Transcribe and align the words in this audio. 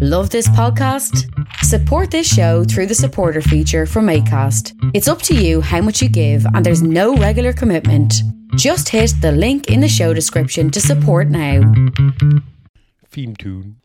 Love 0.00 0.30
this 0.30 0.48
podcast? 0.48 1.26
Support 1.64 2.10
this 2.10 2.26
show 2.32 2.64
through 2.64 2.86
the 2.86 2.94
supporter 2.94 3.42
feature 3.42 3.84
from 3.86 4.06
ACAST. 4.06 4.72
It's 4.94 5.08
up 5.08 5.20
to 5.22 5.34
you 5.34 5.60
how 5.60 5.80
much 5.82 6.00
you 6.00 6.08
give, 6.08 6.44
and 6.54 6.64
there's 6.64 6.82
no 6.82 7.16
regular 7.16 7.52
commitment. 7.52 8.14
Just 8.56 8.88
hit 8.88 9.12
the 9.20 9.32
link 9.32 9.68
in 9.68 9.80
the 9.80 9.88
show 9.88 10.14
description 10.14 10.70
to 10.70 10.80
support 10.80 11.28
now. 11.28 11.60
Theme 13.10 13.36
tune. 13.36 13.76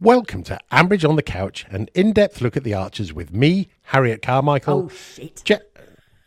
Welcome 0.00 0.44
to 0.44 0.58
Ambridge 0.70 1.08
on 1.08 1.16
the 1.16 1.22
Couch, 1.22 1.66
an 1.70 1.88
in 1.94 2.12
depth 2.12 2.40
look 2.40 2.56
at 2.56 2.62
the 2.64 2.74
Archers 2.74 3.12
with 3.12 3.32
me, 3.32 3.68
Harriet 3.82 4.22
Carmichael. 4.22 4.84
Oh 4.86 4.88
shit! 4.88 5.42
Je- 5.44 5.58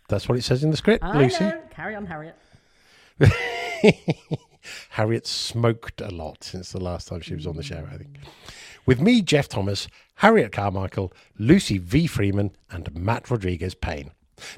That's 0.09 0.27
what 0.27 0.38
it 0.38 0.43
says 0.43 0.63
in 0.63 0.71
the 0.71 0.77
script, 0.77 1.04
I 1.04 1.18
Lucy. 1.18 1.43
know. 1.45 1.61
Carry 1.71 1.95
on, 1.95 2.05
Harriet. 2.05 2.36
Harriet 4.90 5.26
smoked 5.26 6.02
a 6.02 6.09
lot 6.09 6.44
since 6.44 6.72
the 6.72 6.80
last 6.80 7.08
time 7.08 7.22
she 7.22 7.36
was 7.36 7.48
on 7.48 7.55
the 7.55 7.64
show, 7.64 7.88
I 7.91 7.98
think. 7.98 8.18
With 8.86 9.02
me, 9.02 9.22
Jeff 9.22 9.48
Thomas, 9.48 9.88
Harriet 10.16 10.52
Carmichael, 10.52 11.14
Lucy 11.38 11.78
V. 11.78 12.08
Freeman, 12.08 12.52
and 12.70 12.94
Matt 12.95 13.30
Rodriguez 13.30 13.76
Payne. 13.76 14.12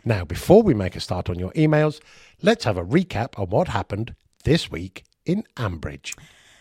Now, 0.06 0.23
before 0.23 0.64
we 0.64 0.73
make 0.73 0.96
a 0.96 1.00
start 1.00 1.30
on 1.30 1.40
your 1.40 1.52
emails, 1.52 2.00
let's 2.42 2.64
have 2.64 2.78
a 2.78 2.86
recap 2.86 3.38
on 3.38 3.50
what 3.50 3.68
happened 3.68 4.16
this 4.44 4.72
week 4.72 5.04
in 5.26 5.44
Ambridge. 5.58 6.16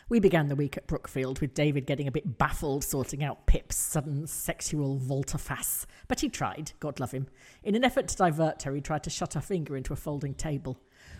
We 0.08 0.20
began 0.20 0.48
the 0.48 0.56
week 0.56 0.76
at 0.76 0.86
Brookfield 0.86 1.40
with 1.40 1.54
David 1.54 1.86
getting 1.86 2.06
a 2.06 2.12
bit 2.12 2.36
baffled 2.36 2.84
sorting 2.84 3.24
out 3.24 3.46
Pip's 3.46 3.76
sudden 3.76 4.26
sexual 4.26 4.98
volte-face. 4.98 5.86
But 6.06 6.20
he 6.20 6.28
tried, 6.28 6.72
God 6.80 7.00
love 7.00 7.12
him. 7.12 7.28
In 7.62 7.74
an 7.74 7.84
effort 7.84 8.08
to 8.08 8.16
divert 8.16 8.62
her, 8.64 8.74
he 8.74 8.82
tried 8.82 9.04
to 9.04 9.10
shut 9.10 9.34
her 9.34 9.40
finger 9.40 9.74
into 9.76 9.94
a 9.94 9.96
folding 9.96 10.34
table. 10.34 10.78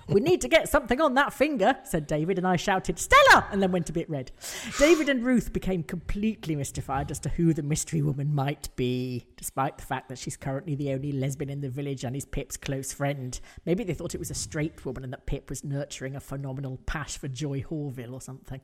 We 0.09 0.21
need 0.21 0.41
to 0.41 0.49
get 0.49 0.69
something 0.69 1.01
on 1.01 1.15
that 1.15 1.33
finger, 1.33 1.77
said 1.85 2.07
David, 2.07 2.39
and 2.39 2.47
I 2.47 2.57
shouted, 2.57 2.99
Stella! 2.99 3.47
and 3.51 3.63
then 3.63 3.73
went 3.73 3.89
a 3.89 3.93
bit 3.93 4.11
red. 4.11 4.33
David 4.79 5.09
and 5.09 5.25
Ruth 5.25 5.53
became 5.53 5.83
completely 5.83 6.57
mystified 6.57 7.11
as 7.11 7.19
to 7.21 7.29
who 7.29 7.55
the 7.55 7.63
mystery 7.63 8.03
woman 8.03 8.35
might 8.35 8.75
be, 8.77 9.27
despite 9.37 9.79
the 9.79 9.85
fact 9.85 10.09
that 10.09 10.19
she's 10.19 10.37
currently 10.37 10.75
the 10.75 10.93
only 10.93 11.13
lesbian 11.13 11.51
in 11.51 11.61
the 11.61 11.71
village 11.71 12.05
and 12.05 12.17
is 12.17 12.25
Pip's 12.25 12.57
close 12.57 12.93
friend. 12.93 13.39
Maybe 13.65 13.85
they 13.85 13.95
thought 13.95 14.15
it 14.15 14.19
was 14.19 14.31
a 14.31 14.35
straight 14.35 14.85
woman 14.85 15.05
and 15.05 15.13
that 15.13 15.27
Pip 15.27 15.49
was 15.49 15.65
nurturing 15.65 16.17
a 16.17 16.21
phenomenal 16.21 16.79
pash 16.87 17.17
for 17.17 17.29
Joy 17.29 17.63
Horville 17.63 18.13
or 18.13 18.21
something. 18.21 18.61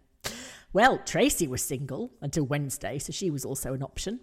Well, 0.72 0.98
Tracy 1.04 1.48
was 1.48 1.62
single 1.62 2.12
until 2.20 2.44
Wednesday, 2.44 2.98
so 2.98 3.12
she 3.12 3.30
was 3.30 3.44
also 3.44 3.72
an 3.72 3.82
option. 3.82 4.20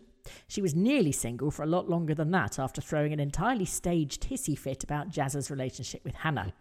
She 0.48 0.62
was 0.62 0.76
nearly 0.76 1.12
single 1.12 1.52
for 1.52 1.64
a 1.64 1.68
lot 1.68 1.90
longer 1.90 2.16
than 2.16 2.32
that 2.32 2.60
after 2.60 2.82
throwing 2.82 3.14
an 3.14 3.20
entirely 3.20 3.66
staged 3.66 4.30
hissy 4.30 4.58
fit 4.58 4.84
about 4.84 5.10
Jazzer's 5.10 5.52
relationship 5.52 6.04
with 6.04 6.16
Hannah. 6.16 6.54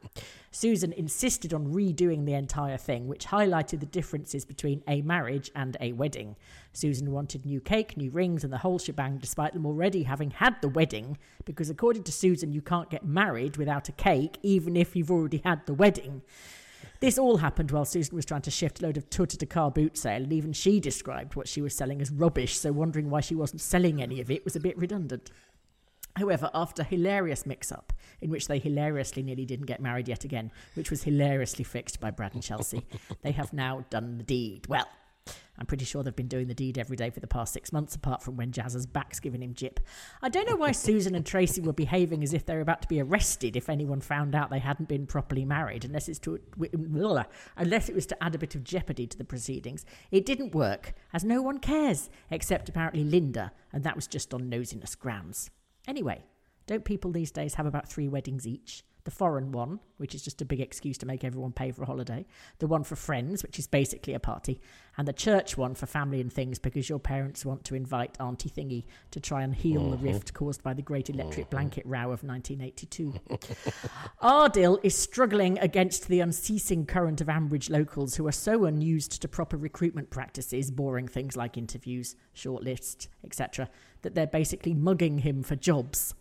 Susan 0.50 0.92
insisted 0.92 1.52
on 1.52 1.72
redoing 1.72 2.24
the 2.24 2.34
entire 2.34 2.76
thing, 2.76 3.08
which 3.08 3.26
highlighted 3.26 3.80
the 3.80 3.86
differences 3.86 4.44
between 4.44 4.82
a 4.86 5.02
marriage 5.02 5.50
and 5.54 5.76
a 5.80 5.92
wedding. 5.92 6.36
Susan 6.72 7.10
wanted 7.10 7.44
new 7.44 7.60
cake, 7.60 7.96
new 7.96 8.10
rings, 8.10 8.44
and 8.44 8.52
the 8.52 8.58
whole 8.58 8.78
shebang, 8.78 9.18
despite 9.18 9.52
them 9.52 9.66
already 9.66 10.04
having 10.04 10.30
had 10.30 10.54
the 10.60 10.68
wedding, 10.68 11.18
because 11.44 11.70
according 11.70 12.04
to 12.04 12.12
Susan, 12.12 12.52
you 12.52 12.62
can't 12.62 12.90
get 12.90 13.04
married 13.04 13.56
without 13.56 13.88
a 13.88 13.92
cake, 13.92 14.38
even 14.42 14.76
if 14.76 14.94
you've 14.94 15.10
already 15.10 15.40
had 15.44 15.66
the 15.66 15.74
wedding. 15.74 16.22
This 17.04 17.18
all 17.18 17.36
happened 17.36 17.70
while 17.70 17.84
Susan 17.84 18.16
was 18.16 18.24
trying 18.24 18.40
to 18.40 18.50
shift 18.50 18.80
a 18.80 18.82
load 18.82 18.96
of 18.96 19.10
tutte 19.10 19.28
to 19.28 19.44
car 19.44 19.70
boot 19.70 19.98
sale, 19.98 20.22
and 20.22 20.32
even 20.32 20.54
she 20.54 20.80
described 20.80 21.36
what 21.36 21.46
she 21.46 21.60
was 21.60 21.76
selling 21.76 22.00
as 22.00 22.10
rubbish, 22.10 22.56
so 22.56 22.72
wondering 22.72 23.10
why 23.10 23.20
she 23.20 23.34
wasn't 23.34 23.60
selling 23.60 24.00
any 24.00 24.22
of 24.22 24.30
it 24.30 24.42
was 24.42 24.56
a 24.56 24.60
bit 24.60 24.78
redundant. 24.78 25.30
However, 26.16 26.50
after 26.54 26.80
a 26.80 26.86
hilarious 26.86 27.44
mix 27.44 27.70
up, 27.70 27.92
in 28.22 28.30
which 28.30 28.48
they 28.48 28.58
hilariously 28.58 29.22
nearly 29.22 29.44
didn't 29.44 29.66
get 29.66 29.82
married 29.82 30.08
yet 30.08 30.24
again, 30.24 30.50
which 30.76 30.90
was 30.90 31.02
hilariously 31.02 31.62
fixed 31.62 32.00
by 32.00 32.10
Brad 32.10 32.32
and 32.32 32.42
Chelsea, 32.42 32.86
they 33.22 33.32
have 33.32 33.52
now 33.52 33.84
done 33.90 34.16
the 34.16 34.24
deed. 34.24 34.66
Well, 34.66 34.88
I'm 35.58 35.66
pretty 35.66 35.84
sure 35.84 36.02
they've 36.02 36.14
been 36.14 36.28
doing 36.28 36.48
the 36.48 36.54
deed 36.54 36.78
every 36.78 36.96
day 36.96 37.10
for 37.10 37.20
the 37.20 37.26
past 37.26 37.52
six 37.52 37.72
months, 37.72 37.94
apart 37.94 38.22
from 38.22 38.36
when 38.36 38.50
Jazz's 38.50 38.86
back's 38.86 39.20
giving 39.20 39.42
him 39.42 39.54
jip. 39.54 39.80
I 40.20 40.28
don't 40.28 40.48
know 40.48 40.56
why 40.56 40.72
Susan 40.72 41.14
and 41.14 41.24
Tracy 41.24 41.60
were 41.60 41.72
behaving 41.72 42.22
as 42.24 42.34
if 42.34 42.44
they 42.44 42.54
were 42.54 42.60
about 42.60 42.82
to 42.82 42.88
be 42.88 43.00
arrested 43.00 43.56
if 43.56 43.68
anyone 43.68 44.00
found 44.00 44.34
out 44.34 44.50
they 44.50 44.58
hadn't 44.58 44.88
been 44.88 45.06
properly 45.06 45.44
married, 45.44 45.84
unless 45.84 46.08
it's 46.08 46.18
to 46.20 46.40
unless 47.56 47.88
it 47.88 47.94
was 47.94 48.06
to 48.06 48.24
add 48.24 48.34
a 48.34 48.38
bit 48.38 48.54
of 48.54 48.64
jeopardy 48.64 49.06
to 49.06 49.16
the 49.16 49.24
proceedings. 49.24 49.86
It 50.10 50.26
didn't 50.26 50.54
work, 50.54 50.94
as 51.12 51.24
no 51.24 51.40
one 51.40 51.58
cares, 51.58 52.10
except 52.30 52.68
apparently 52.68 53.04
Lynda, 53.04 53.52
and 53.72 53.84
that 53.84 53.96
was 53.96 54.06
just 54.08 54.34
on 54.34 54.50
nosiness 54.50 54.98
grounds. 54.98 55.50
Anyway, 55.86 56.24
don't 56.66 56.84
people 56.84 57.12
these 57.12 57.30
days 57.30 57.54
have 57.54 57.66
about 57.66 57.88
three 57.88 58.08
weddings 58.08 58.46
each? 58.46 58.82
The 59.04 59.10
foreign 59.10 59.52
one, 59.52 59.80
which 59.98 60.14
is 60.14 60.22
just 60.22 60.40
a 60.40 60.46
big 60.46 60.60
excuse 60.60 60.96
to 60.98 61.06
make 61.06 61.24
everyone 61.24 61.52
pay 61.52 61.70
for 61.72 61.82
a 61.82 61.86
holiday, 61.86 62.24
the 62.58 62.66
one 62.66 62.84
for 62.84 62.96
friends, 62.96 63.42
which 63.42 63.58
is 63.58 63.66
basically 63.66 64.14
a 64.14 64.18
party, 64.18 64.62
and 64.96 65.06
the 65.06 65.12
church 65.12 65.58
one 65.58 65.74
for 65.74 65.84
family 65.84 66.22
and 66.22 66.32
things 66.32 66.58
because 66.58 66.88
your 66.88 66.98
parents 66.98 67.44
want 67.44 67.64
to 67.64 67.74
invite 67.74 68.18
Auntie 68.18 68.48
Thingy 68.48 68.84
to 69.10 69.20
try 69.20 69.42
and 69.42 69.54
heal 69.54 69.90
the 69.90 69.96
mm-hmm. 69.96 70.06
rift 70.06 70.32
caused 70.32 70.62
by 70.62 70.72
the 70.72 70.80
Great 70.80 71.10
Electric 71.10 71.46
mm-hmm. 71.46 71.56
Blanket 71.56 71.84
Row 71.84 72.12
of 72.12 72.24
1982. 72.24 73.14
Ardal 74.22 74.80
is 74.82 74.96
struggling 74.96 75.58
against 75.58 76.08
the 76.08 76.20
unceasing 76.20 76.86
current 76.86 77.20
of 77.20 77.26
Ambridge 77.26 77.68
locals 77.68 78.14
who 78.14 78.26
are 78.26 78.32
so 78.32 78.64
unused 78.64 79.20
to 79.20 79.28
proper 79.28 79.58
recruitment 79.58 80.08
practices, 80.08 80.70
boring 80.70 81.08
things 81.08 81.36
like 81.36 81.58
interviews, 81.58 82.16
shortlists, 82.34 83.08
etc., 83.22 83.68
that 84.00 84.14
they're 84.14 84.26
basically 84.26 84.72
mugging 84.72 85.18
him 85.18 85.42
for 85.42 85.56
jobs. 85.56 86.14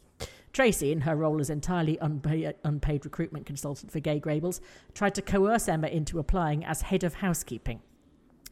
Tracy, 0.53 0.91
in 0.91 1.01
her 1.01 1.15
role 1.15 1.41
as 1.41 1.49
entirely 1.49 1.97
unpaid, 1.99 2.53
unpaid 2.63 3.03
recruitment 3.03 3.47
consultant 3.47 3.91
for 3.91 3.99
Grey 3.99 4.19
Gables, 4.19 4.61
tried 4.93 5.15
to 5.15 5.21
coerce 5.21 5.67
Emma 5.67 5.87
into 5.87 6.19
applying 6.19 6.63
as 6.63 6.83
head 6.83 7.03
of 7.03 7.15
housekeeping. 7.15 7.81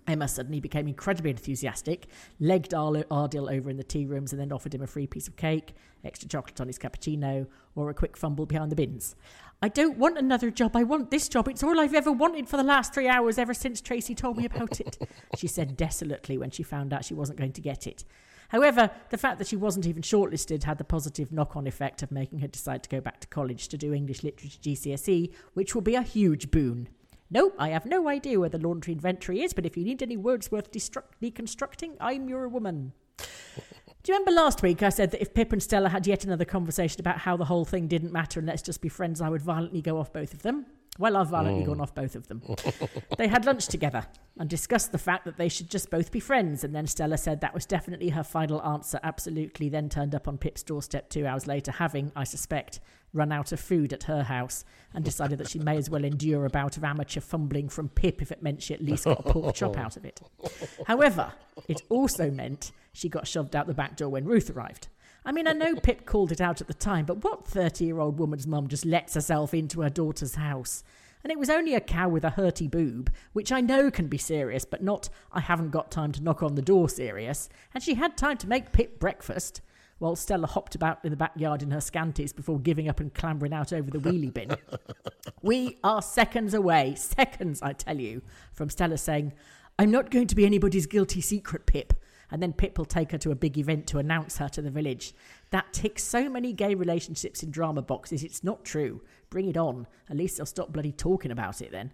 Emma 0.07 0.27
suddenly 0.27 0.59
became 0.59 0.87
incredibly 0.87 1.29
enthusiastic, 1.29 2.07
legged 2.39 2.71
Ardal 2.71 3.51
over 3.51 3.69
in 3.69 3.77
the 3.77 3.83
tea 3.83 4.07
rooms, 4.07 4.33
and 4.33 4.41
then 4.41 4.51
offered 4.51 4.73
him 4.73 4.81
a 4.81 4.87
free 4.87 5.05
piece 5.05 5.27
of 5.27 5.35
cake, 5.35 5.75
extra 6.03 6.27
chocolate 6.27 6.59
on 6.59 6.65
his 6.65 6.79
cappuccino, 6.79 7.45
or 7.75 7.91
a 7.91 7.93
quick 7.93 8.17
fumble 8.17 8.47
behind 8.47 8.71
the 8.71 8.75
bins. 8.75 9.15
I 9.61 9.67
don't 9.67 9.99
want 9.99 10.17
another 10.17 10.49
job. 10.49 10.75
I 10.75 10.81
want 10.81 11.11
this 11.11 11.29
job. 11.29 11.47
It's 11.47 11.61
all 11.61 11.79
I've 11.79 11.93
ever 11.93 12.11
wanted 12.11 12.49
for 12.49 12.57
the 12.57 12.63
last 12.63 12.95
three 12.95 13.07
hours 13.07 13.37
ever 13.37 13.53
since 13.53 13.79
Tracy 13.79 14.15
told 14.15 14.37
me 14.37 14.45
about 14.45 14.79
it, 14.79 14.97
she 15.37 15.45
said 15.45 15.77
desolately 15.77 16.35
when 16.35 16.49
she 16.49 16.63
found 16.63 16.93
out 16.93 17.05
she 17.05 17.13
wasn't 17.13 17.37
going 17.37 17.53
to 17.53 17.61
get 17.61 17.85
it. 17.85 18.03
However, 18.51 18.91
the 19.11 19.17
fact 19.17 19.37
that 19.39 19.47
she 19.47 19.55
wasn't 19.55 19.85
even 19.85 20.01
shortlisted 20.01 20.63
had 20.63 20.77
the 20.77 20.83
positive 20.83 21.31
knock 21.31 21.55
on 21.55 21.67
effect 21.67 22.03
of 22.03 22.11
making 22.11 22.39
her 22.39 22.49
decide 22.49 22.83
to 22.83 22.89
go 22.89 22.99
back 22.99 23.21
to 23.21 23.27
college 23.29 23.69
to 23.69 23.77
do 23.77 23.93
English 23.93 24.23
Literature 24.23 24.59
GCSE, 24.61 25.31
which 25.53 25.73
will 25.73 25.81
be 25.81 25.95
a 25.95 26.01
huge 26.01 26.51
boon. 26.51 26.89
Nope, 27.29 27.55
I 27.57 27.69
have 27.69 27.85
no 27.85 28.09
idea 28.09 28.41
where 28.41 28.49
the 28.49 28.57
laundry 28.57 28.91
inventory 28.91 29.41
is, 29.41 29.53
but 29.53 29.65
if 29.65 29.77
you 29.77 29.85
need 29.85 30.03
any 30.03 30.17
Wordsworth 30.17 30.69
destruct- 30.69 31.13
deconstructing, 31.21 31.95
I'm 32.01 32.27
your 32.27 32.49
woman. 32.49 32.91
Do 33.17 34.11
you 34.11 34.15
remember 34.15 34.31
last 34.31 34.61
week 34.61 34.83
I 34.83 34.89
said 34.89 35.11
that 35.11 35.21
if 35.21 35.33
Pip 35.33 35.53
and 35.53 35.63
Stella 35.63 35.87
had 35.87 36.05
yet 36.05 36.25
another 36.25 36.43
conversation 36.43 36.99
about 36.99 37.19
how 37.19 37.37
the 37.37 37.45
whole 37.45 37.63
thing 37.63 37.87
didn't 37.87 38.11
matter 38.11 38.41
and 38.41 38.47
let's 38.49 38.61
just 38.61 38.81
be 38.81 38.89
friends, 38.89 39.21
I 39.21 39.29
would 39.29 39.41
violently 39.41 39.81
go 39.81 39.97
off 39.97 40.11
both 40.11 40.33
of 40.33 40.41
them? 40.41 40.65
Well, 41.01 41.17
I've 41.17 41.29
violently 41.29 41.63
gone 41.63 41.77
mm. 41.77 41.81
off 41.81 41.95
both 41.95 42.15
of 42.15 42.27
them. 42.27 42.43
they 43.17 43.27
had 43.27 43.43
lunch 43.43 43.65
together 43.65 44.05
and 44.37 44.47
discussed 44.47 44.91
the 44.91 44.99
fact 44.99 45.25
that 45.25 45.35
they 45.35 45.49
should 45.49 45.67
just 45.67 45.89
both 45.89 46.11
be 46.11 46.19
friends, 46.19 46.63
and 46.63 46.75
then 46.75 46.85
Stella 46.85 47.17
said 47.17 47.41
that 47.41 47.55
was 47.55 47.65
definitely 47.65 48.09
her 48.09 48.23
final 48.23 48.61
answer, 48.61 48.99
absolutely, 49.01 49.67
then 49.67 49.89
turned 49.89 50.13
up 50.13 50.27
on 50.27 50.37
Pip's 50.37 50.61
doorstep 50.61 51.09
two 51.09 51.25
hours 51.25 51.47
later, 51.47 51.71
having, 51.71 52.11
I 52.15 52.23
suspect, 52.23 52.81
run 53.13 53.31
out 53.31 53.51
of 53.51 53.59
food 53.59 53.93
at 53.93 54.03
her 54.03 54.21
house 54.21 54.63
and 54.93 55.03
decided 55.03 55.39
that 55.39 55.49
she 55.49 55.57
may 55.57 55.75
as 55.75 55.89
well 55.89 56.05
endure 56.05 56.45
a 56.45 56.51
bout 56.51 56.77
of 56.77 56.83
amateur 56.83 57.19
fumbling 57.19 57.67
from 57.67 57.89
Pip 57.89 58.21
if 58.21 58.31
it 58.31 58.43
meant 58.43 58.61
she 58.61 58.75
at 58.75 58.83
least 58.83 59.05
got 59.05 59.19
a 59.19 59.23
pork 59.23 59.55
chop 59.55 59.79
out 59.79 59.97
of 59.97 60.05
it. 60.05 60.21
However, 60.85 61.33
it 61.67 61.81
also 61.89 62.29
meant 62.29 62.71
she 62.93 63.09
got 63.09 63.27
shoved 63.27 63.55
out 63.55 63.65
the 63.65 63.73
back 63.73 63.95
door 63.95 64.09
when 64.09 64.25
Ruth 64.25 64.51
arrived. 64.51 64.87
I 65.23 65.31
mean, 65.31 65.47
I 65.47 65.53
know 65.53 65.75
Pip 65.75 66.05
called 66.05 66.31
it 66.31 66.41
out 66.41 66.61
at 66.61 66.67
the 66.67 66.73
time, 66.73 67.05
but 67.05 67.23
what 67.23 67.47
30 67.47 67.85
year 67.85 67.99
old 67.99 68.17
woman's 68.17 68.47
mum 68.47 68.67
just 68.67 68.85
lets 68.85 69.13
herself 69.13 69.53
into 69.53 69.81
her 69.81 69.89
daughter's 69.89 70.35
house? 70.35 70.83
And 71.23 71.31
it 71.31 71.37
was 71.37 71.51
only 71.51 71.75
a 71.75 71.81
cow 71.81 72.09
with 72.09 72.23
a 72.23 72.31
hurty 72.31 72.69
boob, 72.69 73.11
which 73.33 73.51
I 73.51 73.61
know 73.61 73.91
can 73.91 74.07
be 74.07 74.17
serious, 74.17 74.65
but 74.65 74.83
not 74.83 75.09
I 75.31 75.39
haven't 75.39 75.69
got 75.69 75.91
time 75.91 76.11
to 76.13 76.23
knock 76.23 76.41
on 76.41 76.55
the 76.55 76.63
door 76.63 76.89
serious. 76.89 77.49
And 77.73 77.83
she 77.83 77.93
had 77.93 78.17
time 78.17 78.37
to 78.37 78.47
make 78.47 78.71
Pip 78.71 78.99
breakfast, 78.99 79.61
while 79.99 80.15
Stella 80.15 80.47
hopped 80.47 80.73
about 80.73 81.05
in 81.05 81.11
the 81.11 81.17
backyard 81.17 81.61
in 81.61 81.69
her 81.69 81.81
scanties 81.81 82.33
before 82.33 82.59
giving 82.59 82.89
up 82.89 82.99
and 82.99 83.13
clambering 83.13 83.53
out 83.53 83.71
over 83.71 83.91
the 83.91 83.99
wheelie 83.99 84.33
bin. 84.33 84.55
we 85.43 85.77
are 85.83 86.01
seconds 86.01 86.55
away, 86.55 86.95
seconds, 86.95 87.61
I 87.61 87.73
tell 87.73 87.99
you, 87.99 88.23
from 88.51 88.71
Stella 88.71 88.97
saying, 88.97 89.33
I'm 89.77 89.91
not 89.91 90.09
going 90.09 90.25
to 90.25 90.35
be 90.35 90.47
anybody's 90.47 90.87
guilty 90.87 91.21
secret, 91.21 91.67
Pip. 91.67 91.93
And 92.31 92.41
then 92.41 92.53
Pip 92.53 92.77
will 92.77 92.85
take 92.85 93.11
her 93.11 93.17
to 93.19 93.31
a 93.31 93.35
big 93.35 93.57
event 93.57 93.87
to 93.87 93.99
announce 93.99 94.37
her 94.37 94.47
to 94.49 94.61
the 94.61 94.71
village. 94.71 95.13
That 95.49 95.73
ticks 95.73 96.03
so 96.03 96.29
many 96.29 96.53
gay 96.53 96.73
relationships 96.73 97.43
in 97.43 97.51
drama 97.51 97.81
boxes, 97.81 98.23
it's 98.23 98.43
not 98.43 98.63
true. 98.63 99.01
Bring 99.29 99.49
it 99.49 99.57
on. 99.57 99.85
At 100.09 100.17
least 100.17 100.37
they'll 100.37 100.45
stop 100.45 100.71
bloody 100.71 100.93
talking 100.93 101.31
about 101.31 101.61
it 101.61 101.71
then. 101.71 101.91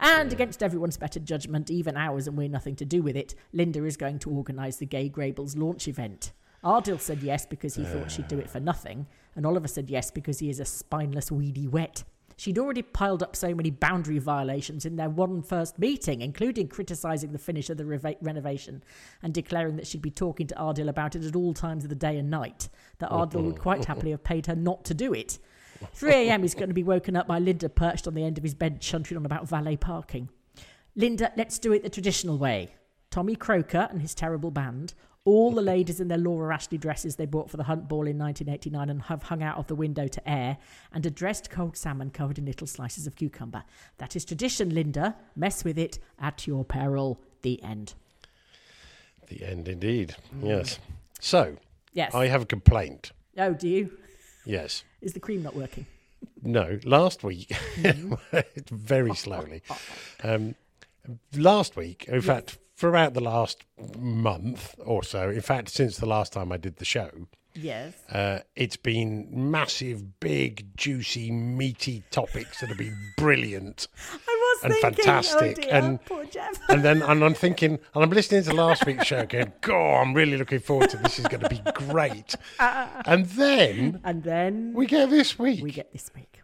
And 0.00 0.32
against 0.32 0.62
everyone's 0.62 0.96
better 0.96 1.20
judgment, 1.20 1.70
even 1.70 1.96
ours, 1.96 2.26
and 2.26 2.36
we're 2.36 2.48
nothing 2.48 2.76
to 2.76 2.84
do 2.84 3.02
with 3.02 3.16
it, 3.16 3.34
Lynda 3.54 3.86
is 3.86 3.96
going 3.96 4.18
to 4.20 4.30
organise 4.30 4.76
the 4.76 4.86
Grey 4.86 5.08
Gables 5.08 5.56
launch 5.56 5.86
event. 5.86 6.32
Ardal 6.64 7.00
said 7.00 7.22
yes 7.22 7.44
because 7.44 7.74
he 7.74 7.84
thought 7.84 8.10
she'd 8.10 8.26
do 8.26 8.38
it 8.38 8.48
for 8.48 8.58
nothing, 8.58 9.06
and 9.36 9.44
Oliver 9.44 9.68
said 9.68 9.90
yes 9.90 10.10
because 10.10 10.38
he 10.38 10.48
is 10.48 10.60
a 10.60 10.64
spineless, 10.64 11.30
weedy 11.30 11.68
wet. 11.68 12.04
She'd 12.36 12.58
already 12.58 12.82
piled 12.82 13.22
up 13.22 13.36
so 13.36 13.54
many 13.54 13.70
boundary 13.70 14.18
violations 14.18 14.84
in 14.84 14.96
their 14.96 15.08
one 15.08 15.42
first 15.42 15.78
meeting, 15.78 16.20
including 16.20 16.68
criticising 16.68 17.32
the 17.32 17.38
finish 17.38 17.70
of 17.70 17.76
the 17.76 17.84
reva- 17.84 18.16
renovation 18.20 18.82
and 19.22 19.32
declaring 19.32 19.76
that 19.76 19.86
she'd 19.86 20.02
be 20.02 20.10
talking 20.10 20.46
to 20.48 20.54
Ardal 20.54 20.88
about 20.88 21.14
it 21.14 21.24
at 21.24 21.36
all 21.36 21.54
times 21.54 21.84
of 21.84 21.90
the 21.90 21.96
day 21.96 22.18
and 22.18 22.30
night, 22.30 22.68
that 22.98 23.10
Ardal 23.10 23.44
would 23.44 23.60
quite 23.60 23.84
happily 23.84 24.10
have 24.10 24.24
paid 24.24 24.46
her 24.46 24.56
not 24.56 24.84
to 24.84 24.94
do 24.94 25.12
it. 25.12 25.38
3 25.92 26.12
a.m. 26.12 26.42
he's 26.42 26.54
going 26.54 26.68
to 26.68 26.74
be 26.74 26.82
woken 26.82 27.16
up 27.16 27.26
by 27.26 27.40
Lynda 27.40 27.72
perched 27.72 28.06
on 28.06 28.14
the 28.14 28.24
end 28.24 28.38
of 28.38 28.44
his 28.44 28.54
bed, 28.54 28.80
chuntering 28.80 29.16
on 29.16 29.26
about 29.26 29.48
valet 29.48 29.76
parking. 29.76 30.28
Lynda, 30.96 31.32
let's 31.36 31.58
do 31.58 31.72
it 31.72 31.82
the 31.82 31.90
traditional 31.90 32.38
way. 32.38 32.74
Tommy 33.10 33.36
Croker 33.36 33.88
and 33.90 34.00
his 34.00 34.14
terrible 34.14 34.50
band, 34.50 34.94
all 35.26 35.52
the 35.52 35.62
ladies 35.62 36.00
in 36.00 36.08
their 36.08 36.18
Laura 36.18 36.54
Ashley 36.54 36.76
dresses 36.76 37.16
they 37.16 37.24
bought 37.26 37.50
for 37.50 37.56
the 37.56 37.62
Hunt 37.64 37.88
Ball 37.88 38.06
in 38.06 38.18
1989 38.18 38.90
and 38.90 39.02
have 39.02 39.22
hung 39.24 39.42
out 39.42 39.56
of 39.56 39.66
the 39.68 39.74
window 39.74 40.06
to 40.06 40.28
air, 40.28 40.58
and 40.92 41.04
a 41.06 41.10
dressed 41.10 41.48
cold 41.50 41.76
salmon 41.76 42.10
covered 42.10 42.38
in 42.38 42.44
little 42.44 42.66
slices 42.66 43.06
of 43.06 43.16
cucumber. 43.16 43.64
That 43.98 44.16
is 44.16 44.24
tradition, 44.24 44.70
Lynda. 44.72 45.14
Mess 45.34 45.64
with 45.64 45.78
it 45.78 45.98
at 46.18 46.46
your 46.46 46.64
peril. 46.64 47.20
The 47.42 47.62
end. 47.62 47.94
The 49.28 49.44
end, 49.44 49.68
indeed. 49.68 50.14
Yes. 50.42 50.78
So, 51.20 51.56
Yes. 51.94 52.14
I 52.14 52.26
have 52.26 52.42
a 52.42 52.46
complaint. 52.46 53.12
oh, 53.38 53.54
do 53.54 53.68
you? 53.68 53.96
Yes. 54.44 54.84
Is 55.00 55.12
the 55.14 55.20
cream 55.20 55.42
not 55.42 55.54
working? 55.56 55.86
No, 56.42 56.78
last 56.84 57.22
week, 57.24 57.50
very 58.70 59.14
slowly. 59.14 59.62
Um, 60.22 60.54
last 61.34 61.76
week, 61.76 62.04
in 62.08 62.20
fact, 62.20 62.58
throughout 62.76 63.14
the 63.14 63.20
last 63.20 63.64
month 63.98 64.74
or 64.84 65.02
so, 65.02 65.30
in 65.30 65.40
fact, 65.40 65.68
since 65.70 65.96
the 65.98 66.06
last 66.06 66.32
time 66.32 66.50
I 66.52 66.56
did 66.56 66.76
the 66.76 66.84
show, 66.84 67.10
Yes. 67.56 67.94
uh, 68.10 68.40
it's 68.56 68.76
been 68.76 69.28
massive, 69.30 70.18
big, 70.18 70.76
juicy, 70.76 71.30
meaty 71.30 72.02
topics 72.10 72.60
that 72.60 72.68
have 72.68 72.78
been 72.78 72.96
brilliant. 73.16 73.86
And 74.62 74.72
thinking, 74.72 75.04
fantastic, 75.04 75.58
oh 75.58 75.62
dear, 75.62 75.74
and- 75.74 76.04
poor 76.06 76.24
Jeff. 76.24 76.58
And 76.70 76.82
then 76.82 77.02
and 77.02 77.22
I'm 77.24 77.34
thinking, 77.34 77.72
and 77.94 78.04
I'm 78.04 78.08
listening 78.10 78.44
to 78.44 78.54
last 78.54 78.86
week's 78.86 79.04
show 79.04 79.26
going, 79.26 79.52
God, 79.60 80.00
I'm 80.00 80.14
really 80.14 80.38
looking 80.38 80.60
forward 80.60 80.88
to 80.90 80.96
this. 80.96 81.18
Is 81.18 81.26
going 81.26 81.42
to 81.42 81.48
be 81.50 81.60
great. 81.74 82.34
And 82.60 83.26
then 83.26 84.00
and 84.04 84.22
then 84.22 84.72
we 84.74 84.86
get 84.86 85.10
this 85.10 85.38
week 85.38 85.62
we 85.62 85.70
get 85.72 85.92
this 85.92 86.08
week. 86.14 86.40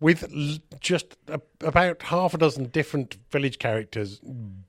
With 0.00 0.24
l- 0.32 0.58
just 0.80 1.16
a, 1.28 1.40
about 1.60 2.02
half 2.02 2.34
a 2.34 2.38
dozen 2.38 2.66
different 2.66 3.16
village 3.30 3.58
characters 3.58 4.20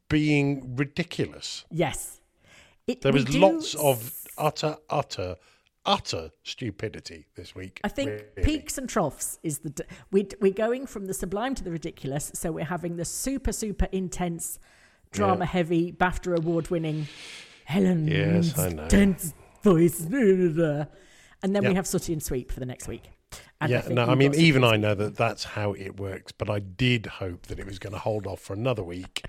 being 0.09 0.75
ridiculous. 0.75 1.65
Yes. 1.71 2.21
It, 2.87 3.01
There 3.01 3.13
was 3.13 3.25
do 3.25 3.39
lots 3.39 3.75
of 3.75 4.11
utter, 4.37 4.77
utter, 4.89 5.35
utter 5.85 6.31
stupidity 6.43 7.27
this 7.35 7.53
week. 7.53 7.79
I 7.83 7.89
think 7.89 8.09
really. 8.09 8.43
peaks 8.43 8.77
and 8.77 8.89
troughs 8.89 9.37
is 9.43 9.59
the. 9.59 9.69
d- 9.69 9.83
We, 10.11 10.27
we're 10.41 10.51
going 10.53 10.87
from 10.87 11.05
the 11.05 11.13
sublime 11.13 11.53
to 11.55 11.63
the 11.63 11.71
ridiculous. 11.71 12.31
So 12.33 12.51
we're 12.51 12.65
having 12.65 12.97
the 12.97 13.05
super, 13.05 13.51
super 13.51 13.87
intense, 13.91 14.57
drama 15.11 15.45
heavy, 15.45 15.91
BAFTA 15.91 16.37
award 16.37 16.69
winning 16.71 17.07
Helen 17.65 18.07
Yes, 18.07 18.57
I 18.57 18.69
know. 18.69 18.87
tense 18.87 19.33
voice. 19.63 20.07
And 21.41 21.55
then 21.55 21.65
we 21.65 21.73
have 21.75 21.87
Sooty 21.87 22.11
and 22.11 22.21
Sweep 22.21 22.51
for 22.51 22.59
the 22.59 22.65
next 22.65 22.87
week. 22.89 23.03
Yeah, 23.67 23.81
think 23.81 23.95
no, 23.95 24.05
I 24.05 24.15
mean, 24.15 24.33
even 24.35 24.63
I 24.63 24.77
know 24.77 24.95
that 24.95 25.17
that's 25.17 25.43
how 25.43 25.73
it 25.73 25.99
works, 25.99 26.31
but 26.31 26.49
I 26.49 26.59
did 26.59 27.05
hope 27.07 27.47
that 27.47 27.59
it 27.59 27.65
was 27.65 27.77
going 27.79 27.93
to 27.93 27.99
hold 27.99 28.25
off 28.25 28.39
for 28.39 28.53
another 28.53 28.83
week 28.83 29.25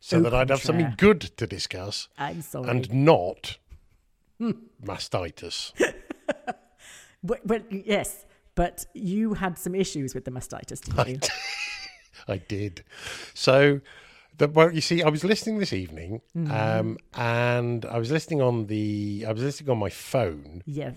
so 0.00 0.18
Au 0.18 0.20
that 0.22 0.34
I'd 0.34 0.50
have 0.50 0.60
something 0.60 0.94
good 0.96 1.20
to 1.36 1.46
discuss 1.46 2.08
I'm 2.18 2.42
sorry. 2.42 2.68
and 2.68 2.92
not 2.92 3.58
mastitis. 4.84 5.72
But, 7.22 7.44
but 7.44 7.64
yes, 7.72 8.24
but 8.54 8.86
you 8.94 9.34
had 9.34 9.58
some 9.58 9.74
issues 9.74 10.14
with 10.14 10.24
the 10.24 10.30
mastitis, 10.30 10.80
didn't 10.82 11.24
you? 11.24 11.28
I 12.28 12.36
did. 12.38 12.84
So, 13.34 13.80
the, 14.36 14.46
well, 14.46 14.72
you 14.72 14.80
see, 14.80 15.02
I 15.02 15.08
was 15.08 15.24
listening 15.24 15.58
this 15.58 15.72
evening, 15.72 16.20
Mm-hmm. 16.36 16.52
um, 16.52 16.98
and 17.14 17.84
I 17.86 17.98
was 17.98 18.12
listening 18.12 18.40
on 18.40 18.66
the, 18.66 19.24
I 19.26 19.32
was 19.32 19.42
listening 19.42 19.68
on 19.70 19.78
my 19.78 19.90
phone, 19.90 20.62
yes. 20.64 20.94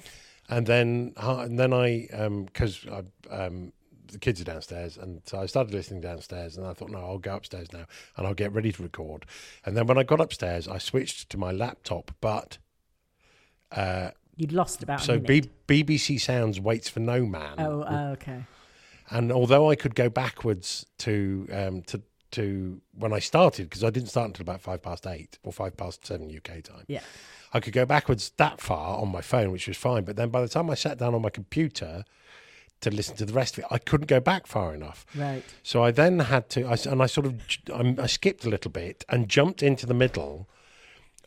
And 0.51 0.67
then, 0.67 1.13
uh, 1.17 1.39
and 1.39 1.57
then 1.57 1.73
I, 1.73 2.07
because 2.45 2.85
I, 2.87 3.03
um, 3.33 3.73
the 4.11 4.19
kids 4.19 4.41
are 4.41 4.43
downstairs, 4.43 4.97
and 4.97 5.21
so 5.25 5.39
I 5.39 5.45
started 5.45 5.73
listening 5.73 6.01
downstairs, 6.01 6.57
and 6.57 6.67
I 6.67 6.73
thought, 6.73 6.89
no, 6.89 6.99
I'll 6.99 7.17
go 7.17 7.35
upstairs 7.35 7.71
now, 7.71 7.85
and 8.17 8.27
I'll 8.27 8.33
get 8.33 8.51
ready 8.53 8.71
to 8.71 8.83
record. 8.83 9.25
And 9.65 9.75
then 9.75 9.87
when 9.87 9.97
I 9.97 10.03
got 10.03 10.19
upstairs, 10.21 10.67
I 10.67 10.77
switched 10.77 11.29
to 11.29 11.37
my 11.37 11.51
laptop, 11.51 12.11
but 12.21 12.57
You'd 14.35 14.51
lost 14.51 14.83
about 14.83 15.01
so. 15.01 15.19
B- 15.19 15.49
BBC 15.67 16.19
Sounds 16.19 16.59
waits 16.59 16.89
for 16.89 16.99
no 16.99 17.25
man. 17.25 17.55
oh, 17.59 17.85
oh, 17.87 18.07
okay. 18.11 18.43
And 19.09 19.31
although 19.31 19.69
I 19.69 19.75
could 19.75 19.93
go 19.93 20.09
backwards 20.09 20.85
to 20.99 21.47
um, 21.51 21.81
to 21.83 22.01
to 22.31 22.81
when 22.97 23.13
I 23.13 23.19
started, 23.19 23.69
because 23.69 23.83
I 23.83 23.89
didn't 23.89 24.09
start 24.09 24.27
until 24.27 24.43
about 24.43 24.61
five 24.61 24.81
past 24.81 25.05
eight 25.07 25.37
or 25.43 25.51
five 25.51 25.75
past 25.77 26.05
seven 26.05 26.29
UK 26.35 26.61
time, 26.63 26.85
Yeah. 26.87 27.01
I 27.53 27.59
could 27.59 27.73
go 27.73 27.85
backwards 27.85 28.31
that 28.37 28.61
far 28.61 28.97
on 28.99 29.09
my 29.09 29.21
phone, 29.21 29.51
which 29.51 29.67
was 29.67 29.75
fine. 29.77 30.03
But 30.05 30.15
then 30.15 30.29
by 30.29 30.41
the 30.41 30.47
time 30.47 30.69
I 30.69 30.75
sat 30.75 30.97
down 30.97 31.13
on 31.13 31.21
my 31.21 31.29
computer 31.29 32.05
to 32.79 32.89
listen 32.89 33.15
to 33.17 33.25
the 33.25 33.33
rest 33.33 33.57
of 33.57 33.63
it, 33.65 33.67
I 33.69 33.77
couldn't 33.77 34.07
go 34.07 34.19
back 34.21 34.47
far 34.47 34.73
enough. 34.73 35.05
Right. 35.15 35.43
So 35.61 35.83
I 35.83 35.91
then 35.91 36.19
had 36.19 36.49
to, 36.51 36.65
I, 36.65 36.77
and 36.89 37.01
I 37.03 37.05
sort 37.07 37.27
of, 37.27 37.41
I'm- 37.73 37.97
I 37.99 38.07
skipped 38.07 38.45
a 38.45 38.49
little 38.49 38.71
bit 38.71 39.03
and 39.09 39.27
jumped 39.29 39.61
into 39.61 39.85
the 39.85 39.93
middle 39.93 40.47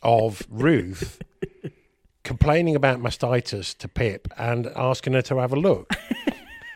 of 0.01 0.41
Ruth 0.49 1.21
complaining 2.23 2.75
about 2.75 2.99
mastitis 2.99 3.77
to 3.77 3.87
Pip 3.87 4.27
and 4.37 4.67
asking 4.75 5.13
her 5.13 5.21
to 5.21 5.37
have 5.37 5.53
a 5.53 5.55
look. 5.55 5.93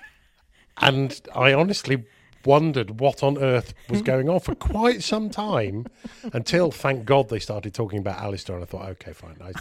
and 0.78 1.20
I 1.36 1.54
honestly 1.54 2.06
wondered 2.46 3.00
what 3.00 3.22
on 3.24 3.38
earth 3.38 3.74
was 3.90 4.02
going 4.12 4.30
on 4.30 4.40
for 4.40 4.56
quite 4.56 5.04
some 5.04 5.30
time 5.30 5.86
until, 6.34 6.72
thank 6.72 7.06
God, 7.06 7.30
they 7.30 7.40
started 7.40 7.74
talking 7.74 8.00
about 8.00 8.20
Alistair, 8.20 8.56
and 8.56 8.64
I 8.64 8.68
thought, 8.68 8.90
okay, 8.90 9.14
fine. 9.14 9.38
I, 9.42 9.52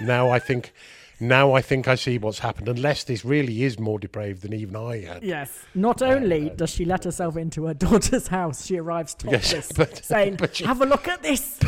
now 0.04 0.30
I 0.30 0.38
think. 0.38 0.72
Now 1.20 1.52
I 1.52 1.62
think 1.62 1.86
I 1.86 1.94
see 1.94 2.18
what's 2.18 2.40
happened. 2.40 2.68
Unless 2.68 3.04
this 3.04 3.24
really 3.24 3.62
is 3.62 3.78
more 3.78 4.00
depraved 4.00 4.42
than 4.42 4.52
even 4.52 4.74
I 4.74 5.02
had. 5.02 5.22
Yes. 5.22 5.64
Not 5.72 6.02
only 6.02 6.50
um, 6.50 6.56
does 6.56 6.70
she 6.70 6.84
let 6.84 7.04
herself 7.04 7.36
into 7.36 7.66
her 7.66 7.72
daughter's 7.72 8.26
house, 8.26 8.66
she 8.66 8.78
arrives 8.78 9.14
Yes, 9.24 9.52
topless, 9.52 9.72
but- 9.76 10.04
saying, 10.04 10.34
but 10.34 10.56
she- 10.56 10.64
"Have 10.64 10.82
a 10.82 10.86
look 10.86 11.06
at 11.06 11.22
this." 11.22 11.60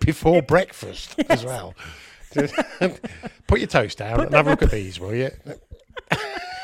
before 0.00 0.42
breakfast 0.42 1.16
as 1.28 1.44
well. 1.44 1.74
Put 3.48 3.58
your 3.58 3.66
toast 3.66 3.98
down 3.98 4.16
Put 4.16 4.26
and 4.26 4.34
have 4.36 4.46
a 4.46 4.50
look 4.50 4.62
at 4.62 4.70
these, 4.70 5.00
will 5.00 5.14
you? 5.14 5.30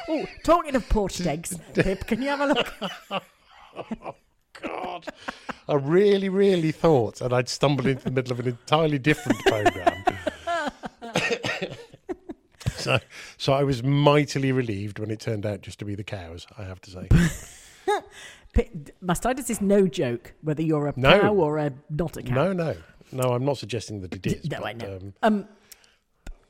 oh, 0.08 0.24
talking 0.44 0.76
of 0.76 0.88
poached 0.88 1.26
eggs, 1.26 1.58
Pip, 1.74 2.06
can 2.06 2.22
you 2.22 2.28
have 2.28 2.40
a 2.42 2.46
look? 2.46 3.22
God, 4.62 5.06
I 5.68 5.74
really, 5.74 6.28
really 6.28 6.72
thought, 6.72 7.20
and 7.20 7.32
I'd 7.32 7.48
stumbled 7.48 7.86
into 7.86 8.04
the 8.04 8.10
middle 8.10 8.32
of 8.32 8.40
an 8.40 8.48
entirely 8.48 8.98
different 8.98 9.38
program. 9.46 10.04
so, 12.76 12.98
so 13.38 13.52
I 13.52 13.62
was 13.64 13.82
mightily 13.82 14.52
relieved 14.52 14.98
when 14.98 15.10
it 15.10 15.20
turned 15.20 15.46
out 15.46 15.62
just 15.62 15.78
to 15.78 15.84
be 15.84 15.94
the 15.94 16.04
cows. 16.04 16.46
I 16.58 16.64
have 16.64 16.80
to 16.82 16.90
say, 16.90 17.08
Mastitis 19.02 19.48
is 19.50 19.60
no 19.60 19.86
joke, 19.86 20.34
whether 20.42 20.62
you're 20.62 20.88
a 20.88 20.94
No. 20.96 21.20
cow 21.20 21.34
or 21.34 21.58
a 21.58 21.72
not 21.88 22.16
a 22.16 22.22
cow. 22.22 22.34
no, 22.34 22.52
no, 22.52 22.76
no. 23.12 23.32
I'm 23.32 23.44
not 23.44 23.58
suggesting 23.58 24.00
that 24.02 24.14
it 24.14 24.26
is. 24.26 24.50
No, 24.50 24.58
but, 24.60 24.66
I 24.66 24.72
know. 24.74 24.96
Um, 24.96 25.12
Um, 25.22 25.48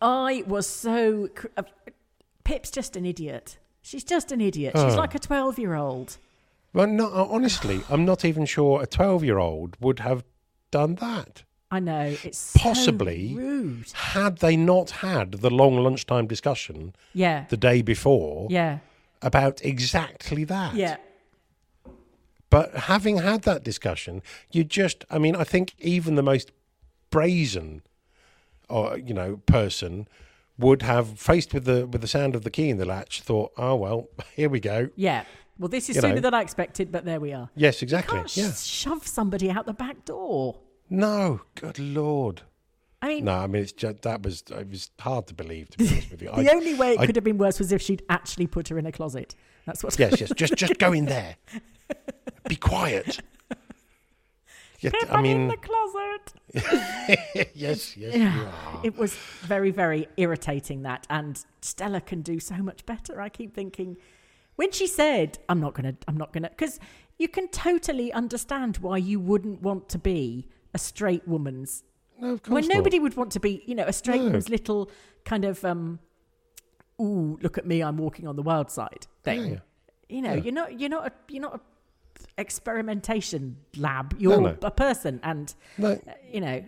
I 0.02 0.42
was 0.46 0.66
so. 0.66 1.28
cr- 1.28 1.48
Uh, 1.56 1.62
Pip's 2.44 2.70
just 2.70 2.96
an 2.96 3.04
idiot. 3.06 3.58
She's 3.82 4.02
just 4.02 4.32
an 4.32 4.40
idiot. 4.40 4.72
She's 4.74 4.94
Oh. 4.94 4.96
like 4.96 5.14
a 5.14 5.18
twelve-year-old. 5.18 6.16
Well, 6.72 6.86
no, 6.86 7.06
uh, 7.12 7.26
honestly, 7.28 7.80
I'm 7.88 8.04
not 8.04 8.24
even 8.24 8.46
sure 8.46 8.82
a 8.82 8.86
12 8.86 9.24
year 9.24 9.38
old 9.38 9.76
would 9.80 9.98
have 10.00 10.24
done 10.70 10.94
that. 10.96 11.42
I 11.72 11.78
know 11.78 12.16
it's 12.24 12.52
Possibly. 12.56 13.32
so 13.32 13.38
rude. 13.38 13.86
Had 13.92 14.38
they 14.38 14.56
not 14.56 14.90
had 14.90 15.32
the 15.34 15.50
long 15.50 15.76
lunchtime 15.78 16.26
discussion 16.26 16.94
Yeah, 17.14 17.44
the 17.48 17.56
day 17.56 17.80
before 17.82 18.48
yeah, 18.50 18.78
about 19.22 19.64
exactly 19.64 20.42
that. 20.44 20.74
yeah. 20.74 20.96
But 22.50 22.74
having 22.74 23.18
had 23.18 23.42
that 23.42 23.62
discussion, 23.62 24.22
you 24.50 24.64
just, 24.64 25.04
I 25.10 25.18
mean, 25.18 25.36
I 25.36 25.44
think 25.44 25.74
even 25.78 26.16
the 26.16 26.22
most 26.22 26.50
brazen, 27.10 27.82
or 28.68 28.98
you 28.98 29.14
know, 29.14 29.36
person 29.46 30.08
would 30.58 30.82
have 30.82 31.18
faced 31.18 31.54
with 31.54 31.64
the 31.64 31.86
with 31.86 32.00
the 32.00 32.08
sound 32.08 32.34
of 32.34 32.42
the 32.42 32.50
key 32.50 32.68
in 32.68 32.78
the 32.78 32.84
latch, 32.84 33.20
thought, 33.22 33.52
oh 33.56 33.76
well, 33.76 34.08
here 34.34 34.48
we 34.48 34.58
go. 34.60 34.88
Yeah. 34.96 35.24
Well, 35.60 35.68
this 35.68 35.88
is 35.90 35.96
You 35.96 36.00
sooner 36.02 36.14
know. 36.16 36.20
than 36.22 36.34
I 36.34 36.40
expected, 36.40 36.90
but 36.90 37.04
there 37.04 37.20
we 37.20 37.32
are. 37.34 37.50
Yes, 37.54 37.82
exactly. 37.82 38.16
You 38.18 38.24
Can't 38.24 38.36
Yeah. 38.36 38.52
sh- 38.54 38.64
shove 38.66 39.06
somebody 39.06 39.50
out 39.50 39.66
the 39.66 39.74
back 39.74 40.04
door. 40.06 40.58
No, 40.88 41.42
good 41.54 41.78
lord. 41.78 42.40
I 43.02 43.08
mean, 43.08 43.24
No, 43.26 43.34
I 43.34 43.46
mean, 43.46 43.62
it's 43.62 43.72
just 43.72 44.02
that 44.02 44.22
was 44.22 44.42
it 44.50 44.68
was 44.70 44.90
hard 44.98 45.26
to 45.28 45.34
believe. 45.34 45.68
To 45.70 45.78
be 45.78 45.86
honest 45.86 46.10
with 46.10 46.22
you, 46.22 46.28
the 46.34 46.50
I- 46.50 46.54
only 46.54 46.74
way 46.74 46.92
it 46.94 47.00
I- 47.00 47.06
could 47.06 47.14
have 47.16 47.24
been 47.24 47.38
worse 47.38 47.58
was 47.58 47.72
if 47.72 47.82
she'd 47.82 48.02
actually 48.08 48.46
put 48.46 48.68
her 48.68 48.78
in 48.78 48.86
a 48.86 48.92
closet. 48.92 49.34
That's 49.66 49.84
what. 49.84 49.98
Yes, 49.98 50.18
yes. 50.20 50.32
Just 50.34 50.56
just 50.56 50.78
go 50.78 50.92
in 50.94 51.04
there. 51.04 51.36
Be 52.48 52.56
quiet. 52.56 53.20
Yeah, 54.82 54.92
Pip, 54.98 55.12
I 55.12 55.16
I'm 55.18 55.24
in 55.26 55.38
mean, 55.40 55.48
the 55.48 55.56
closet. 55.58 56.32
yes, 57.54 57.94
yes, 57.94 57.96
you 57.98 58.08
Yeah. 58.22 58.50
are. 58.66 58.80
It 58.82 58.96
was 58.96 59.14
very, 59.42 59.70
very 59.70 60.08
irritating 60.16 60.80
that, 60.84 61.06
and 61.10 61.44
Stella 61.60 62.00
can 62.00 62.22
do 62.22 62.40
so 62.40 62.54
much 62.62 62.86
better. 62.86 63.20
I 63.20 63.28
keep 63.28 63.54
thinking, 63.54 63.98
when 64.60 64.72
she 64.72 64.86
said, 64.86 65.38
"I'm 65.48 65.60
not 65.66 65.72
gonna, 65.76 65.94
I'm 66.06 66.18
not 66.22 66.30
gonna," 66.34 66.50
because 66.50 66.78
you 67.22 67.28
can 67.36 67.46
totally 67.48 68.12
understand 68.12 68.72
why 68.84 68.98
you 69.10 69.18
wouldn't 69.30 69.62
want 69.62 69.88
to 69.94 69.98
be 69.98 70.48
a 70.74 70.78
straight 70.78 71.26
woman's. 71.26 71.82
No, 72.20 72.32
of 72.34 72.42
course 72.42 72.52
When 72.54 72.68
not. 72.68 72.74
nobody 72.76 72.98
would 73.04 73.16
want 73.16 73.30
to 73.32 73.40
be, 73.40 73.52
you 73.66 73.74
know, 73.74 73.86
a 73.86 73.94
straight 74.02 74.20
No. 74.20 74.26
woman's 74.26 74.50
little 74.50 74.90
kind 75.24 75.44
of, 75.46 75.64
um, 75.64 75.98
"Ooh, 77.00 77.38
look 77.44 77.56
at 77.56 77.66
me, 77.66 77.82
I'm 77.82 77.96
walking 77.96 78.26
on 78.28 78.36
the 78.36 78.42
wild 78.42 78.70
side" 78.70 79.06
thing. 79.24 79.40
Yeah, 79.40 79.48
yeah. 79.52 79.58
You 80.16 80.22
know, 80.22 80.34
Yeah. 80.34 80.42
you're 80.44 80.58
not, 80.60 80.68
you're 80.80 80.90
not, 80.96 81.06
a, 81.06 81.12
you're 81.32 81.42
not 81.48 81.54
a 81.58 81.60
experimentation 82.36 83.56
lab. 83.76 84.14
You're 84.18 84.40
no. 84.42 84.56
a 84.62 84.70
person, 84.70 85.20
and 85.22 85.54
No, 85.78 85.92
uh, 85.92 85.98
you 86.30 86.42
know, 86.42 86.58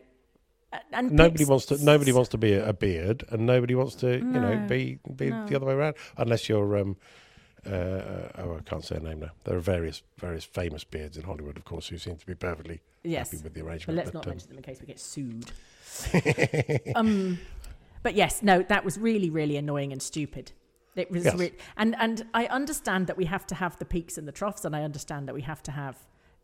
and 0.92 1.12
nobody 1.12 1.44
wants 1.44 1.66
to. 1.66 1.84
Nobody 1.84 2.12
wants 2.12 2.30
to 2.30 2.38
be 2.38 2.54
a, 2.54 2.72
beard, 2.72 3.24
and 3.30 3.44
nobody 3.44 3.74
wants 3.74 3.94
to, 3.96 4.08
you 4.16 4.38
know, 4.44 4.66
be 4.66 4.98
be 5.16 5.28
no. 5.28 5.46
the 5.46 5.56
other 5.56 5.66
way 5.66 5.74
around. 5.74 5.96
Unless 6.16 6.48
you're, 6.48 6.78
um, 6.78 6.96
uh, 7.66 8.28
oh, 8.38 8.56
I 8.58 8.62
can't 8.64 8.84
say 8.84 8.96
a 8.96 9.00
name 9.00 9.20
now. 9.20 9.30
There 9.44 9.56
are 9.56 9.60
various 9.60 10.02
various 10.18 10.44
famous 10.44 10.84
beards 10.84 11.16
in 11.16 11.24
Hollywood, 11.24 11.56
of 11.56 11.64
course, 11.64 11.88
who 11.88 11.98
seem 11.98 12.16
to 12.16 12.26
be 12.26 12.34
perfectly 12.34 12.80
Yes. 13.04 13.30
happy 13.30 13.42
with 13.42 13.54
the 13.54 13.60
arrangement. 13.60 13.86
But 13.86 14.04
let's 14.04 14.10
but, 14.10 14.14
not 14.14 14.26
um, 14.26 14.30
mention 14.30 14.48
them 14.48 14.58
in 14.58 14.62
case 14.64 14.80
we 14.80 14.86
get 14.86 15.00
sued. 15.00 15.50
um, 16.96 17.38
but 18.02 18.14
yes, 18.14 18.42
no, 18.42 18.62
that 18.62 18.84
was 18.84 18.98
really, 18.98 19.30
really 19.30 19.56
annoying 19.56 19.92
and 19.92 20.02
stupid. 20.02 20.52
It 20.94 21.10
was, 21.10 21.24
Yes. 21.24 21.34
re- 21.36 21.52
and 21.76 21.96
and 21.98 22.26
I 22.34 22.46
understand 22.46 23.06
that 23.06 23.16
we 23.16 23.24
have 23.24 23.46
to 23.48 23.54
have 23.54 23.78
the 23.78 23.84
peaks 23.84 24.18
and 24.18 24.28
the 24.28 24.32
troughs, 24.32 24.64
and 24.64 24.76
I 24.76 24.82
understand 24.82 25.26
that 25.28 25.34
we 25.34 25.42
have 25.42 25.62
to 25.64 25.70
have 25.72 25.96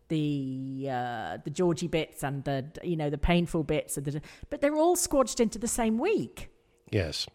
the 0.08 0.88
uh, 0.90 1.38
the 1.44 1.50
Georgie 1.50 1.86
bits 1.86 2.22
and 2.24 2.42
the 2.44 2.64
you 2.82 2.96
know 2.96 3.10
the 3.10 3.18
painful 3.18 3.62
bits, 3.64 3.96
and 3.98 4.06
the, 4.06 4.22
but 4.48 4.60
they're 4.60 4.76
all 4.76 4.96
squashed 4.96 5.38
into 5.40 5.58
the 5.58 5.68
same 5.68 5.98
week. 5.98 6.48
Yes, 6.90 7.26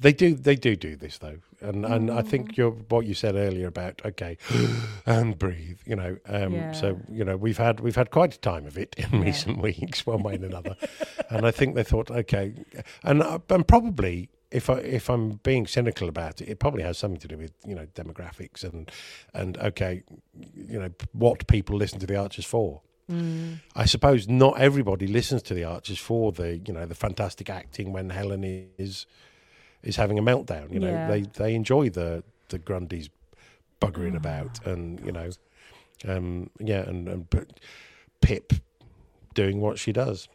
they 0.00 0.12
do. 0.12 0.34
They 0.34 0.56
do 0.56 0.74
do 0.74 0.96
this 0.96 1.18
though, 1.18 1.38
and 1.60 1.84
and 1.84 2.10
I 2.10 2.22
Mm. 2.22 2.26
think 2.28 2.56
your 2.56 2.70
what 2.70 3.06
you 3.06 3.14
said 3.14 3.34
earlier 3.34 3.66
about 3.66 4.02
okay, 4.04 4.36
and 5.06 5.38
breathe. 5.38 5.80
You 5.86 5.96
know, 5.96 6.16
um, 6.26 6.54
Yeah. 6.54 6.72
so 6.72 7.00
you 7.10 7.24
know 7.24 7.36
we've 7.36 7.58
had 7.58 7.80
we've 7.80 7.96
had 7.96 8.10
quite 8.10 8.34
a 8.34 8.38
time 8.40 8.66
of 8.66 8.76
it 8.76 8.94
in 8.98 9.10
Yeah. 9.12 9.20
recent 9.24 9.60
weeks, 9.68 10.06
one 10.06 10.22
way 10.22 10.34
and 10.34 10.44
another, 10.44 10.76
and 11.30 11.46
I 11.46 11.50
think 11.50 11.74
they 11.74 11.84
thought 11.84 12.10
okay, 12.10 12.54
and 13.02 13.22
uh, 13.22 13.38
and 13.50 13.66
probably. 13.66 14.28
If 14.52 14.70
I 14.70 14.74
if 14.78 15.10
I'm 15.10 15.40
being 15.42 15.66
cynical 15.66 16.08
about 16.08 16.40
it, 16.40 16.48
it 16.48 16.60
probably 16.60 16.84
has 16.84 16.96
something 16.96 17.18
to 17.20 17.26
do 17.28 17.36
with 17.36 17.52
you 17.66 17.74
know 17.74 17.86
demographics 17.96 18.62
and 18.62 18.88
and 19.34 19.58
okay, 19.58 20.04
you 20.54 20.78
know 20.78 20.90
what 21.12 21.48
people 21.48 21.76
listen 21.76 21.98
to 21.98 22.06
the 22.06 22.14
Archers 22.16 22.44
for. 22.46 22.80
Mm. 23.10 23.58
I 23.74 23.86
suppose 23.86 24.28
not 24.28 24.56
everybody 24.60 25.08
listens 25.08 25.42
to 25.42 25.54
the 25.54 25.64
Archers 25.64 25.98
for 25.98 26.30
the 26.30 26.58
you 26.58 26.72
know 26.72 26.86
the 26.86 26.94
fantastic 26.94 27.50
acting 27.50 27.92
when 27.92 28.10
Helen 28.10 28.44
is 28.78 29.04
is 29.86 29.96
having 29.96 30.18
a 30.18 30.22
meltdown. 30.22 30.72
You 30.72 30.80
know 30.80 30.90
Yeah. 30.90 31.08
they 31.08 31.20
they 31.22 31.54
enjoy 31.54 31.90
the 31.90 32.22
the 32.48 32.58
Grundys 32.58 33.08
buggering 33.80 34.16
about 34.16 34.64
and 34.66 35.00
you 35.06 35.12
know 35.12 35.30
um 36.08 36.50
yeah 36.60 36.82
and 36.88 37.08
and 37.08 37.30
P- 37.30 37.54
Pip 38.20 38.52
doing 39.34 39.60
what 39.60 39.78
she 39.78 39.92
does. 39.92 40.28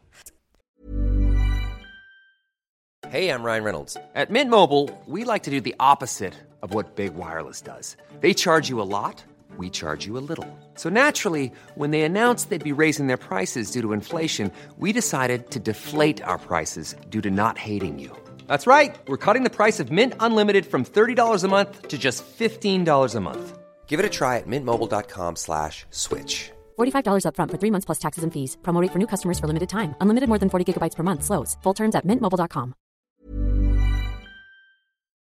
Hey, 3.10 3.29
I'm 3.29 3.43
Ryan 3.43 3.63
Reynolds. 3.63 3.98
At 4.15 4.29
Mint 4.29 4.50
Mobile, 4.50 4.89
we 5.05 5.25
like 5.25 5.43
to 5.43 5.50
do 5.50 5.60
the 5.60 5.75
opposite 5.79 6.34
of 6.62 6.74
what 6.74 6.96
Big 6.96 7.13
Wireless 7.15 7.60
does. 7.62 7.98
They 8.22 8.34
charge 8.34 8.70
you 8.70 8.79
a 8.79 8.84
lot, 8.88 9.24
we 9.58 9.70
charge 9.70 10.05
you 10.05 10.17
a 10.17 10.24
little. 10.31 10.48
So 10.75 10.88
naturally, 10.89 11.51
when 11.75 11.91
they 11.91 12.03
announced 12.03 12.50
they'd 12.50 12.63
be 12.63 12.72
raising 12.72 13.08
their 13.08 13.17
prices 13.17 13.72
due 13.72 13.81
to 13.81 13.91
inflation, 13.91 14.51
we 14.77 14.93
decided 14.93 15.50
to 15.51 15.60
deflate 15.60 16.22
our 16.24 16.38
prices 16.38 16.96
due 17.10 17.22
to 17.22 17.29
not 17.31 17.58
hating 17.58 18.00
you. 18.00 18.15
That's 18.51 18.67
right. 18.67 19.00
We're 19.08 19.25
cutting 19.25 19.43
the 19.46 19.50
price 19.50 19.79
of 19.79 19.91
Mint 19.91 20.13
Unlimited 20.20 20.65
from 20.65 20.84
$30 20.84 21.46
a 21.46 21.48
month 21.48 21.88
to 21.88 21.98
just 21.98 22.25
$15 22.25 23.15
a 23.15 23.20
month. 23.22 23.58
Give 23.88 23.98
it 23.98 24.05
a 24.05 24.10
try 24.10 24.39
at 24.39 24.46
mintmobile.com 24.46 25.38
slash 25.38 25.86
switch. 25.89 26.51
$45 26.77 27.24
upfront 27.27 27.51
for 27.51 27.58
three 27.58 27.72
months 27.72 27.86
plus 27.86 28.00
taxes 28.05 28.24
and 28.25 28.34
fees. 28.34 28.58
Promo 28.62 28.81
rate 28.81 28.91
for 28.91 29.00
new 29.00 29.08
customers 29.08 29.39
for 29.39 29.48
limited 29.48 29.70
time. 29.70 29.96
Unlimited 30.01 30.27
more 30.27 30.39
than 30.39 30.50
40 30.50 30.65
gigabytes 30.67 30.98
per 30.98 31.03
month. 31.03 31.24
Slows. 31.24 31.55
Full 31.63 31.74
terms 31.74 31.96
at 31.96 32.05
mintmobile.com. 32.05 32.74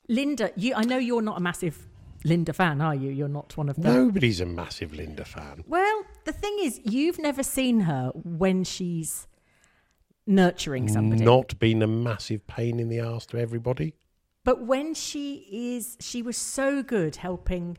Lynda, 0.09 0.51
you, 0.57 0.73
I 0.75 0.85
know 0.85 0.97
you're 0.99 1.27
not 1.31 1.37
a 1.37 1.43
massive 1.43 1.77
Lynda 2.25 2.55
fan, 2.55 2.81
are 2.81 2.95
you? 2.95 3.11
You're 3.11 3.29
not 3.29 3.55
one 3.55 3.69
of 3.69 3.77
them. 3.77 3.93
Nobody's 3.93 4.41
a 4.41 4.47
massive 4.47 4.93
Lynda 4.93 5.27
fan. 5.27 5.63
Well, 5.69 6.05
the 6.25 6.33
thing 6.33 6.57
is, 6.63 6.81
you've 6.85 7.19
never 7.19 7.43
seen 7.43 7.81
her 7.81 8.13
when 8.15 8.65
she's 8.65 9.29
nurturing 10.31 10.89
somebody. 10.89 11.25
Not 11.25 11.59
been 11.59 11.83
a 11.83 11.87
massive 11.87 12.47
pain 12.47 12.81
in 12.81 12.89
the 12.89 13.01
ass 13.01 13.27
to 13.27 13.39
everybody. 13.39 13.95
But 14.45 14.63
when 14.63 14.95
she 14.95 15.47
is, 15.51 15.99
she 16.01 16.23
was 16.23 16.37
so 16.37 16.83
good 16.83 17.17
helping. 17.17 17.77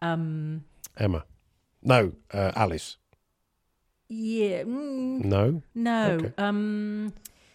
Um, 0.00 0.64
Emma, 0.96 1.24
no, 1.82 2.12
uh, 2.32 2.52
Alice, 2.54 2.96
yeah, 4.08 4.62
mm, 4.62 5.24
no. 5.24 5.62
no. 5.74 6.10
Okay. 6.12 6.32
Um, 6.38 7.12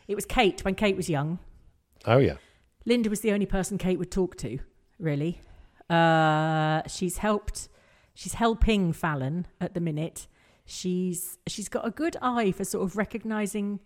it 0.08 0.16
was 0.16 0.26
Kate 0.26 0.64
when 0.64 0.76
Kate 0.76 0.96
was 0.96 1.10
young. 1.10 1.40
Oh 2.06 2.20
yeah, 2.20 2.36
Lynda 2.88 3.08
was 3.08 3.22
the 3.22 3.32
only 3.32 3.46
person 3.46 3.78
Kate 3.78 3.98
would 3.98 4.12
talk 4.12 4.38
to, 4.38 4.60
really. 5.00 5.42
Uh, 5.90 6.84
she's 6.88 7.18
helped. 7.18 7.70
She's 8.14 8.36
helping 8.36 8.94
Fallon 8.94 9.48
at 9.60 9.74
the 9.74 9.80
minute. 9.80 10.28
She's 10.66 11.40
she's 11.48 11.70
got 11.70 11.88
a 11.88 11.92
good 11.92 12.18
eye 12.22 12.52
for 12.52 12.66
sort 12.66 12.84
of 12.84 12.98
recognizing. 12.98 13.80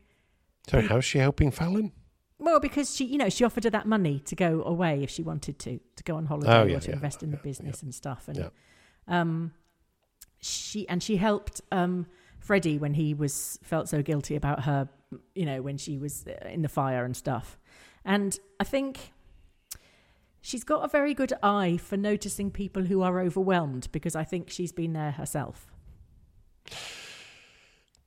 So 0.67 0.81
how's 0.81 1.05
she 1.05 1.17
helping 1.19 1.51
Fallon? 1.51 1.91
Well, 2.39 2.59
because 2.59 2.95
she, 2.95 3.05
you 3.05 3.17
know, 3.17 3.29
she 3.29 3.43
offered 3.43 3.63
her 3.63 3.69
that 3.71 3.87
money 3.87 4.19
to 4.25 4.35
go 4.35 4.61
away 4.63 5.01
if 5.03 5.09
she 5.09 5.23
wanted 5.23 5.57
to, 5.59 5.79
to 5.95 6.03
go 6.03 6.15
on 6.17 6.27
holiday 6.27 6.51
Oh, 6.51 6.75
or 6.75 6.79
to 6.79 6.89
yeah, 6.89 6.93
invest 6.95 7.23
in 7.23 7.31
the 7.31 7.37
yeah, 7.37 7.41
business 7.43 7.81
and 7.81 7.93
stuff. 7.95 8.27
And 8.27 8.37
Yeah. 8.37 8.49
um, 9.07 9.53
she 10.39 10.87
and 10.87 11.01
she 11.01 11.17
helped 11.17 11.61
um, 11.71 12.05
Freddie 12.39 12.77
when 12.77 12.93
he 12.93 13.13
was 13.15 13.57
felt 13.63 13.89
so 13.89 14.03
guilty 14.03 14.35
about 14.35 14.65
her, 14.65 14.87
you 15.33 15.45
know, 15.45 15.61
when 15.63 15.77
she 15.77 15.97
was 15.97 16.25
uh, 16.27 16.47
in 16.47 16.61
the 16.61 16.69
fire 16.69 17.05
and 17.05 17.17
stuff. 17.17 17.57
And 18.05 18.37
I 18.59 18.63
think 18.63 19.13
she's 20.41 20.63
got 20.63 20.85
a 20.85 20.87
very 20.87 21.15
good 21.15 21.33
eye 21.41 21.77
for 21.77 21.97
noticing 21.97 22.51
people 22.51 22.83
who 22.83 23.01
are 23.01 23.19
overwhelmed 23.19 23.87
because 23.91 24.15
I 24.15 24.23
think 24.23 24.51
she's 24.51 24.71
been 24.71 24.93
there 24.93 25.11
herself. 25.11 25.65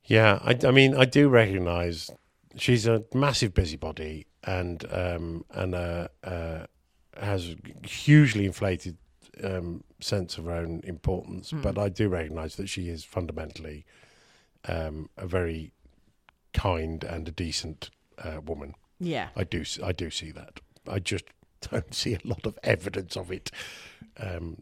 Yeah, 0.05 0.39
I, 0.41 0.57
I 0.65 0.71
mean, 0.71 0.95
I 0.95 1.05
do 1.05 1.29
recognise 1.29 2.09
she's 2.57 2.87
a 2.87 3.03
massive 3.13 3.53
busybody 3.53 4.27
and 4.43 4.85
um, 4.91 5.45
and 5.51 5.75
uh, 5.75 6.07
uh, 6.23 6.65
has 7.19 7.55
hugely 7.83 8.45
inflated 8.45 8.97
um, 9.43 9.83
sense 9.99 10.37
of 10.37 10.45
her 10.45 10.53
own 10.53 10.81
importance. 10.83 11.51
But 11.51 11.77
I 11.77 11.89
do 11.89 12.09
recognise 12.09 12.55
that 12.55 12.67
she 12.67 12.89
is 12.89 13.03
fundamentally 13.03 13.85
um, 14.67 15.09
a 15.17 15.25
very 15.25 15.71
kind 16.53 17.03
and 17.03 17.27
a 17.27 17.31
decent 17.31 17.89
uh, 18.23 18.41
woman. 18.45 18.75
Yeah. 18.99 19.29
I 19.35 19.43
do, 19.43 19.63
I 19.83 19.91
do 19.91 20.09
see 20.09 20.31
that. 20.31 20.59
I 20.87 20.99
just 20.99 21.25
don't 21.71 21.93
see 21.93 22.13
a 22.13 22.19
lot 22.23 22.45
of 22.45 22.57
evidence 22.63 23.15
of 23.15 23.31
it 23.31 23.51
um, 24.17 24.61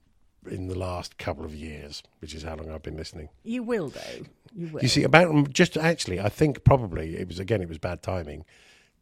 in 0.50 0.68
the 0.68 0.78
last 0.78 1.18
couple 1.18 1.46
of 1.46 1.54
years, 1.54 2.02
which 2.20 2.34
is 2.34 2.44
how 2.44 2.56
long 2.56 2.72
I've 2.72 2.84
been 2.84 2.98
listening. 2.98 3.30
You 3.44 3.64
will, 3.64 3.90
though. 3.90 4.26
You 4.56 4.68
will. 4.68 4.82
You 4.82 4.88
see, 4.88 5.04
about 5.04 5.52
just 5.54 5.78
actually, 5.78 6.20
I 6.20 6.30
think 6.30 6.64
probably 6.64 7.16
it 7.16 7.28
was 7.28 7.40
again, 7.40 7.62
it 7.62 7.70
was 7.70 7.78
bad 7.78 8.02
timing. 8.02 8.46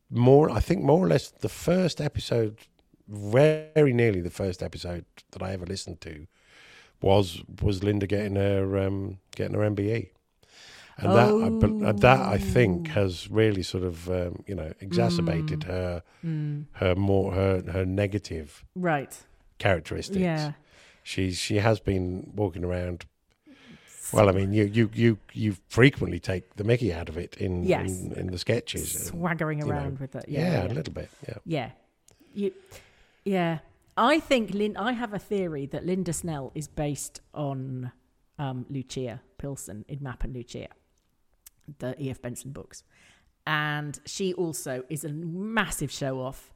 More, 0.10 0.50
I 0.50 0.60
think, 0.60 0.84
more 0.84 1.04
or 1.04 1.08
less, 1.08 1.30
the 1.30 1.50
first 1.50 2.00
episode, 2.00 2.60
very 3.08 3.94
nearly 3.94 4.22
the 4.22 4.30
first 4.30 4.64
episode 4.64 5.06
that 5.32 5.44
I 5.44 5.52
ever 5.52 5.66
listened 5.66 6.02
to, 6.02 6.28
was 7.02 7.42
was 7.62 7.82
Lynda 7.82 8.08
getting 8.08 8.36
her 8.36 8.78
um, 8.78 9.20
getting 9.36 9.56
her 9.56 9.70
MBE, 9.70 10.10
and 10.98 11.12
that 11.12 11.86
I, 11.86 11.88
uh, 11.90 11.92
that 11.94 12.20
I 12.22 12.38
think 12.38 12.90
has 12.90 13.30
really 13.30 13.64
sort 13.64 13.84
of 13.84 14.10
um, 14.10 14.44
you 14.48 14.56
know 14.56 14.74
exacerbated 14.80 15.64
her 15.64 16.04
her 16.74 16.96
more 16.96 17.34
her 17.34 17.64
her 17.72 17.86
negative 17.86 18.64
right. 18.76 19.16
characteristics. 19.60 20.20
Yeah. 20.20 20.54
She's 21.04 21.38
she 21.38 21.58
has 21.58 21.80
been 21.80 22.32
walking 22.36 22.64
around. 22.64 23.06
Well, 24.14 24.30
I 24.30 24.32
mean, 24.32 24.54
you 24.54 24.64
you 24.66 24.90
you 24.94 25.18
you 25.34 25.56
frequently 25.70 26.20
take 26.20 26.56
the 26.56 26.64
Mickey 26.64 26.94
out 26.94 27.10
of 27.10 27.18
it 27.18 27.36
in 27.38 27.64
Yes. 27.64 28.00
in, 28.02 28.14
in 28.14 28.28
the 28.28 28.38
sketches. 28.38 28.96
and, 28.96 29.06
Swaggering 29.06 29.60
know, 29.60 29.70
around 29.70 30.00
with 30.00 30.16
it. 30.16 30.26
Yeah, 30.28 30.52
Yeah. 30.66 30.68
a 30.68 30.74
little 30.74 30.94
bit. 30.94 31.10
Yeah. 31.28 31.38
Yeah. 31.46 31.70
You, 32.34 32.52
yeah. 33.26 33.60
I 33.98 34.20
think 34.20 34.52
Lin, 34.52 34.78
I 34.78 34.92
have 34.92 35.14
a 35.14 35.20
theory 35.20 35.66
that 35.68 35.84
Lynda 35.86 36.14
Snell 36.14 36.52
is 36.54 36.68
based 36.68 37.20
on 37.34 37.92
um, 38.38 38.66
Lucia 38.70 39.22
Pillson 39.40 39.84
in 39.88 40.04
Mapp 40.04 40.24
and 40.24 40.36
Lucia, 40.36 40.68
the 41.80 41.96
E.F. 42.02 42.22
Benson 42.22 42.52
books. 42.52 42.84
And 43.48 44.00
she 44.06 44.34
also 44.34 44.84
is 44.90 45.04
a 45.04 45.10
massive 45.10 45.90
show 45.92 46.20
off 46.22 46.52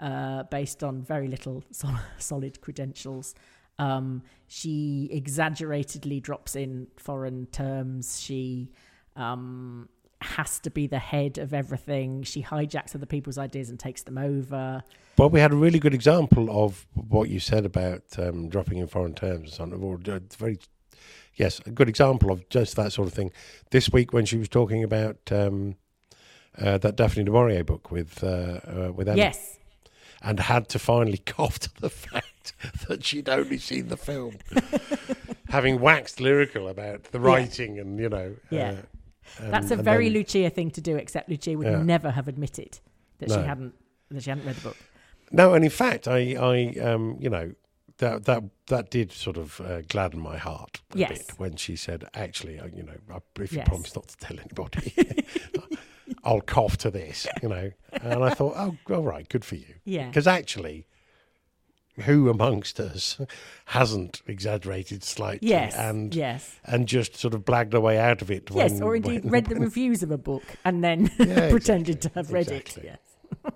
uh, 0.00 0.42
based 0.44 0.82
on 0.82 1.02
very 1.02 1.28
little 1.28 1.62
sol- 1.70 2.00
solid 2.18 2.60
credentials. 2.60 3.34
Um, 3.78 4.22
she 4.46 5.08
exaggeratedly 5.10 6.20
drops 6.20 6.54
in 6.56 6.88
foreign 6.98 7.46
terms. 7.46 8.20
She 8.20 8.70
um, 9.16 9.88
has 10.20 10.58
to 10.60 10.70
be 10.70 10.86
the 10.86 10.98
head 10.98 11.38
of 11.38 11.52
everything. 11.54 12.22
She 12.22 12.42
hijacks 12.42 12.94
other 12.94 13.06
people's 13.06 13.38
ideas 13.38 13.70
and 13.70 13.78
takes 13.80 14.02
them 14.02 14.18
over. 14.18 14.82
Well, 15.18 15.30
we 15.30 15.40
had 15.40 15.52
a 15.52 15.56
really 15.56 15.78
good 15.78 15.94
example 15.94 16.48
of 16.64 16.86
what 16.94 17.28
you 17.28 17.40
said 17.40 17.64
about 17.64 18.02
um, 18.18 18.48
dropping 18.48 18.78
in 18.78 18.86
foreign 18.86 19.14
terms 19.14 19.44
and 19.44 19.52
something. 19.52 19.82
Or 19.82 19.98
uh, 20.06 20.20
very, 20.36 20.58
yes, 21.34 21.60
a 21.66 21.70
good 21.70 21.88
example 21.88 22.30
of 22.30 22.48
just 22.48 22.76
that 22.76 22.92
sort 22.92 23.08
of 23.08 23.14
thing. 23.14 23.30
This 23.70 23.90
week 23.90 24.12
when 24.12 24.26
she 24.26 24.36
was 24.38 24.48
talking 24.48 24.84
about 24.84 25.18
um, 25.30 25.76
uh, 26.58 26.78
that 26.78 26.96
Daphne 26.96 27.24
du 27.24 27.30
Maurier 27.32 27.64
book 27.64 27.90
with 27.90 28.22
uh, 28.22 28.60
uh, 28.66 28.92
with 28.94 29.08
Emma, 29.08 29.16
Yes. 29.18 29.58
and 30.22 30.38
had 30.40 30.68
to 30.70 30.78
finally 30.78 31.18
cough 31.26 31.58
to 31.60 31.70
the 31.80 31.90
fact 31.90 32.26
that 32.88 33.04
she'd 33.04 33.28
only 33.28 33.58
seen 33.58 33.88
the 33.88 33.96
film, 33.96 34.38
having 35.48 35.80
waxed 35.80 36.20
lyrical 36.20 36.68
about 36.68 37.04
the 37.04 37.20
writing 37.20 37.78
and 37.78 37.98
you 37.98 38.08
know. 38.08 38.34
Yeah. 38.50 38.76
uh, 39.40 39.50
That's 39.50 39.64
and- 39.66 39.72
a 39.72 39.74
and 39.74 39.84
very 39.84 40.08
then- 40.08 40.18
Lucia 40.18 40.50
thing 40.50 40.70
to 40.72 40.80
do, 40.80 40.96
except 40.96 41.28
Lucia 41.28 41.56
would 41.56 41.66
Yeah. 41.66 41.82
never 41.82 42.10
have 42.10 42.28
admitted 42.28 42.78
that 43.18 43.30
she 43.30 43.36
hadn't 43.38 43.74
that 44.10 44.22
she 44.22 44.30
hadn't 44.30 44.44
read 44.46 44.56
the 44.56 44.62
book. 44.68 44.76
No, 45.30 45.54
and 45.54 45.64
in 45.64 45.70
fact, 45.70 46.06
I, 46.08 46.34
I, 46.34 46.78
um, 46.80 47.16
you 47.18 47.30
know, 47.30 47.52
that 47.98 48.24
that 48.26 48.42
that 48.66 48.90
did 48.90 49.12
sort 49.12 49.36
of 49.38 49.60
uh, 49.60 49.80
gladden 49.82 50.20
my 50.20 50.36
heart 50.36 50.82
a 50.94 50.98
Yes. 50.98 51.08
bit 51.26 51.38
when 51.38 51.56
she 51.56 51.76
said, 51.76 52.04
"Actually, 52.14 52.54
you 52.74 52.82
know, 52.82 53.20
if 53.40 53.52
you 53.52 53.58
Yes. 53.58 53.68
promise 53.68 53.94
not 53.94 54.08
to 54.08 54.16
tell 54.18 54.38
anybody, 54.38 54.92
I'll 56.24 56.40
cough 56.40 56.76
to 56.78 56.90
this," 56.90 57.26
you 57.42 57.48
know. 57.48 57.70
And 57.92 58.24
I 58.24 58.30
thought, 58.34 58.54
"Oh, 58.56 58.76
all 58.94 59.02
right, 59.04 59.28
good 59.28 59.44
for 59.44 59.54
you." 59.56 59.74
Yeah. 59.84 60.08
Because 60.08 60.26
actually, 60.26 60.86
who 62.00 62.28
amongst 62.30 62.80
us 62.80 63.20
hasn't 63.66 64.22
exaggerated 64.26 65.04
slightly 65.04 65.48
Yes. 65.48 65.74
and 65.76 66.14
yes. 66.14 66.58
and 66.64 66.88
just 66.88 67.16
sort 67.16 67.34
of 67.34 67.44
blagged 67.44 67.70
their 67.72 67.80
way 67.80 67.98
out 67.98 68.22
of 68.22 68.30
it? 68.30 68.48
yes, 68.52 68.72
when- 68.72 68.82
or 68.82 68.96
indeed 68.96 69.24
when- 69.24 69.32
read 69.32 69.46
the 69.46 69.56
reviews 69.56 70.02
of 70.02 70.10
a 70.10 70.18
book 70.18 70.42
and 70.64 70.82
then 70.82 71.10
Yeah, 71.18 71.50
pretended 71.50 71.96
exactly, 71.96 72.10
to 72.10 72.14
have 72.18 72.32
read 72.32 72.50
exactly. 72.50 72.88
it. 72.88 73.00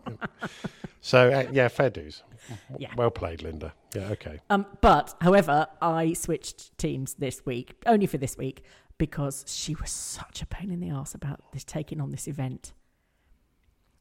Yes. 0.09 0.51
So 1.03 1.31
uh, 1.31 1.47
yeah, 1.53 1.69
fair 1.69 1.91
dues. 1.91 2.25
Yeah. 2.81 2.89
Well 2.97 3.13
played, 3.13 3.39
Lynda. 3.39 3.71
Yeah, 3.95 4.09
okay. 4.09 4.41
Um, 4.51 4.67
but, 4.81 5.15
however, 5.21 5.69
I 5.81 6.15
switched 6.15 6.77
teams 6.79 7.15
this 7.15 7.47
week, 7.47 7.77
only 7.87 8.07
for 8.07 8.19
this 8.19 8.37
week, 8.37 8.65
because 8.99 9.45
she 9.47 9.77
was 9.77 9.91
such 9.93 10.43
a 10.43 10.47
pain 10.47 10.73
in 10.73 10.81
the 10.81 10.91
ass 10.91 11.15
about 11.15 11.41
this 11.53 11.63
taking 11.63 12.01
on 12.01 12.11
this 12.11 12.27
event. 12.27 12.73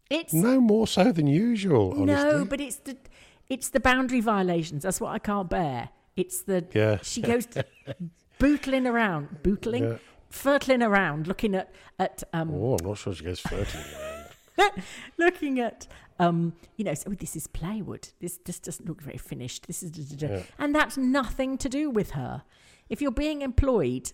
It's 0.09 0.33
No 0.33 0.59
more 0.59 0.87
so 0.87 1.11
than 1.11 1.27
usual. 1.27 1.93
Honestly. 1.99 2.05
no, 2.39 2.45
but 2.45 2.59
it's 2.59 2.77
the 2.77 2.97
it's 3.49 3.69
the 3.69 3.79
boundary 3.79 4.21
violations. 4.21 4.83
That's 4.83 4.99
what 5.01 5.11
I 5.11 5.19
can't 5.19 5.49
bear. 5.49 5.89
It's 6.15 6.41
the 6.41 6.65
Yeah. 6.73 6.99
she 7.01 7.21
goes 7.21 7.47
bootling 8.39 8.87
around, 8.87 9.43
bootling, 9.43 9.83
Yeah. 9.83 9.97
fertling 10.31 10.85
around, 10.85 11.27
looking 11.27 11.55
at 11.55 11.71
at 11.99 12.23
um, 12.33 12.51
Oh, 12.53 12.75
I'm 12.79 12.85
not 12.87 12.97
sure 12.97 13.13
she 13.13 13.23
goes 13.23 13.39
furtling 13.39 13.83
around. 14.57 14.83
looking 15.17 15.59
at 15.59 15.87
um, 16.17 16.53
you 16.77 16.85
know, 16.85 16.93
so 16.93 17.09
this 17.09 17.35
is 17.35 17.45
plywood. 17.47 18.07
This 18.21 18.37
this 18.45 18.59
doesn't 18.59 18.87
look 18.87 19.01
very 19.01 19.17
finished. 19.17 19.67
This 19.67 19.83
is, 19.83 19.91
da, 19.91 20.03
da, 20.03 20.27
da. 20.27 20.33
Yeah. 20.35 20.43
and 20.57 20.73
that's 20.73 20.97
nothing 20.97 21.57
to 21.57 21.67
do 21.69 21.89
with 21.89 22.11
her. 22.11 22.43
If 22.87 23.01
you're 23.01 23.11
being 23.11 23.41
employed, 23.41 24.13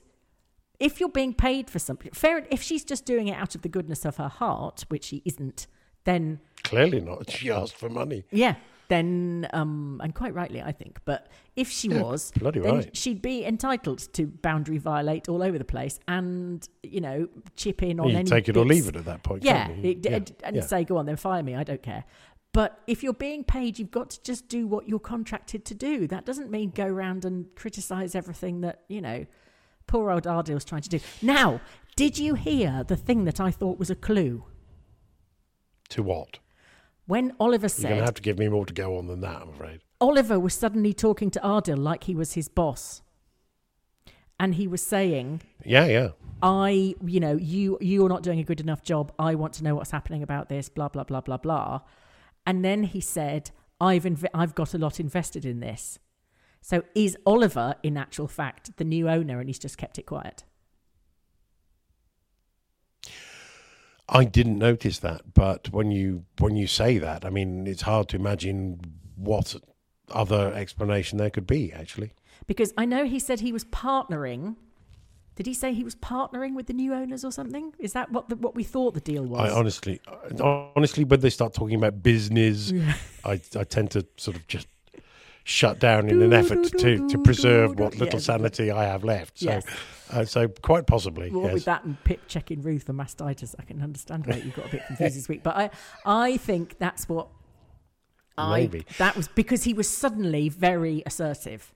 if 0.80 1.00
you're 1.00 1.10
being 1.10 1.34
paid 1.36 1.70
for 1.70 1.78
something, 1.78 2.12
fair. 2.12 2.48
If 2.50 2.64
she's 2.64 2.84
just 2.84 3.06
doing 3.06 3.28
it 3.28 3.34
out 3.36 3.54
of 3.54 3.62
the 3.62 3.70
goodness 3.70 4.04
of 4.04 4.18
her 4.18 4.30
heart, 4.30 4.86
which 4.90 5.04
she 5.06 5.22
isn't, 5.26 5.68
then 6.06 6.40
Clearly 6.64 7.02
not. 7.02 7.30
She 7.30 7.52
asked 7.52 7.76
for 7.76 7.90
money. 7.90 8.24
yeah, 8.32 8.56
then 8.92 9.48
um, 9.54 10.00
and 10.04 10.14
quite 10.14 10.34
rightly, 10.34 10.62
I 10.62 10.72
think. 10.72 11.00
But 11.06 11.28
if 11.56 11.70
she 11.70 11.88
Yeah, 11.90 12.02
was, 12.04 12.32
bloody 12.38 12.60
then 12.60 12.76
right. 12.76 12.98
she'd 13.02 13.22
be 13.22 13.46
entitled 13.46 14.00
to 14.14 14.28
boundary 14.28 14.78
violate 14.78 15.30
all 15.30 15.42
over 15.42 15.58
the 15.58 15.66
place, 15.76 16.00
and 16.08 16.68
you 16.84 17.02
know, 17.02 17.28
chip 17.56 17.82
in 17.82 18.00
on 18.00 18.10
You 18.10 18.18
any 18.18 18.30
take 18.30 18.50
it 18.50 18.58
or 18.58 18.66
leave 18.66 18.88
it 18.88 18.96
at 18.96 19.06
that 19.06 19.24
point. 19.24 19.44
yeah, 19.44 19.70
it- 19.70 20.06
and 20.06 20.32
and 20.44 20.56
yeah. 20.58 20.62
say, 20.62 20.84
go 20.84 20.98
on, 20.98 21.06
then 21.06 21.16
fire 21.16 21.42
me. 21.44 21.56
I 21.56 21.64
don't 21.64 21.82
care. 21.82 22.04
But 22.54 22.82
if 22.86 23.02
you're 23.02 23.14
being 23.30 23.46
paid, 23.46 23.80
you've 23.80 23.92
got 23.92 24.10
to 24.10 24.24
just 24.24 24.50
do 24.50 24.68
what 24.68 24.88
you're 24.90 25.00
contracted 25.00 25.64
to 25.66 25.74
do. 25.74 26.06
That 26.06 26.26
doesn't 26.26 26.52
mean 26.52 26.72
go 26.76 26.86
around 26.86 27.24
and 27.24 27.46
criticise 27.56 28.14
everything 28.14 28.60
that, 28.62 28.82
you 28.90 29.00
know, 29.00 29.26
poor 29.88 30.12
old 30.12 30.28
Ardal's 30.28 30.66
trying 30.66 30.82
to 30.82 30.90
do. 30.90 31.00
Now, 31.22 31.62
did 31.96 32.18
you 32.18 32.36
hear 32.36 32.84
the 32.86 32.98
thing 32.98 33.24
that 33.24 33.40
I 33.40 33.52
thought 33.52 33.80
was 33.80 33.90
a 33.90 33.96
clue? 33.96 34.44
To 35.92 36.04
what? 36.04 36.40
When 37.12 37.34
Oliver 37.42 37.68
said. 37.68 37.82
You're 37.82 37.90
going 37.90 38.00
to 38.00 38.06
have 38.06 38.14
to 38.14 38.22
give 38.22 38.40
me 38.40 38.48
more 38.48 38.66
to 38.66 38.74
go 38.74 38.98
on 38.98 39.08
than 39.08 39.20
that, 39.20 39.42
I'm 39.42 39.50
afraid. 39.50 39.82
Oliver 40.00 40.40
was 40.40 40.54
suddenly 40.54 40.94
talking 40.94 41.30
to 41.32 41.42
Ardal 41.42 41.78
like 41.78 42.06
he 42.06 42.16
was 42.16 42.36
his 42.36 42.48
boss. 42.48 43.02
And 44.40 44.56
he 44.56 44.66
was 44.66 44.82
saying, 44.82 45.42
Yeah, 45.66 45.88
yeah. 45.88 46.10
I, 46.42 46.96
you 47.06 47.20
know, 47.20 47.36
you 47.36 47.78
you're 47.82 48.08
not 48.08 48.24
doing 48.24 48.40
a 48.40 48.46
good 48.46 48.62
enough 48.62 48.82
job. 48.82 49.12
I 49.20 49.36
want 49.36 49.52
to 49.56 49.64
know 49.66 49.76
what's 49.76 49.92
happening 49.92 50.24
about 50.24 50.48
this. 50.48 50.70
Blah 50.70 50.88
blah 50.88 51.04
blah 51.04 51.20
blah 51.20 51.36
blah. 51.36 51.82
And 52.48 52.64
then 52.64 52.84
he 52.86 53.02
said, 53.02 53.52
"I've 53.82 54.06
inv- 54.06 54.34
I've 54.34 54.56
got 54.56 54.74
a 54.74 54.78
lot 54.78 54.98
invested 54.98 55.44
in 55.46 55.60
this." 55.60 56.00
So 56.62 56.84
is 56.96 57.18
Oliver, 57.26 57.76
in 57.84 57.98
actual 57.98 58.30
fact, 58.30 58.78
the 58.78 58.86
new 58.86 59.10
owner, 59.10 59.42
and 59.42 59.50
he's 59.50 59.60
just 59.60 59.78
kept 59.78 60.00
it 60.00 60.06
quiet? 60.06 60.46
I 64.12 64.26
didn't 64.26 64.60
notice 64.60 65.00
that, 65.00 65.34
but 65.34 65.70
when 65.72 65.90
you 65.92 66.26
when 66.40 66.56
you 66.58 66.68
say 66.68 66.98
that, 66.98 67.26
I 67.26 67.30
mean, 67.30 67.66
it's 67.66 67.84
hard 67.84 68.10
to 68.10 68.18
imagine 68.18 68.82
what 69.16 69.56
other 70.12 70.54
explanation 70.54 71.18
there 71.18 71.30
could 71.30 71.48
be. 71.48 71.72
Actually, 71.72 72.12
Because 72.46 72.74
I 72.78 72.86
know 72.86 73.06
he 73.06 73.20
said 73.20 73.40
he 73.40 73.54
was 73.54 73.64
partnering. 73.66 74.58
Did 75.36 75.46
he 75.46 75.54
say 75.54 75.74
he 75.74 75.86
was 75.86 75.96
partnering 75.96 76.56
with 76.56 76.68
the 76.68 76.74
new 76.74 76.94
owners 76.94 77.24
or 77.24 77.32
something? 77.32 77.74
Is 77.80 77.94
that 77.94 78.12
what 78.12 78.28
the, 78.28 78.36
what 78.36 78.54
we 78.54 78.64
thought 78.64 78.94
the 78.94 79.00
deal 79.00 79.24
was? 79.24 79.50
I 79.50 79.56
honestly, 79.56 80.02
honestly, 80.42 81.06
when 81.06 81.22
they 81.22 81.30
start 81.30 81.54
talking 81.54 81.78
about 81.78 82.04
business, 82.04 82.74
I 83.24 83.40
I 83.56 83.64
tend 83.64 83.92
to 83.92 84.06
sort 84.18 84.36
of 84.36 84.46
just 84.48 84.68
shut 85.44 85.80
down 85.80 86.10
in 86.10 86.22
an 86.22 86.34
effort 86.34 86.64
to 86.78 87.08
to 87.10 87.18
preserve 87.20 87.80
what 87.80 87.98
little 87.98 88.20
sanity 88.20 88.70
I 88.72 88.84
have 88.86 89.04
left. 89.04 89.40
So, 89.40 89.50
Yes. 89.50 89.66
uh, 90.12 90.26
so 90.26 90.48
quite 90.48 90.86
possibly, 90.88 91.32
Well, 91.32 91.46
yes. 91.46 91.54
with 91.54 91.66
that 91.66 91.84
and 91.84 92.02
Pip 92.04 92.22
checking 92.28 92.62
Ruth 92.62 92.84
for 92.84 92.94
mastitis, 92.94 93.56
I 93.60 93.64
can 93.64 93.82
understand 93.82 94.28
why 94.28 94.36
you 94.38 94.52
got 94.52 94.68
a 94.68 94.70
bit 94.70 94.86
confused 94.88 95.16
this 95.18 95.28
week. 95.28 95.42
But 95.44 95.56
I, 95.58 95.70
I 96.06 96.38
think 96.38 96.78
that's 96.78 97.10
what 97.10 97.28
I 98.38 98.60
Maybe. 98.62 98.86
that 98.98 99.16
was 99.16 99.28
because 99.28 99.64
he 99.64 99.74
was 99.74 99.90
suddenly 99.90 100.48
very 100.50 101.04
assertive 101.06 101.74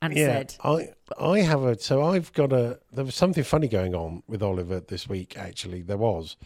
and 0.00 0.14
yeah, 0.16 0.26
said, 0.26 0.56
I 0.62 0.88
I 1.18 1.40
have 1.40 1.62
a 1.64 1.78
so 1.78 2.02
I've 2.02 2.32
got 2.32 2.52
a 2.52 2.78
there 2.92 3.04
was 3.04 3.14
something 3.14 3.42
funny 3.44 3.68
going 3.68 3.94
on 3.94 4.22
with 4.26 4.42
Oliver 4.42 4.80
this 4.80 5.08
week. 5.08 5.36
Actually, 5.38 5.82
there 5.82 5.96
was. 5.96 6.36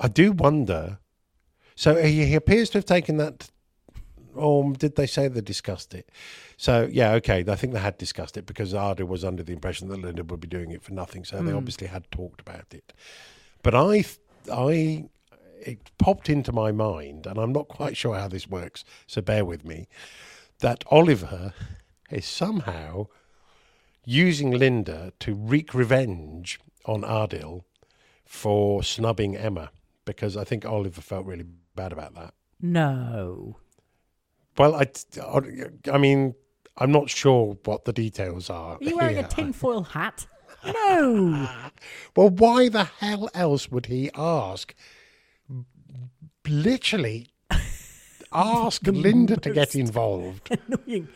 I 0.00 0.08
do 0.08 0.32
wonder. 0.32 0.98
So 1.74 1.96
he, 2.02 2.24
he 2.26 2.34
appears 2.34 2.70
to 2.70 2.78
have 2.78 2.84
taken 2.84 3.16
that. 3.18 3.50
Or 4.36 4.72
did 4.72 4.96
they 4.96 5.06
say 5.06 5.28
they 5.28 5.40
discussed 5.40 5.94
it? 5.94 6.08
So 6.56 6.88
yeah, 6.90 7.12
okay. 7.12 7.44
I 7.46 7.56
think 7.56 7.72
they 7.72 7.80
had 7.80 7.98
discussed 7.98 8.36
it 8.36 8.46
because 8.46 8.72
Ardal 8.72 9.08
was 9.08 9.24
under 9.24 9.42
the 9.42 9.52
impression 9.52 9.88
that 9.88 10.00
Lynda 10.00 10.26
would 10.28 10.40
be 10.40 10.48
doing 10.48 10.70
it 10.70 10.82
for 10.82 10.92
nothing. 10.92 11.24
So 11.24 11.42
they 11.42 11.50
hmm. 11.50 11.56
obviously 11.56 11.86
had 11.88 12.10
talked 12.10 12.40
about 12.40 12.66
it. 12.72 12.92
But 13.62 13.74
I, 13.74 14.04
I, 14.52 15.08
it 15.60 15.78
popped 15.98 16.28
into 16.28 16.52
my 16.52 16.72
mind, 16.72 17.26
and 17.26 17.38
I'm 17.38 17.52
not 17.52 17.68
quite 17.68 17.96
sure 17.96 18.14
how 18.14 18.28
this 18.28 18.48
works. 18.48 18.84
So 19.06 19.20
bear 19.20 19.44
with 19.44 19.64
me. 19.64 19.88
That 20.60 20.84
Oliver 20.90 21.52
is 22.10 22.24
somehow 22.24 23.08
using 24.04 24.52
Lynda 24.52 25.12
to 25.18 25.34
wreak 25.34 25.74
revenge 25.74 26.60
on 26.86 27.02
Ardal 27.02 27.64
for 28.24 28.82
snubbing 28.82 29.36
Emma 29.36 29.70
because 30.04 30.36
I 30.36 30.44
think 30.44 30.64
Oliver 30.64 31.00
felt 31.00 31.26
really 31.26 31.46
bad 31.74 31.92
about 31.92 32.14
that. 32.14 32.32
"No, 32.60 33.56
Well, 34.58 34.74
I, 34.74 34.86
I 35.92 35.98
mean, 35.98 36.34
I'm 36.76 36.92
not 36.92 37.08
sure 37.10 37.56
what 37.64 37.84
the 37.84 37.92
details 37.92 38.48
are. 38.50 38.74
are 38.76 38.78
you 38.80 38.96
wearing 38.96 39.16
here. 39.16 39.24
a 39.24 39.28
tinfoil 39.28 39.82
hat?" 39.82 40.26
No, 40.64 41.48
Well, 42.16 42.30
why 42.30 42.68
the 42.68 42.84
hell 42.84 43.28
else 43.34 43.70
would 43.70 43.86
he 43.86 44.10
ask? 44.16 44.74
Literally, 46.48 47.28
ask 48.32 48.82
Lynda 48.82 49.40
to 49.42 49.50
get 49.50 49.74
involved. 49.74 50.56
annoying. 50.68 51.08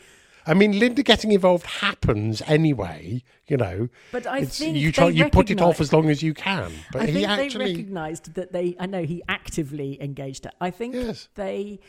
I 0.45 0.53
mean, 0.55 0.73
Lynda 0.73 1.05
getting 1.05 1.31
involved 1.31 1.65
happens 1.65 2.41
anyway. 2.47 3.23
You 3.47 3.57
know, 3.57 3.89
But 4.11 4.25
I 4.27 4.45
think 4.45 4.75
you 4.77 4.91
try 4.91 5.09
you 5.09 5.29
put 5.29 5.49
it 5.51 5.61
off 5.61 5.79
as 5.81 5.91
long 5.93 6.09
as 6.09 6.23
you 6.23 6.33
can. 6.33 6.71
But 6.91 7.03
I 7.03 7.05
he 7.07 7.11
think 7.13 7.27
actually, 7.29 7.65
they 7.65 7.71
recognised 7.73 8.33
that 8.35 8.51
they. 8.53 8.75
I 8.79 8.85
know 8.87 9.03
he 9.03 9.21
actively 9.29 10.01
engaged 10.01 10.45
her. 10.45 10.51
I 10.59 10.71
think 10.71 10.95
Yes. 10.95 11.27
they. 11.35 11.79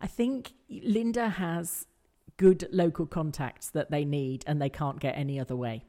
I 0.00 0.06
think 0.06 0.52
Lynda 0.70 1.32
has 1.32 1.86
good 2.36 2.66
local 2.72 3.06
contacts 3.06 3.68
that 3.70 3.90
they 3.90 4.04
need, 4.04 4.44
and 4.46 4.60
they 4.60 4.70
can't 4.70 4.98
get 4.98 5.16
any 5.16 5.38
other 5.38 5.54
way. 5.54 5.84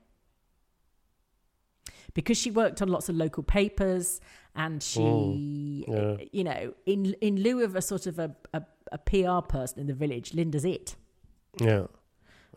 Because 2.13 2.37
she 2.37 2.51
worked 2.51 2.81
on 2.81 2.89
lots 2.89 3.07
of 3.07 3.15
local 3.15 3.41
papers, 3.41 4.19
and 4.53 4.83
she, 4.83 5.85
yeah. 5.87 6.17
you 6.31 6.43
know, 6.43 6.73
in 6.85 7.15
in 7.21 7.41
lieu 7.41 7.63
of 7.63 7.75
a 7.75 7.81
sort 7.81 8.05
of 8.05 8.19
a, 8.19 8.35
a, 8.53 8.63
a 8.91 8.97
PR 8.97 9.47
person 9.47 9.79
in 9.79 9.87
the 9.87 9.93
village, 9.93 10.31
Lynda's 10.31 10.65
it. 10.65 10.95
yeah. 11.59 11.85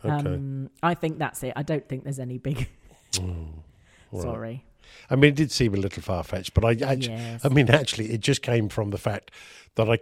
Okay. 0.04 0.34
Um, 0.34 0.70
I 0.82 0.94
think 0.94 1.18
that's 1.18 1.42
it. 1.42 1.54
I 1.56 1.62
don't 1.62 1.88
think 1.88 2.04
there's 2.04 2.18
any 2.18 2.36
big. 2.36 2.68
Mm, 3.12 3.62
right. 4.12 4.22
Sorry. 4.22 4.64
I 5.08 5.16
mean, 5.16 5.30
it 5.30 5.36
did 5.36 5.50
seem 5.50 5.72
a 5.72 5.78
little 5.78 6.02
far 6.02 6.22
fetched, 6.22 6.52
but 6.52 6.64
I 6.64 6.72
actually, 6.72 7.14
Yes. 7.14 7.44
I 7.44 7.48
mean, 7.48 7.70
actually, 7.70 8.12
it 8.12 8.20
just 8.20 8.42
came 8.42 8.68
from 8.68 8.90
the 8.90 8.98
fact 8.98 9.30
that 9.76 9.88
I 9.88 9.96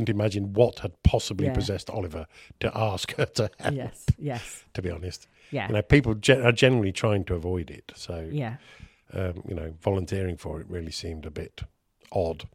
couldn't 0.00 0.14
imagine 0.14 0.52
what 0.54 0.78
had 0.80 0.92
possibly 1.02 1.46
Yeah. 1.46 1.52
possessed 1.54 1.90
Oliver 1.90 2.26
to 2.60 2.76
ask 2.76 3.14
her 3.16 3.26
to 3.26 3.50
help. 3.58 3.74
Yes, 3.74 4.06
yes, 4.18 4.64
To 4.74 4.82
be 4.82 4.90
honest, 4.90 5.28
yeah, 5.50 5.68
you 5.68 5.74
know, 5.74 5.82
people 5.82 6.14
gen- 6.14 6.42
are 6.42 6.52
generally 6.52 6.92
trying 6.92 7.24
to 7.24 7.34
avoid 7.34 7.70
it. 7.70 7.92
So, 7.94 8.28
yeah, 8.32 8.56
um, 9.12 9.42
you 9.48 9.54
know, 9.54 9.74
volunteering 9.82 10.36
for 10.38 10.60
it 10.60 10.66
really 10.68 10.90
seemed 10.92 11.26
a 11.26 11.30
bit 11.30 11.60
odd. 12.12 12.48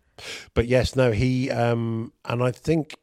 But 0.53 0.67
yes, 0.67 0.95
no, 0.95 1.12
he, 1.12 1.51
um, 1.51 2.13
and 2.23 2.41
I 2.41 2.51
think, 2.51 2.95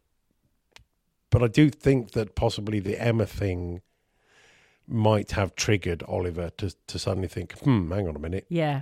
but 1.31 1.42
I 1.42 1.46
do 1.48 1.70
think 1.70 2.12
that 2.12 2.35
possibly 2.35 2.81
the 2.81 3.00
Emma 3.00 3.26
thing 3.26 3.83
might 4.88 5.33
have 5.33 5.55
triggered 5.55 6.02
Oliver 6.09 6.50
to 6.57 6.74
to 6.88 6.98
suddenly 6.98 7.28
think, 7.28 7.52
hmm, 7.61 7.92
hang 7.92 8.09
on 8.09 8.16
a 8.16 8.18
minute, 8.18 8.46
yeah, 8.48 8.81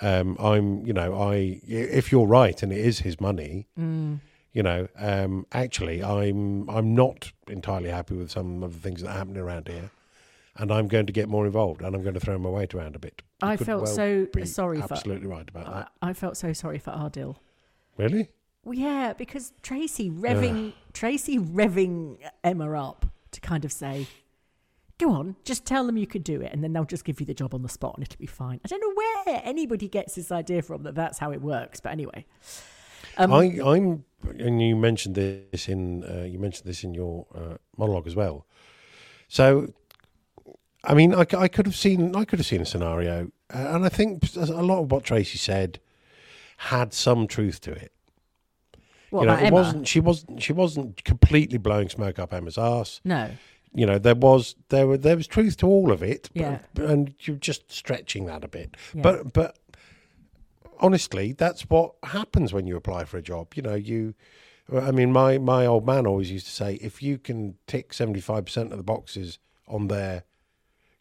um, 0.00 0.36
I'm, 0.38 0.86
you 0.86 0.92
know, 0.92 1.14
I 1.14 1.60
if 1.66 2.12
you're 2.12 2.26
right 2.26 2.62
and 2.62 2.72
it 2.72 2.78
is 2.78 3.00
his 3.00 3.20
money, 3.20 3.66
Mm. 3.78 4.20
You 4.54 4.62
know, 4.62 4.86
um, 4.96 5.46
actually, 5.52 6.02
I'm 6.02 6.70
I'm 6.70 6.94
not 6.94 7.32
entirely 7.48 7.90
happy 7.90 8.14
with 8.14 8.30
some 8.30 8.62
of 8.62 8.72
the 8.72 8.78
things 8.78 9.02
that 9.02 9.08
are 9.08 9.18
happening 9.18 9.42
around 9.42 9.66
here, 9.66 9.90
and 10.56 10.70
I'm 10.72 10.86
going 10.86 11.06
to 11.06 11.12
get 11.12 11.28
more 11.28 11.44
involved, 11.44 11.82
and 11.82 11.94
I'm 11.94 12.02
going 12.02 12.14
to 12.14 12.20
throw 12.20 12.38
my 12.38 12.48
weight 12.48 12.72
around 12.72 12.94
a 12.94 13.00
bit. 13.00 13.20
You 13.42 13.48
I 13.48 13.56
felt 13.56 13.82
well 13.82 13.92
so 13.94 14.28
sorry 14.44 14.80
for- 14.80 14.92
absolutely 14.92 15.26
right 15.26 15.48
about 15.48 15.66
that. 15.66 15.92
I, 16.00 16.10
I 16.10 16.12
felt 16.12 16.36
so 16.36 16.52
sorry 16.52 16.78
for 16.78 16.92
Ardal. 16.92 17.36
Really? 17.96 18.28
Well, 18.64 18.78
yeah, 18.78 19.12
because 19.12 19.52
Tracy 19.62 20.08
revving 20.08 20.72
Tracy 20.92 21.36
revving 21.38 22.18
Emma 22.44 22.72
up 22.80 23.06
to 23.32 23.40
kind 23.40 23.64
of 23.64 23.72
say, 23.72 24.06
"Go 24.98 25.10
on, 25.10 25.34
just 25.44 25.66
tell 25.66 25.84
them 25.84 25.96
you 25.96 26.06
could 26.06 26.22
do 26.22 26.40
it, 26.40 26.52
and 26.52 26.62
then 26.62 26.72
they'll 26.72 26.84
just 26.84 27.04
give 27.04 27.18
you 27.18 27.26
the 27.26 27.34
job 27.34 27.54
on 27.54 27.62
the 27.62 27.68
spot, 27.68 27.96
and 27.96 28.06
it'll 28.06 28.20
be 28.20 28.26
fine." 28.26 28.60
I 28.64 28.68
don't 28.68 28.80
know 28.80 28.94
where 28.94 29.42
anybody 29.44 29.88
gets 29.88 30.14
this 30.14 30.30
idea 30.30 30.62
from 30.62 30.84
that 30.84 30.94
that's 30.94 31.18
how 31.18 31.32
it 31.32 31.42
works, 31.42 31.80
but 31.80 31.90
anyway, 31.90 32.24
um, 33.16 33.32
I, 33.32 33.44
I'm, 33.64 34.04
and 34.38 34.60
you 34.62 34.76
mentioned 34.76 35.14
this 35.16 35.68
in 35.68 36.04
uh, 36.04 36.22
you 36.24 36.38
mentioned 36.38 36.66
this 36.68 36.82
in 36.84 36.94
your 36.94 37.26
uh, 37.34 37.56
monologue 37.76 38.06
as 38.06 38.14
well. 38.16 38.46
So, 39.28 39.72
I 40.82 40.94
mean, 40.94 41.14
I, 41.14 41.26
I 41.36 41.48
could 41.48 41.66
have 41.66 41.76
seen 41.76 42.14
I 42.16 42.24
could 42.24 42.38
have 42.38 42.46
seen 42.46 42.60
a 42.60 42.66
scenario, 42.66 43.30
uh, 43.54 43.58
and 43.74 43.84
I 43.84 43.88
think 43.88 44.22
a 44.36 44.62
lot 44.62 44.80
of 44.82 44.90
what 44.92 45.04
Tracy 45.04 45.38
said 45.38 45.80
had 46.58 46.92
some 46.92 47.26
truth 47.26 47.60
to 47.62 47.72
it. 47.72 47.92
what 49.10 49.22
you 49.22 49.26
know, 49.26 49.32
about 49.34 49.42
it 49.42 49.46
Emma? 49.46 49.54
wasn't 49.56 49.88
she 49.88 50.00
wasn't 50.00 50.42
she 50.42 50.52
wasn't 50.52 51.04
completely 51.04 51.58
blowing 51.58 51.88
smoke 51.88 52.18
up 52.18 52.32
Emma's 52.32 52.58
ass. 52.58 53.00
No, 53.04 53.30
You 53.74 53.86
know, 53.86 53.98
there 53.98 54.14
was 54.14 54.54
there 54.68 54.86
were 54.86 54.96
there 54.98 55.16
was 55.16 55.26
truth 55.26 55.56
to 55.58 55.66
all 55.66 55.90
of 55.90 56.02
it. 56.02 56.30
but- 56.34 56.40
Yeah. 56.40 56.58
and 56.90 57.14
you're 57.20 57.36
just 57.36 57.70
stretching 57.72 58.26
that 58.26 58.44
a 58.44 58.48
bit. 58.48 58.76
Yeah. 58.94 59.02
But 59.02 59.32
but 59.32 59.58
honestly, 60.80 61.32
that's 61.32 61.62
what 61.62 61.94
happens 62.02 62.52
when 62.52 62.66
you 62.66 62.76
apply 62.76 63.04
for 63.04 63.16
a 63.18 63.22
job. 63.22 63.54
You 63.54 63.62
know, 63.62 63.74
you. 63.74 64.14
I 64.72 64.92
mean, 64.92 65.12
my 65.12 65.36
my 65.38 65.66
old 65.66 65.86
man 65.86 66.06
always 66.06 66.30
used 66.30 66.46
to 66.46 66.52
say, 66.52 66.74
if 66.76 67.02
you 67.02 67.18
can 67.18 67.56
tick 67.66 67.92
seventy 67.92 68.20
five 68.20 68.46
percent 68.46 68.72
of 68.72 68.78
the 68.78 68.84
boxes 68.84 69.38
on 69.68 69.88
their, 69.88 70.24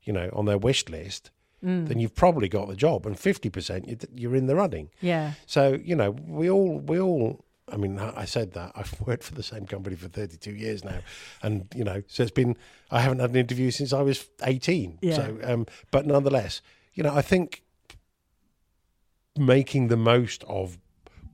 you 0.04 0.12
know, 0.14 0.30
on 0.34 0.46
their 0.46 0.58
wish 0.58 0.88
list, 0.90 1.32
Mm. 1.64 1.88
then 1.88 1.98
you've 1.98 2.14
probably 2.14 2.50
got 2.50 2.68
the 2.68 2.76
job, 2.76 3.06
and 3.06 3.18
fifty 3.18 3.50
percent 3.50 4.06
you're 4.14 4.36
in 4.36 4.48
the 4.48 4.56
running. 4.56 4.90
yeah, 5.00 5.32
So 5.46 5.80
you 5.82 5.96
know, 5.96 6.12
we 6.12 6.50
all 6.50 6.80
we 6.80 7.00
all. 7.00 7.46
I 7.72 7.78
mean, 7.78 7.98
I 7.98 8.26
said 8.26 8.52
that 8.52 8.74
I've 8.76 9.00
worked 9.08 9.24
for 9.24 9.34
the 9.34 9.42
same 9.44 9.66
company 9.66 9.96
for 9.96 10.10
32 10.10 10.52
years 10.52 10.84
now, 10.84 11.00
and 11.42 11.66
you 11.74 11.86
know, 11.86 12.04
so 12.08 12.22
it's 12.24 12.34
been 12.34 12.58
I 12.92 13.00
haven't 13.00 13.20
had 13.20 13.30
an 13.30 13.38
interview 13.38 13.72
since 13.72 13.94
I 13.94 14.02
was 14.02 14.28
18. 14.44 15.00
Yeah. 15.02 15.16
So, 15.16 15.38
um, 15.46 15.66
but 15.90 16.06
nonetheless, 16.06 16.62
you 16.94 17.04
know, 17.04 17.16
I 17.16 17.22
think 17.22 17.64
making 19.38 19.88
the 19.88 19.98
most 19.98 20.44
of 20.46 20.78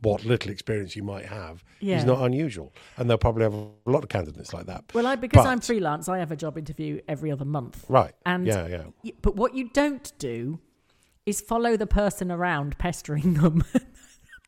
what 0.02 0.24
little 0.24 0.50
experience 0.50 0.96
you 0.96 1.04
might 1.04 1.26
have 1.26 1.62
Yeah. 1.82 1.98
is 1.98 2.06
not 2.06 2.24
unusual, 2.24 2.74
and 2.98 3.10
they'll 3.10 3.18
probably 3.18 3.44
have 3.44 3.54
a 3.54 3.68
lot 3.86 4.02
of 4.04 4.10
candidates 4.10 4.54
like 4.54 4.66
that. 4.68 4.86
Well, 4.94 5.06
I 5.06 5.16
because 5.18 5.46
I'm 5.46 5.60
freelance, 5.60 6.08
I 6.08 6.20
have 6.20 6.32
a 6.32 6.38
job 6.38 6.58
interview 6.58 7.02
every 7.10 7.32
other 7.32 7.44
month. 7.44 7.86
Right? 7.90 8.14
And 8.26 8.48
yeah, 8.48 8.68
yeah. 8.68 8.84
y- 9.04 9.12
but 9.22 9.36
what 9.36 9.56
you 9.56 9.70
don't 9.74 10.14
do 10.18 10.60
is 11.26 11.42
follow 11.42 11.76
the 11.76 11.86
person 11.88 12.32
around 12.32 12.78
pestering 12.78 13.34
them. 13.34 13.64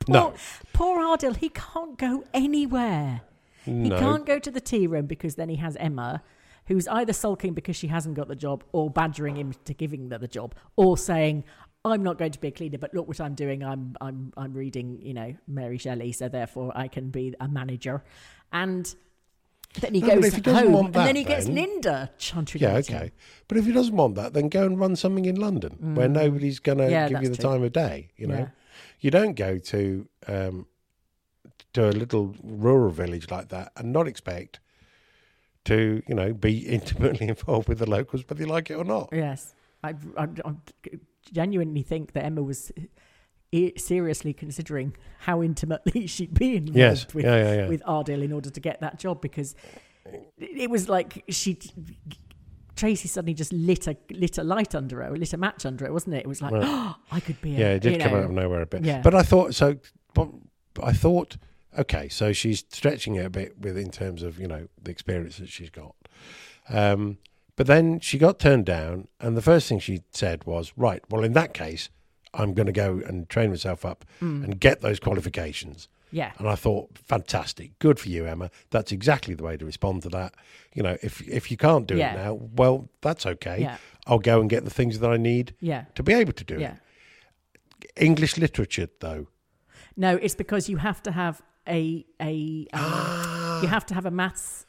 poor, 0.05 0.13
No. 0.13 0.33
poor 0.71 0.99
Ardal, 1.01 1.35
he 1.35 1.49
can't 1.49 1.97
go 1.97 2.23
anywhere. 2.33 3.21
He 3.65 3.89
can't 3.89 4.25
go 4.25 4.39
to 4.39 4.49
the 4.49 4.61
tea 4.61 4.87
room 4.87 5.05
because 5.05 5.35
then 5.35 5.49
he 5.49 5.57
has 5.57 5.75
Emma, 5.75 6.23
who's 6.67 6.87
either 6.87 7.13
sulking 7.13 7.53
because 7.53 7.75
she 7.75 7.87
hasn't 7.87 8.15
got 8.15 8.27
the 8.29 8.35
job, 8.35 8.63
or 8.71 8.89
badgering 8.89 9.35
him 9.35 9.53
to 9.65 9.73
giving 9.73 10.09
her 10.09 10.17
the 10.17 10.27
job, 10.27 10.55
or 10.77 10.97
saying, 10.97 11.43
"I'm 11.83 12.03
not 12.03 12.17
going 12.17 12.31
to 12.31 12.39
be 12.39 12.47
a 12.49 12.51
cleaner, 12.51 12.77
but 12.77 12.93
look 12.93 13.07
what 13.07 13.19
I'm 13.21 13.35
doing. 13.35 13.63
I'm 13.63 13.95
I'm 14.01 14.33
I'm 14.37 14.53
reading, 14.53 14.99
you 15.01 15.13
know, 15.13 15.35
Mary 15.47 15.77
Shelley, 15.77 16.11
so 16.11 16.27
therefore 16.29 16.71
I 16.75 16.87
can 16.87 17.09
be 17.09 17.33
a 17.39 17.47
manager." 17.47 18.03
And 18.53 18.93
then 19.79 19.93
he 19.93 20.01
No, 20.01 20.19
goes 20.19 20.33
he 20.33 20.41
home, 20.51 20.85
and 20.87 20.93
then 20.93 21.15
he 21.15 21.23
gets 21.23 21.45
then- 21.45 21.55
Lynda 21.55 22.09
chanting. 22.17 22.61
Yeah, 22.61 22.75
okay. 22.77 23.11
But 23.47 23.57
if 23.57 23.65
he 23.65 23.71
doesn't 23.71 23.95
want 23.95 24.15
that, 24.15 24.33
then 24.33 24.49
go 24.49 24.65
and 24.65 24.77
run 24.77 24.95
something 24.97 25.23
in 25.25 25.35
London 25.35 25.95
where 25.95 26.09
nobody's 26.09 26.59
going 26.59 26.79
to 26.79 26.85
Mm. 26.85 26.91
Yeah, 26.91 27.09
give 27.09 27.23
you 27.23 27.29
the 27.29 27.35
true. 27.37 27.49
time 27.51 27.63
of 27.63 27.71
day. 27.71 28.09
You 28.17 28.27
know, 28.27 28.37
Yeah. 28.37 28.47
you 28.99 29.11
don't 29.11 29.35
go 29.35 29.57
to 29.57 30.07
um, 30.27 30.65
to 31.73 31.87
a 31.89 31.93
little 31.93 32.35
rural 32.43 32.91
village 32.91 33.31
like 33.31 33.47
that 33.49 33.71
and 33.77 33.93
not 33.93 34.07
expect 34.09 34.59
to, 35.63 36.03
you 36.05 36.15
know, 36.15 36.33
be 36.33 36.57
intimately 36.77 37.29
involved 37.29 37.69
with 37.69 37.79
the 37.79 37.89
locals, 37.89 38.25
whether 38.27 38.43
you 38.43 38.49
like 38.49 38.69
it 38.69 38.73
or 38.75 38.83
not. 38.83 39.07
Yes, 39.13 39.53
I, 39.83 39.95
I, 40.17 40.23
I 40.43 40.53
genuinely 41.33 41.81
think 41.83 42.13
that 42.13 42.25
Emma 42.25 42.41
was 42.43 42.71
seriously 43.77 44.33
considering 44.33 44.95
how 45.19 45.43
intimately 45.43 46.07
she'd 46.15 46.33
be 46.33 46.55
involved 46.57 46.77
Yes, 46.77 47.13
with 47.13 47.25
yeah, 47.25 47.35
yeah, 47.35 47.53
yeah. 47.53 47.67
with 47.67 47.83
Ardal 47.83 48.23
in 48.23 48.31
order 48.31 48.49
to 48.49 48.59
get 48.59 48.79
that 48.81 48.97
job 48.99 49.21
because 49.21 49.55
it 50.37 50.69
was 50.69 50.87
like 50.89 51.23
she. 51.29 51.57
Tracy 52.77 53.09
suddenly 53.09 53.33
just 53.33 53.51
lit 53.53 53.85
a 53.85 53.95
lit 54.11 54.37
a 54.37 54.43
light 54.43 54.73
under 54.73 55.03
her, 55.03 55.11
lit 55.15 55.33
a 55.33 55.37
match 55.37 55.65
under 55.65 55.85
it, 55.85 55.91
wasn't 55.93 56.15
it? 56.15 56.19
It 56.19 56.27
was 56.27 56.41
like, 56.41 56.53
Right. 56.53 56.63
oh, 56.65 56.95
I 57.11 57.19
could 57.19 57.39
be. 57.41 57.55
A, 57.55 57.59
Yeah, 57.59 57.69
it 57.73 57.81
did 57.81 58.01
come 58.01 58.13
know, 58.13 58.17
out 58.19 58.23
of 58.23 58.31
nowhere 58.31 58.61
a 58.61 58.65
bit. 58.65 58.83
Yeah. 58.85 59.01
But 59.01 59.13
I 59.13 59.21
thought 59.23 59.53
so. 59.53 59.75
But 60.15 60.29
I 60.81 60.93
thought, 60.93 61.37
okay, 61.77 62.07
so 62.07 62.31
she's 62.33 62.63
stretching 62.71 63.15
it 63.15 63.25
a 63.25 63.29
bit 63.29 63.59
with 63.59 63.77
in 63.77 63.91
terms 63.91 64.23
of 64.23 64.39
you 64.39 64.47
know 64.47 64.67
the 64.81 64.89
experience 64.89 65.37
that 65.37 65.49
she's 65.49 65.69
got. 65.69 65.95
Um, 66.69 67.17
but 67.61 67.67
then 67.67 67.99
she 67.99 68.17
got 68.17 68.39
turned 68.39 68.65
down, 68.65 69.07
and 69.19 69.37
the 69.37 69.41
first 69.41 69.67
thing 69.69 69.77
she 69.79 70.01
said 70.11 70.45
was, 70.45 70.73
"Right, 70.75 71.03
well, 71.11 71.23
in 71.23 71.33
that 71.33 71.53
case, 71.53 71.89
I'm 72.33 72.53
going 72.55 72.65
to 72.65 72.71
go 72.85 73.01
and 73.07 73.29
train 73.29 73.49
myself 73.51 73.85
up 73.85 74.03
Mm. 74.19 74.43
and 74.43 74.59
get 74.59 74.81
those 74.81 74.99
qualifications." 74.99 75.87
Yeah, 76.13 76.31
And 76.39 76.47
I 76.49 76.55
thought, 76.55 76.97
fantastic, 76.97 77.77
good 77.79 77.97
for 77.99 78.09
you, 78.09 78.25
Emma. 78.25 78.49
That's 78.71 78.91
exactly 78.91 79.33
the 79.35 79.43
way 79.43 79.57
to 79.57 79.65
respond 79.65 80.01
to 80.03 80.09
that. 80.09 80.33
You 80.73 80.81
know, 80.83 80.97
if 81.03 81.21
if 81.27 81.51
you 81.51 81.57
can't 81.57 81.85
do 81.87 81.95
Yeah. 81.97 82.13
it 82.13 82.17
now, 82.23 82.33
well, 82.61 82.89
that's 83.01 83.25
okay. 83.25 83.61
Yeah. 83.61 83.77
I'll 84.07 84.19
go 84.31 84.41
and 84.41 84.49
get 84.49 84.63
the 84.63 84.71
things 84.79 84.97
that 84.99 85.09
I 85.11 85.17
need 85.17 85.53
yeah, 85.61 85.85
to 85.95 86.01
be 86.03 86.13
able 86.13 86.33
to 86.33 86.43
do 86.43 86.57
yeah. 86.59 86.73
it. 86.73 86.77
English 87.95 88.37
literature, 88.37 88.87
though. 88.99 89.27
No, 89.95 90.17
it's 90.17 90.35
because 90.35 90.67
you 90.71 90.77
have 90.77 91.01
to 91.03 91.11
have 91.11 91.41
a 91.67 92.05
a 92.19 92.67
um, 92.73 93.61
you 93.61 93.67
have 93.75 93.85
to 93.85 93.93
have 93.93 94.05
a 94.07 94.11
maths 94.11 94.65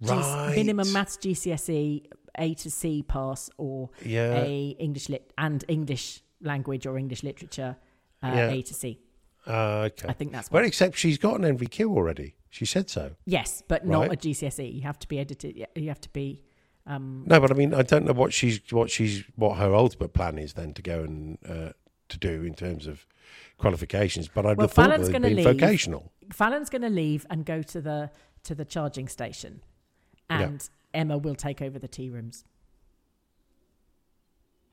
G- 0.00 0.10
Right. 0.12 0.54
minimum 0.54 0.92
maths 0.92 1.16
GCSE 1.18 2.02
A 2.38 2.54
to 2.54 2.70
C 2.70 3.02
pass 3.02 3.50
or 3.58 3.90
Yeah. 4.04 4.34
a 4.42 4.76
English 4.78 5.08
lit 5.08 5.32
and 5.38 5.64
English 5.68 6.22
language 6.40 6.86
or 6.86 6.96
English 6.98 7.22
literature 7.22 7.76
uh, 8.22 8.26
Yeah. 8.34 8.50
A 8.50 8.62
to 8.62 8.74
C. 8.74 9.00
Ah, 9.46 9.82
okay. 9.84 10.08
I 10.08 10.12
think 10.12 10.32
that's 10.32 10.50
Well, 10.50 10.64
except 10.64 10.96
she's 10.96 11.18
got 11.18 11.40
an 11.40 11.44
NVQ 11.56 11.90
already. 11.94 12.36
She 12.50 12.64
said 12.66 12.88
so. 12.90 13.12
Yes, 13.26 13.62
but 13.68 13.86
not 13.86 14.12
a 14.12 14.16
GCSE. 14.16 14.74
You 14.74 14.82
have 14.82 14.98
to 15.00 15.08
be 15.08 15.18
edited. 15.18 15.66
You 15.76 15.88
have 15.88 16.00
to 16.00 16.08
be. 16.10 16.42
Um, 16.86 17.24
No, 17.26 17.38
but 17.40 17.50
I 17.50 17.54
mean, 17.54 17.74
I 17.74 17.82
don't 17.82 18.04
know 18.06 18.12
what 18.14 18.32
she's 18.32 18.60
what 18.72 18.90
she's 18.90 19.24
what 19.36 19.58
her 19.58 19.74
ultimate 19.74 20.12
plan 20.14 20.38
is 20.38 20.54
then 20.54 20.72
to 20.74 20.82
go 20.82 21.02
and 21.04 21.38
uh, 21.46 21.72
to 22.08 22.18
do 22.18 22.42
in 22.44 22.54
terms 22.54 22.86
of 22.86 23.06
qualifications. 23.58 24.28
But 24.28 24.46
I'd 24.46 24.56
Well, 24.56 24.66
have 24.66 24.72
thought 24.72 24.90
Fallon's 24.90 25.06
they'd 25.06 25.12
gonna 25.12 25.28
been 25.28 25.36
leave. 25.44 25.44
vocational. 25.60 26.12
Fallon's 26.32 26.70
going 26.70 26.82
to 26.82 26.90
leave 26.90 27.26
and 27.30 27.44
go 27.44 27.62
to 27.62 27.80
the 27.80 28.10
to 28.44 28.54
the 28.54 28.64
charging 28.64 29.08
station, 29.08 29.62
and 30.30 30.68
Emma 30.94 31.18
will 31.18 31.34
take 31.34 31.60
over 31.62 31.78
the 31.78 31.88
tea 31.88 32.10
rooms. 32.10 32.44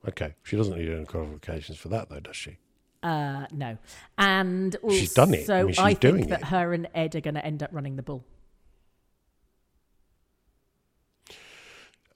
Okay, 0.07 0.35
she 0.43 0.55
doesn't 0.55 0.77
need 0.77 0.89
any 0.89 1.05
qualifications 1.05 1.77
for 1.77 1.89
that, 1.89 2.09
though, 2.09 2.19
does 2.19 2.35
she? 2.35 2.57
Uh, 3.01 3.45
no, 3.51 3.77
and 4.17 4.75
also, 4.77 4.95
She's 4.95 5.13
done 5.13 5.33
it. 5.33 5.45
So 5.45 5.55
I 5.55 5.63
mean, 5.63 5.73
she's 5.73 5.97
think 5.97 6.29
that 6.29 6.41
it. 6.41 6.45
her 6.47 6.73
and 6.73 6.87
Ed 6.95 7.15
are 7.15 7.21
going 7.21 7.35
to 7.35 7.45
end 7.45 7.61
up 7.61 7.69
running 7.71 7.95
the 7.95 8.03
bull. 8.03 8.23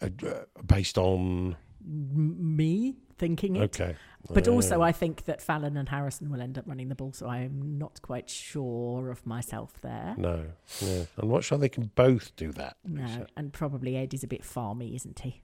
Uh, 0.01 0.09
uh, 0.25 0.43
based 0.65 0.97
on 0.97 1.57
me 1.85 2.95
thinking 3.17 3.55
it, 3.57 3.61
okay, 3.63 3.95
but 4.33 4.47
Uh, 4.47 4.51
also 4.51 4.81
I 4.81 4.91
think 4.91 5.25
that 5.25 5.41
Fallon 5.41 5.75
and 5.77 5.89
Harrison 5.89 6.29
will 6.29 6.41
end 6.41 6.57
up 6.57 6.65
running 6.67 6.87
the 6.89 6.95
Bull, 6.95 7.11
So 7.13 7.27
I 7.27 7.39
am 7.39 7.77
not 7.77 8.01
quite 8.01 8.29
sure 8.29 9.09
of 9.11 9.25
myself 9.25 9.79
there. 9.81 10.15
no, 10.17 10.45
yeah. 10.81 11.03
I'm 11.17 11.29
not 11.29 11.43
sure 11.43 11.57
they 11.57 11.69
can 11.69 11.91
both 11.95 12.35
do 12.35 12.51
that. 12.53 12.77
No, 12.85 13.07
So- 13.07 13.25
and 13.35 13.51
probably 13.53 13.95
Ed 13.97 14.13
is 14.13 14.23
a 14.23 14.27
bit 14.27 14.41
farmy, 14.43 14.95
isn't 14.95 15.19
he? 15.19 15.41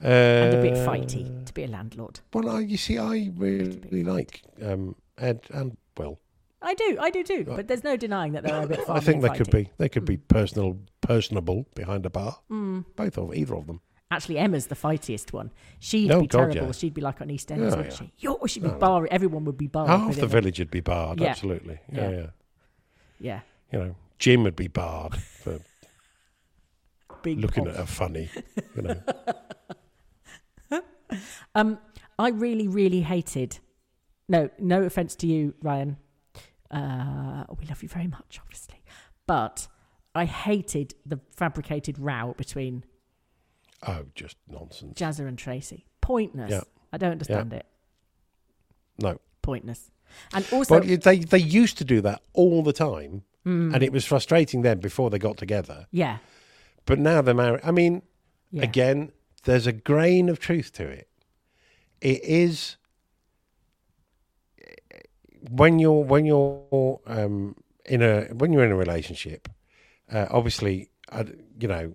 and 0.00 0.54
a 0.54 0.60
bit 0.62 0.76
Uh, 0.76 0.86
fighty 0.86 1.44
to 1.46 1.54
be 1.54 1.62
a 1.64 1.68
landlord. 1.68 2.20
Well, 2.32 2.48
I, 2.50 2.60
you 2.60 2.76
see, 2.76 2.98
I 2.98 3.30
really 3.36 4.02
like 4.04 4.42
um, 4.62 4.96
Ed 5.16 5.46
and 5.52 5.76
Will. 5.96 6.20
I 6.60 6.74
do, 6.74 6.96
I 7.00 7.10
do 7.10 7.22
too. 7.22 7.44
But 7.44 7.68
there's 7.68 7.84
no 7.84 7.96
denying 7.96 8.32
that 8.32 8.42
they're 8.42 8.62
a 8.62 8.66
bit. 8.66 8.80
I 8.88 9.00
think 9.00 9.22
they 9.22 9.28
could 9.30 9.50
be 9.50 9.70
they 9.78 9.88
could 9.88 10.04
be 10.04 10.16
personal, 10.16 10.78
personable 11.02 11.66
behind 11.74 12.04
a 12.06 12.10
bar. 12.10 12.38
Both 12.48 13.18
of 13.18 13.34
either 13.34 13.54
of 13.54 13.66
them. 13.66 13.80
Actually, 14.10 14.38
Emma's 14.38 14.66
the 14.68 14.74
fightiest 14.76 15.32
one. 15.32 15.50
She'd 15.80 16.10
Oh, 16.12 16.20
be 16.20 16.26
God, 16.28 16.38
terrible. 16.52 16.66
yeah. 16.66 16.72
She'd 16.72 16.94
be 16.94 17.00
like 17.00 17.20
on 17.20 17.28
EastEnders, 17.28 17.70
Yeah, 17.70 17.76
wouldn't 17.76 17.90
yeah. 17.90 17.96
she? 17.96 18.12
Yo, 18.18 18.38
she'd 18.46 18.62
be 18.62 18.68
bar. 18.68 19.08
Everyone 19.10 19.44
would 19.46 19.56
be 19.56 19.66
barred. 19.66 19.88
Half 19.88 20.16
the 20.16 20.26
village 20.26 20.58
would 20.60 20.70
be 20.70 20.80
barred. 20.80 21.20
Absolutely. 21.20 21.80
Yeah, 21.90 22.10
Yeah. 22.10 22.26
yeah. 23.18 23.40
You 23.72 23.78
know, 23.78 23.96
Jim 24.18 24.44
would 24.44 24.54
be 24.56 24.68
barred 24.68 25.16
for 25.16 25.58
big. 27.22 27.38
looking 27.40 27.66
at 27.66 27.76
her 27.76 27.86
funny. 27.86 28.28
You 28.76 28.82
know. 28.82 29.00
Um, 31.54 31.78
I 32.18 32.30
really, 32.30 32.66
really 32.66 33.02
hated. 33.02 33.58
No, 34.28 34.50
no 34.58 34.82
offense 34.82 35.14
to 35.16 35.26
you, 35.28 35.54
Ryan. 35.62 35.96
Uh, 36.70 37.44
we 37.56 37.66
love 37.66 37.82
you 37.84 37.88
very 37.88 38.08
much, 38.08 38.40
obviously, 38.42 38.82
but 39.26 39.68
I 40.14 40.24
hated 40.24 40.94
the 41.06 41.20
fabricated 41.30 41.98
row 41.98 42.34
between 42.36 42.84
oh, 43.86 44.04
just 44.14 44.36
nonsense. 44.48 44.98
Jazzer 44.98 45.26
and 45.28 45.38
Tracy. 45.38 45.86
Pointless. 46.00 46.50
Yeah. 46.50 46.62
I 46.92 46.96
don't 46.98 47.12
understand 47.12 47.52
it. 47.52 47.66
No. 48.98 49.18
Pointless. 49.42 49.90
And 50.32 50.46
also, 50.52 50.78
But 50.80 51.02
they 51.02 51.18
they 51.18 51.38
used 51.38 51.76
to 51.78 51.84
do 51.84 52.00
that 52.02 52.22
all 52.32 52.62
the 52.62 52.72
time, 52.72 53.24
Mm. 53.44 53.74
and 53.74 53.82
it 53.82 53.92
was 53.92 54.04
frustrating 54.06 54.62
then 54.62 54.78
before 54.80 55.10
they 55.10 55.18
got 55.18 55.36
together. 55.36 55.86
yeah, 55.90 56.18
But 56.86 56.98
now 56.98 57.20
they're 57.20 57.34
married. 57.34 57.60
I 57.64 57.72
mean, 57.72 58.02
yeah, 58.50 58.62
again, 58.62 59.12
there's 59.42 59.66
a 59.66 59.72
grain 59.72 60.28
of 60.30 60.38
truth 60.38 60.72
to 60.74 60.88
it. 60.88 61.08
It 62.00 62.22
is 62.24 62.76
when 65.50 65.78
you're 65.78 66.04
when 66.04 66.24
you're 66.24 67.00
um, 67.06 67.56
in 67.84 68.02
a 68.02 68.22
when 68.34 68.52
you're 68.52 68.64
in 68.64 68.72
a 68.72 68.76
relationship. 68.76 69.48
Uh, 70.10 70.26
obviously, 70.30 70.90
I, 71.10 71.24
you 71.58 71.68
know, 71.68 71.94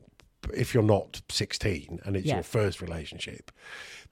if 0.54 0.74
you're 0.74 0.84
not 0.84 1.22
16 1.30 2.00
and 2.04 2.16
it's 2.16 2.26
Yeah. 2.28 2.36
your 2.36 2.44
first 2.44 2.82
relationship, 2.82 3.52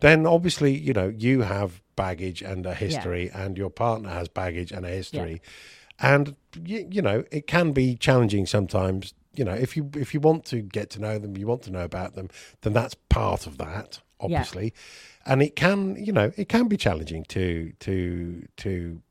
then 0.01 0.25
obviously 0.25 0.75
you 0.77 0.93
know 0.93 1.07
you 1.09 1.41
have 1.41 1.81
baggage 1.95 2.41
and 2.41 2.65
a 2.65 2.73
history, 2.73 3.29
and 3.33 3.57
your 3.57 3.69
partner 3.69 4.09
has 4.09 4.27
baggage 4.27 4.71
and 4.71 4.85
a 4.85 4.89
history, 4.89 5.41
and 5.99 6.35
you, 6.63 6.87
you 6.91 7.01
know 7.01 7.23
it 7.31 7.47
can 7.47 7.71
be 7.71 7.95
challenging 7.95 8.45
sometimes. 8.45 9.13
You 9.33 9.45
know, 9.45 9.53
if 9.53 9.77
you 9.77 9.89
if 9.95 10.13
you 10.13 10.19
want 10.19 10.45
to 10.45 10.61
get 10.61 10.89
to 10.91 10.99
know 10.99 11.19
them, 11.19 11.37
you 11.37 11.45
want 11.47 11.61
to 11.63 11.71
know 11.71 11.83
about 11.83 12.15
them, 12.15 12.29
then 12.61 12.73
that's 12.73 12.95
part 13.09 13.45
of 13.45 13.57
that, 13.59 13.99
obviously, 14.19 14.73
and 15.25 15.41
it 15.43 15.55
can 15.55 15.95
you 16.03 16.11
know 16.11 16.31
it 16.37 16.49
can 16.49 16.67
be 16.67 16.77
challenging 16.77 17.23
to 17.25 17.73
to 17.81 18.47
to 18.57 19.01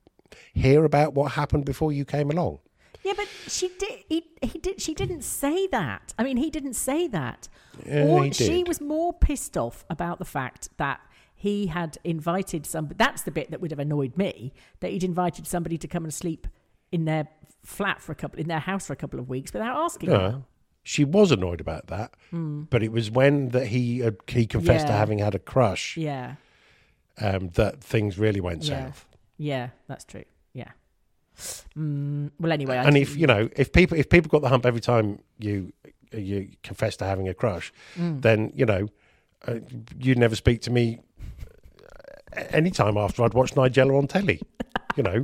hear 0.52 0.84
about 0.84 1.14
what 1.14 1.32
happened 1.32 1.64
before 1.64 1.92
you 1.92 2.04
came 2.04 2.30
along. 2.30 2.58
Yeah, 3.07 3.12
but 3.16 3.29
she 3.47 3.69
did. 3.79 4.05
He, 4.09 4.25
he 4.42 4.59
did. 4.59 4.81
She 4.81 4.92
didn't 4.95 5.23
say 5.23 5.66
that. 5.69 6.12
I 6.19 6.25
mean, 6.25 6.37
he 6.37 6.51
didn't 6.51 6.75
say 6.75 7.07
that. 7.09 7.49
Yeah, 7.87 8.05
or 8.05 8.25
he 8.25 8.33
she 8.33 8.64
was 8.64 8.81
more 8.81 9.12
pissed 9.12 9.57
off 9.57 9.85
about 9.88 10.19
the 10.19 10.25
fact 10.25 10.71
that 10.79 11.01
he 11.35 11.66
had 11.69 11.99
invited 12.05 12.66
some. 12.66 12.90
That's 12.97 13.23
the 13.23 13.31
bit 13.31 13.51
that 13.51 13.61
would 13.61 13.71
have 13.71 13.79
annoyed 13.79 14.16
me. 14.16 14.53
That 14.81 14.90
he'd 14.90 15.05
invited 15.05 15.47
somebody 15.47 15.79
to 15.79 15.87
come 15.88 16.05
and 16.05 16.12
sleep 16.12 16.47
in 16.90 17.05
their 17.05 17.29
flat 17.64 18.01
for 18.01 18.12
a 18.12 18.14
couple, 18.14 18.40
in 18.40 18.49
their 18.49 18.61
house 18.61 18.87
for 18.87 18.92
a 18.92 18.97
couple 18.97 19.21
of 19.21 19.29
weeks 19.29 19.53
without 19.53 19.77
asking. 19.77 20.11
her. 20.11 20.16
Yeah. 20.16 20.38
She 20.83 21.05
was 21.05 21.33
annoyed 21.33 21.61
about 21.61 21.88
that, 21.88 22.14
but 22.33 22.83
it 22.83 22.92
was 22.92 23.11
when 23.11 23.49
that 23.51 23.66
he 23.69 24.03
uh, 24.05 24.12
he 24.29 24.47
confessed 24.47 24.87
to 24.87 24.92
Hmm. 24.92 24.99
Having 24.99 25.19
had 25.19 25.35
a 25.35 25.40
crush 25.40 25.97
Yeah, 25.97 26.37
um, 27.21 27.49
that 27.55 27.83
things 27.83 28.19
really 28.19 28.40
went 28.40 28.62
Yeah. 28.64 28.87
south. 28.87 29.07
yeah, 29.37 29.69
that's 29.88 30.05
true. 30.05 30.25
Yeah. 30.53 30.71
Mm, 31.77 32.31
well, 32.40 32.53
anyway, 32.53 32.77
I 32.79 32.85
and 32.85 32.96
if 32.96 33.16
you 33.16 33.27
know 33.27 33.49
if 33.57 33.72
people 33.72 33.99
if 33.99 34.09
people 34.09 34.29
got 34.31 34.42
the 34.42 34.49
hump 34.49 34.64
every 34.66 34.81
time 34.81 35.18
you 35.38 35.72
you 36.12 36.51
confess 36.62 36.96
to 36.99 37.05
having 37.05 37.29
a 37.29 37.35
crush, 37.35 37.72
Mm. 37.96 38.22
then 38.22 38.53
you 38.55 38.64
know 38.66 38.88
uh, 39.46 39.59
you'd 39.99 40.18
never 40.18 40.35
speak 40.37 40.62
to 40.62 40.70
me 40.70 41.01
any 42.51 42.70
time 42.70 42.96
after 42.96 43.22
I'd 43.22 43.35
watched 43.35 43.55
Nigella 43.55 43.99
on 43.99 44.07
telly. 44.07 44.40
You 44.96 45.03
know, 45.03 45.22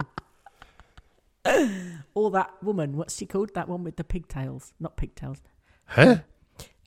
or 2.14 2.30
that 2.32 2.50
woman, 2.62 2.96
what's 2.96 3.16
she 3.16 3.24
called? 3.26 3.54
That 3.54 3.68
one 3.68 3.82
with 3.84 3.96
the 3.96 4.04
pigtails, 4.04 4.74
not 4.78 4.96
pigtails. 4.96 5.38
huh? 5.86 6.16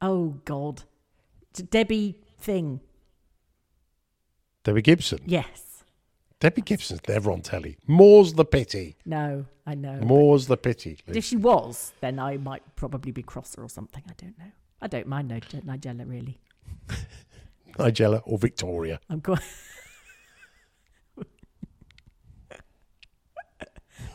Oh 0.02 0.36
God, 0.46 0.84
It's 1.50 1.62
Debbie 1.62 2.20
thing. 2.38 2.82
Debbie 4.64 4.82
Gibson. 4.82 5.20
Yes. 5.26 5.75
Debbie 6.40 6.62
Gibson's 6.62 7.02
never 7.08 7.32
on 7.32 7.42
telly. 7.42 7.78
More's 7.88 8.34
the 8.34 8.46
pity. 8.46 8.98
No, 9.06 9.46
I 9.66 9.74
know. 9.76 10.00
More's 10.02 10.48
the 10.48 10.58
pity. 10.58 11.00
But 11.06 11.16
if 11.16 11.24
she 11.24 11.38
was, 11.38 11.94
then 12.02 12.20
I 12.20 12.38
might 12.38 12.64
probably 12.76 13.12
be 13.12 13.24
crosser 13.24 13.64
or 13.64 13.70
something. 13.70 14.04
I 14.08 14.14
don't 14.18 14.38
know. 14.38 14.52
I 14.82 14.88
don't 14.88 15.08
mind 15.08 15.32
Nige- 15.32 15.64
Nigella 15.64 16.08
really. 16.10 16.40
Nigella 17.78 18.22
or 18.26 18.38
Victoria. 18.38 19.00
I'm 19.10 19.22
quite. 19.22 19.40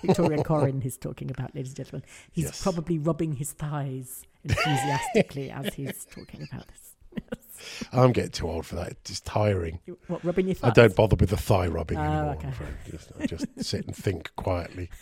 Victoria 0.02 0.38
Coren 0.44 0.84
is 0.84 0.96
talking 0.96 1.30
about, 1.30 1.54
ladies 1.54 1.70
and 1.70 1.76
gentlemen. 1.78 2.04
He's 2.30 2.44
Yes. 2.46 2.62
probably 2.62 2.98
rubbing 2.98 3.34
his 3.36 3.52
thighs 3.52 4.22
enthusiastically 4.44 5.50
as 5.50 5.74
he's 5.74 6.04
talking 6.06 6.46
about 6.50 6.68
this. 6.68 6.89
I'm 7.92 8.12
getting 8.12 8.30
too 8.30 8.48
old 8.48 8.66
for 8.66 8.76
that. 8.76 8.88
It's 8.92 9.10
just 9.10 9.24
tiring. 9.26 9.80
You- 9.86 9.98
What, 10.08 10.24
rubbing 10.24 10.46
your 10.46 10.54
thigh 10.54 10.68
I 10.68 10.70
don't 10.70 10.94
bother 10.96 11.16
with 11.16 11.30
the 11.30 11.36
thigh 11.36 11.66
rubbing 11.66 11.98
Oh, 11.98 12.02
anymore. 12.02 12.34
okay. 12.36 12.48
I'm. 12.48 12.90
Just, 12.90 13.12
I 13.20 13.26
just 13.26 13.46
sit 13.64 13.86
and 13.86 13.94
think 13.96 14.30
quietly. 14.36 14.90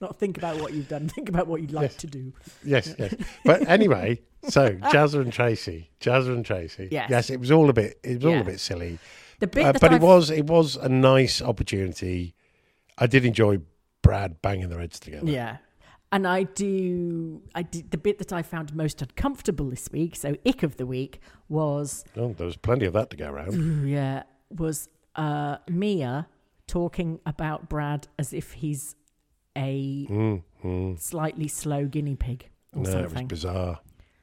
Not 0.00 0.18
think 0.18 0.36
about 0.36 0.60
what 0.60 0.72
you've 0.72 0.88
done. 0.88 1.08
Think 1.08 1.28
about 1.28 1.46
what 1.46 1.60
you'd 1.60 1.72
like 1.72 1.82
Yes. 1.92 1.96
to 1.96 2.06
do. 2.08 2.32
Yes, 2.64 2.94
yes. 2.98 3.14
But 3.44 3.66
anyway, 3.68 4.20
so 4.48 4.74
Jazzer 4.74 5.20
and 5.20 5.32
Tracy, 5.32 5.90
Jazzer 6.00 6.34
and 6.34 6.44
Tracy. 6.44 6.88
Yes. 6.90 7.08
Yes, 7.10 7.30
it 7.30 7.38
was 7.40 7.50
all 7.50 7.70
a 7.70 7.72
bit. 7.72 7.98
It 8.02 8.16
was 8.16 8.26
all 8.26 8.40
a 8.40 8.44
bit 8.44 8.60
silly, 8.60 8.98
The 9.40 9.46
bit 9.46 9.64
uh, 9.64 9.72
but 9.74 9.92
it 9.92 9.96
I've- 9.96 10.04
was 10.04 10.30
it 10.30 10.46
was 10.46 10.76
a 10.76 10.88
nice 10.88 11.40
opportunity. 11.40 12.34
I 12.98 13.06
did 13.06 13.24
enjoy 13.24 13.60
Brad 14.02 14.42
banging 14.42 14.68
their 14.68 14.80
heads 14.80 14.98
together. 15.00 15.30
Yeah. 15.30 15.56
And 16.14 16.28
I 16.28 16.44
do, 16.44 17.42
I 17.56 17.62
did 17.62 17.90
the 17.90 17.98
bit 17.98 18.18
that 18.18 18.32
I 18.32 18.42
found 18.42 18.72
most 18.74 19.02
uncomfortable 19.02 19.68
this 19.68 19.88
week. 19.90 20.14
So 20.14 20.36
ick 20.46 20.62
of 20.62 20.76
the 20.76 20.86
week 20.86 21.18
was, 21.48 22.04
Oh, 22.16 22.32
there 22.38 22.46
was 22.46 22.56
plenty 22.56 22.86
of 22.86 22.92
that 22.92 23.10
to 23.10 23.16
go 23.16 23.28
around. 23.30 23.88
yeah, 23.88 24.22
was 24.48 24.88
uh, 25.16 25.56
Mia 25.68 26.28
talking 26.68 27.18
about 27.26 27.68
Brad 27.68 28.06
as 28.18 28.32
if 28.32 28.52
he's 28.52 28.94
a 29.56 30.06
slightly 30.98 31.48
slow 31.48 31.86
guinea 31.86 32.16
pig 32.16 32.48
or 32.74 32.82
no, 32.82 32.98
it 33.00 33.12
was 33.12 33.22
bizarre. 33.22 33.80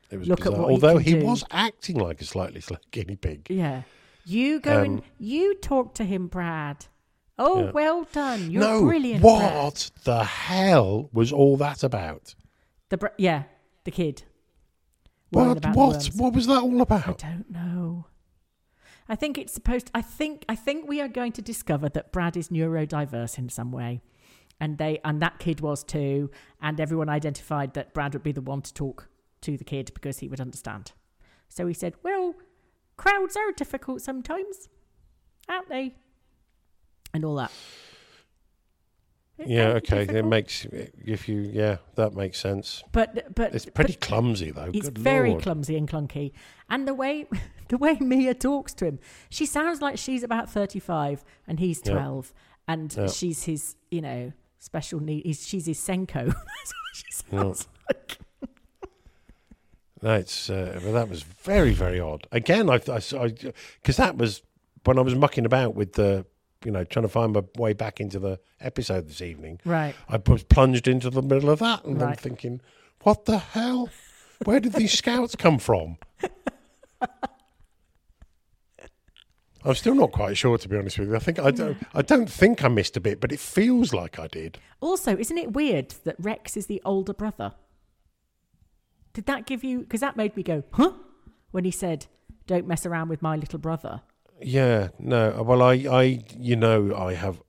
It 0.10 0.17
was 0.19 0.27
Look 0.30 0.41
at 0.41 0.45
bizarre. 0.45 0.62
what 0.62 0.71
Although 0.71 0.93
can 0.99 1.04
he 1.04 1.15
was 1.15 1.43
acting 1.51 1.97
like 1.99 2.21
a 2.21 2.25
slightly 2.25 2.62
slow 2.62 2.77
guinea 2.91 3.15
pig. 3.17 3.47
yeah. 3.49 3.82
You 4.25 4.60
go 4.60 4.82
and 4.84 4.99
Um, 4.99 5.06
you 5.19 5.56
talk 5.56 5.95
to 5.95 6.06
him, 6.06 6.27
Brad. 6.27 6.86
Oh, 7.43 7.65
Yeah. 7.65 7.71
well 7.71 8.08
done. 8.13 8.51
You're 8.51 8.62
no, 8.62 8.82
brilliant. 8.86 9.23
What 9.23 9.89
the 10.04 10.23
hell 10.23 11.10
was 11.12 11.32
all 11.34 11.58
that 11.58 11.84
about? 11.84 12.36
The 12.89 12.97
br- 12.97 13.08
yeah, 13.17 13.43
the 13.84 13.91
kid. 13.91 14.23
What? 15.32 15.65
What? 15.75 16.06
What 16.15 16.34
was 16.34 16.45
that 16.47 16.62
all 16.62 16.82
about? 16.82 17.23
I 17.23 17.30
don't 17.30 17.49
know. 17.49 18.06
I 19.10 19.15
think 19.15 19.38
it's 19.38 19.54
supposed. 19.54 19.89
I 19.95 20.01
think. 20.01 20.45
I 20.47 20.56
think 20.56 20.88
we 20.88 21.01
are 21.01 21.08
going 21.08 21.32
to 21.34 21.41
discover 21.41 21.89
that 21.89 22.12
Brad 22.12 22.38
is 22.38 22.49
neurodiverse 22.49 23.38
in 23.38 23.49
some 23.49 23.71
way, 23.71 24.01
and 24.60 24.77
they 24.77 24.99
and 25.04 25.21
that 25.21 25.39
kid 25.39 25.62
was 25.62 25.84
too. 25.84 26.30
And 26.62 26.80
everyone 26.80 27.10
identified 27.10 27.73
that 27.73 27.93
Brad 27.93 28.13
would 28.13 28.23
be 28.23 28.32
the 28.34 28.41
one 28.41 28.62
to 28.62 28.73
talk 28.73 29.08
to 29.41 29.58
the 29.58 29.63
kid 29.63 29.91
because 29.93 30.19
he 30.19 30.27
would 30.27 30.39
understand. 30.41 30.91
So 31.49 31.65
he 31.65 31.73
said, 31.73 31.95
"Well, 32.04 32.36
crowds 32.97 33.36
are 33.36 33.51
difficult 33.51 34.01
sometimes, 34.01 34.69
aren't 35.49 35.69
they?" 35.69 35.95
And 37.13 37.26
all 37.26 37.36
that. 37.36 37.52
Yeah, 39.43 39.69
Aren't 39.71 39.91
okay. 39.91 40.02
It 40.04 40.08
difficult? 40.08 40.26
makes 40.30 40.65
if 41.04 41.28
you 41.28 41.50
yeah, 41.52 41.78
that 41.95 42.13
makes 42.13 42.39
sense. 42.39 42.84
But 42.91 43.34
but 43.34 43.56
It's 43.56 43.65
pretty 43.65 43.93
but- 43.93 44.02
clumsy 44.02 44.52
though. 44.52 44.69
He's 44.71 44.84
Good 44.84 44.97
very 45.00 45.32
Lord. 45.32 45.41
clumsy 45.43 45.76
and 45.78 45.89
clunky, 45.89 46.32
and 46.69 46.88
the 46.88 46.93
way 46.93 47.26
the 47.69 47.78
way 47.78 47.97
Mia 48.00 48.36
talks 48.36 48.74
to 48.76 48.86
him, 48.86 49.00
she 49.30 49.45
sounds 49.47 49.82
like 49.82 49.97
she's 49.97 50.21
about 50.21 50.50
thirty-five 50.52 51.24
and 51.47 51.60
he's 51.60 51.82
Yeah. 51.84 51.93
twelve, 51.93 52.34
and 52.67 52.93
Yeah. 52.95 53.08
she's 53.08 53.43
his, 53.45 53.76
you 53.89 54.02
know, 54.02 54.32
special 54.60 55.00
need. 55.00 55.26
He's, 55.26 55.47
she's 55.47 55.65
his 55.65 55.80
SENCO. 55.80 56.26
That's 56.26 56.36
what 56.36 56.93
she 56.93 57.06
sounds 57.12 57.67
like. 57.89 58.17
No, 60.04 60.15
it's 60.15 60.50
uh, 60.50 60.80
well, 60.84 60.93
that 60.93 61.10
was 61.10 61.21
very 61.24 61.74
very 61.74 62.00
odd. 62.00 62.26
Again, 62.32 62.69
I 62.71 62.78
because 62.80 63.97
that 63.97 64.17
was 64.17 64.41
when 64.84 64.97
I 64.97 65.02
was 65.02 65.13
mucking 65.15 65.45
about 65.45 65.76
with 65.76 65.93
the 65.93 66.26
you 66.63 66.71
know 66.71 66.84
trying 66.84 67.04
to 67.04 67.10
find 67.10 67.34
my 67.34 67.43
way 67.58 67.74
back 67.74 68.00
into 68.00 68.19
the 68.19 68.39
episode 68.60 69.08
this 69.08 69.21
evening. 69.21 69.60
Right. 69.65 69.95
I 70.10 70.19
was 70.26 70.43
plunged 70.43 70.88
into 70.88 71.10
the 71.10 71.21
middle 71.21 71.50
of 71.50 71.60
that, 71.60 71.86
and 71.86 72.02
I'm 72.02 72.15
thinking, 72.15 72.62
what 73.04 73.26
the 73.26 73.38
hell? 73.38 73.89
Where 74.43 74.60
did 74.60 74.74
these 74.74 74.93
scouts 74.97 75.36
come 75.36 75.60
from? 75.60 75.97
I'm 79.63 79.76
still 79.76 79.93
not 79.93 80.12
quite 80.12 80.38
sure, 80.38 80.58
to 80.58 80.67
be 80.67 80.76
honest 80.76 80.97
with 80.97 81.10
you. 81.10 81.15
I 81.15 81.19
think 81.19 81.39
I 81.39 81.52
don't. 81.52 81.78
I 81.93 82.02
don't 82.02 82.30
think 82.30 82.63
I 82.63 82.67
missed 82.67 82.97
a 82.97 83.02
bit, 83.02 83.21
but 83.21 83.32
it 83.32 83.39
feels 83.39 83.93
like 83.93 84.17
I 84.17 84.28
did. 84.28 84.58
Also, 84.80 85.15
isn't 85.15 85.38
it 85.38 85.54
weird 85.54 85.91
that 86.04 86.15
Rex 86.17 86.58
is 86.58 86.65
the 86.65 86.82
older 86.84 87.13
brother? 87.13 87.54
Did 89.13 89.26
that 89.28 89.45
give 89.45 89.63
you? 89.63 89.82
Because 89.82 90.02
that 90.02 90.17
made 90.17 90.36
me 90.36 90.41
go, 90.43 90.63
huh? 90.71 90.93
When 91.52 91.63
he 91.63 91.71
said, 91.71 92.08
"Don't 92.47 92.67
mess 92.67 92.86
around 92.86 93.10
with 93.10 93.21
my 93.21 93.36
little 93.36 93.60
brother." 93.60 94.02
Yeah, 94.41 94.89
no. 94.99 95.43
Well, 95.43 95.62
I, 95.62 95.73
I, 95.89 96.23
you 96.38 96.56
know, 96.56 96.95
I 96.95 97.13
have 97.13 97.41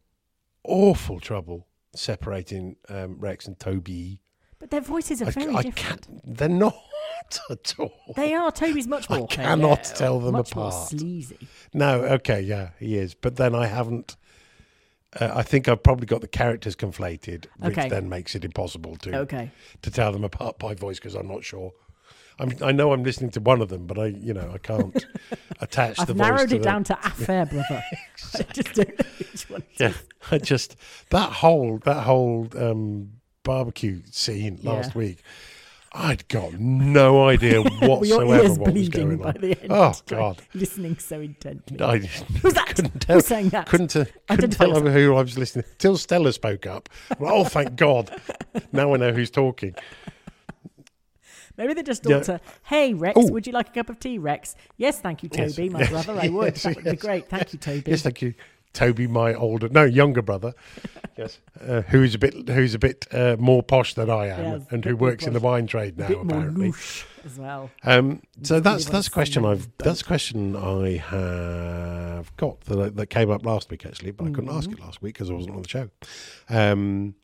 awful 0.65 1.21
trouble 1.21 1.67
separating 1.95 2.77
um, 2.89 3.19
Rex 3.19 3.47
and 3.47 3.59
Toby. 3.59 4.21
But 4.59 4.71
their 4.71 4.81
voices 4.81 5.21
are 5.23 5.29
I, 5.29 5.31
very 5.31 5.55
I 5.55 5.63
different. 5.63 6.07
can't. 6.07 6.37
They're 6.39 6.49
not 6.49 6.77
at 7.51 7.75
all. 7.79 7.93
They 8.17 8.33
are. 8.35 8.51
Toby's 8.53 8.87
much 8.87 9.11
more. 9.11 9.25
I 9.31 9.35
cannot 9.35 9.79
yeah, 9.89 9.95
tell 9.95 10.21
them 10.21 10.33
much 10.33 10.55
More 10.55 10.69
apart. 10.69 10.89
sleazy. 10.91 11.49
No, 11.75 12.03
okay, 12.05 12.41
yeah, 12.41 12.71
he 12.79 12.97
is. 12.97 13.15
But 13.15 13.37
then 13.37 13.55
I 13.55 13.67
haven't. 13.67 14.17
Uh, 15.19 15.31
I 15.35 15.43
think 15.43 15.69
I've 15.69 15.83
probably 15.83 16.07
got 16.07 16.23
the 16.23 16.29
characters 16.29 16.75
conflated, 16.75 17.47
which 17.59 17.77
Okay. 17.77 17.89
then 17.89 18.09
makes 18.09 18.35
it 18.35 18.45
impossible 18.47 18.97
to 18.97 19.19
Okay. 19.19 19.51
to 19.83 19.91
tell 19.91 20.11
them 20.13 20.25
apart 20.25 20.59
by 20.59 20.75
voice 20.75 20.99
because 20.99 21.15
I'm 21.15 21.29
not 21.29 21.45
sure. 21.45 21.73
I'm, 22.39 22.53
I 22.63 22.73
know 22.73 22.93
I'm 22.93 23.03
listening 23.05 23.31
to 23.33 23.41
one 23.41 23.61
of 23.61 23.69
them, 23.69 23.87
but 23.87 23.99
I, 23.99 24.07
you 24.07 24.33
know, 24.35 24.51
I 24.55 24.59
can't 24.59 25.05
attach 25.61 25.97
the 25.99 26.07
voice. 26.07 26.11
I've 26.11 26.17
narrowed 26.17 26.53
it 26.53 26.59
the- 26.59 26.65
down 26.65 26.85
to 26.85 26.99
affair 27.07 27.47
brother. 27.47 27.83
I 28.35 28.43
just 28.53 28.75
don't 28.75 28.89
know 28.99 29.05
which 29.19 29.51
one. 29.51 29.63
Yeah. 29.79 29.93
I 30.31 30.39
just 30.39 30.77
that 31.11 31.31
whole 31.33 31.79
that 31.85 32.03
whole 32.05 32.49
um, 32.57 33.11
barbecue 33.43 34.03
scene 34.11 34.59
last 34.63 34.93
Yeah. 34.93 34.99
week. 34.99 35.23
I'd 35.95 36.27
got 36.29 36.55
no 36.55 37.29
idea 37.29 37.61
whatsoever 37.61 38.25
what 38.25 38.43
was 38.45 38.57
bleeding 38.59 38.91
going 39.09 39.17
by 39.19 39.29
on. 39.29 39.37
the 39.43 39.61
end? 39.63 39.71
Oh 39.71 39.93
God! 40.07 40.41
listening 40.55 40.97
so 40.99 41.21
intently. 41.21 41.79
I 41.83 41.99
Who's 41.99 42.55
that? 42.55 42.69
couldn't 42.75 43.01
tell. 43.01 43.17
Who's 43.17 43.27
saying 43.27 43.51
that? 43.51 43.67
Couldn't, 43.67 43.95
uh, 43.95 44.07
couldn't 44.31 44.53
tell 44.53 44.81
who 44.81 45.15
I 45.15 45.21
was 45.21 45.37
listening 45.37 45.65
to 45.67 45.75
till 45.77 45.99
Stella 45.99 46.33
spoke 46.33 46.65
up. 46.65 46.89
Well, 47.19 47.35
oh, 47.35 47.45
thank 47.45 47.77
God! 47.77 48.11
Now 48.73 48.95
I 48.95 48.97
know 48.97 49.13
who's 49.13 49.31
talking. 49.31 49.75
Maybe 51.57 51.75
they 51.75 51.83
just 51.83 52.05
Yeah. 52.07 52.17
thought 52.17 52.25
to, 52.25 52.41
hey, 52.65 52.95
Rex, 52.95 53.19
Ooh. 53.19 53.33
would 53.33 53.47
you 53.47 53.53
like 53.53 53.69
a 53.69 53.73
cup 53.73 53.91
of 53.91 53.99
tea, 54.01 54.19
Rex? 54.19 54.55
Yes, 54.77 55.01
thank 55.01 55.23
you, 55.23 55.29
Yes, 55.33 55.55
Toby, 55.57 55.69
my 55.69 55.81
yes, 55.81 55.91
brother. 55.91 56.19
I 56.21 56.29
would. 56.29 56.45
yes, 56.55 56.63
that 56.63 56.77
would 56.77 56.85
be 56.85 56.97
great. 56.97 57.29
Thank 57.29 57.53
you, 57.53 57.59
Toby. 57.59 57.91
Yes, 57.91 58.03
thank 58.03 58.23
you, 58.23 58.35
Toby, 58.73 59.07
my 59.07 59.35
older, 59.35 59.69
no, 59.69 59.85
younger 59.85 60.23
brother. 60.23 60.55
yes, 61.19 61.39
uh, 61.61 61.83
who's 61.83 62.15
a 62.15 62.19
bit, 62.19 62.49
who's 62.49 62.75
a 62.75 62.79
bit 62.79 63.07
uh, 63.13 63.37
more 63.39 63.63
posh 63.63 63.93
than 63.95 64.09
I 64.09 64.29
am, 64.29 64.61
Yes, 64.61 64.67
and 64.71 64.83
who 64.85 64.97
works 64.97 65.27
in 65.27 65.35
the 65.35 65.41
wine 65.41 65.67
trade 65.67 65.99
now, 65.99 66.07
apparently. 66.07 66.73
as 67.25 67.39
well. 67.39 67.71
Um, 67.85 68.23
so 68.43 68.61
that's 68.61 68.87
that's 68.87 69.09
a 69.09 69.11
question 69.11 69.45
I've 69.45 69.65
who 69.67 69.71
that's 69.79 70.01
a 70.01 70.05
question 70.05 70.57
I 70.57 70.97
have 70.97 72.35
got 72.39 72.61
that 72.63 72.97
that 72.97 73.07
came 73.09 73.31
up 73.31 73.45
last 73.45 73.71
week 73.71 73.85
actually, 73.85 74.11
but 74.13 74.27
I 74.27 74.31
couldn't 74.31 74.51
ask 74.51 74.71
it 74.71 74.77
Mm-hmm. 74.77 74.85
last 74.85 75.03
week 75.03 75.15
because 75.15 75.29
I 75.31 75.35
wasn't 75.35 75.55
on 75.57 75.63
the 75.63 75.69
show. 75.69 75.91
Um, 76.49 77.15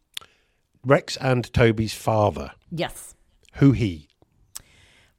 Rex 0.85 1.17
and 1.17 1.51
Toby's 1.53 1.95
father, 1.95 2.53
Yes. 2.71 3.15
who 3.55 3.73
he 3.73 4.08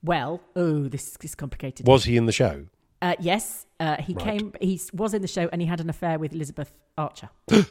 Well, 0.04 0.42
oh, 0.56 0.88
this 0.88 1.18
is 1.22 1.36
complicated. 1.36 1.86
was 1.88 2.06
he 2.06 2.16
in 2.18 2.26
the 2.26 2.32
show? 2.32 2.66
Uh, 3.02 3.16
yes, 3.20 3.66
uh, 3.80 3.98
he 4.02 4.14
Right. 4.14 4.24
came. 4.40 4.54
He 4.62 4.80
was 4.94 5.14
in 5.14 5.22
the 5.22 5.28
show, 5.28 5.50
and 5.52 5.62
he 5.62 5.68
had 5.68 5.80
an 5.80 5.90
affair 5.90 6.18
with 6.20 6.34
Elizabeth 6.34 6.72
Archer 6.98 7.30
Good 7.48 7.66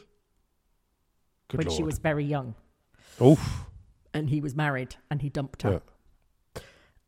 when 1.53 1.67
lord! 1.67 1.77
she 1.77 1.83
was 1.83 1.97
very 1.99 2.23
young, 2.25 2.55
Oof. 3.21 3.65
and 4.13 4.29
he 4.29 4.41
was 4.41 4.55
married, 4.55 4.95
and 5.09 5.21
he 5.21 5.29
dumped 5.29 5.61
her. 5.63 5.81
Yeah. 6.55 6.61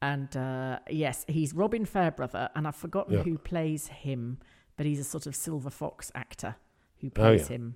And 0.03 0.35
uh, 0.35 0.79
yes, 0.89 1.25
he's 1.27 1.53
Robin 1.53 1.85
Fairbrother, 1.85 2.49
and 2.55 2.67
I've 2.67 2.75
forgotten 2.75 3.13
Yeah. 3.17 3.23
who 3.23 3.37
plays 3.37 3.87
him, 3.87 4.39
but 4.77 4.85
he's 4.87 4.99
a 4.99 5.03
sort 5.03 5.27
of 5.27 5.35
silver 5.35 5.69
fox 5.69 6.11
actor 6.15 6.55
who 6.97 7.07
Oh, 7.07 7.11
plays 7.11 7.41
yeah. 7.49 7.55
him 7.57 7.75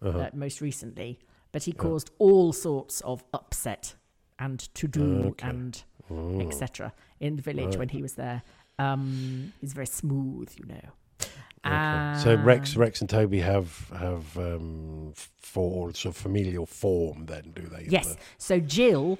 Uh-huh. 0.00 0.18
uh, 0.18 0.30
most 0.32 0.60
recently. 0.60 1.18
But 1.50 1.64
he 1.64 1.72
caused 1.72 2.10
all 2.18 2.52
sorts 2.52 3.00
of 3.02 3.24
upset 3.32 3.94
and 4.40 4.58
to 4.74 4.86
do 4.88 5.22
Okay. 5.30 5.48
and 5.48 5.82
Oh. 5.84 5.93
Etc. 6.40 6.92
in 7.20 7.36
the 7.36 7.42
village 7.42 7.76
when 7.76 7.88
he 7.88 8.02
was 8.02 8.14
there. 8.14 8.42
Um, 8.78 9.52
he's 9.60 9.72
very 9.72 9.86
smooth, 9.86 10.50
you 10.58 10.66
know. 10.66 11.26
Okay. 11.66 12.20
so 12.22 12.34
Rex, 12.34 12.74
Um, 12.76 12.82
Rex 12.82 13.00
and 13.00 13.08
Toby 13.08 13.40
have 13.40 13.88
have 13.96 14.36
um, 14.36 15.12
for 15.38 15.94
sort 15.94 16.14
of 16.14 16.16
familial 16.20 16.66
form. 16.66 17.24
Then 17.26 17.52
do 17.54 17.62
they? 17.62 17.86
Yes. 17.88 18.16
So 18.36 18.60
Jill 18.60 19.18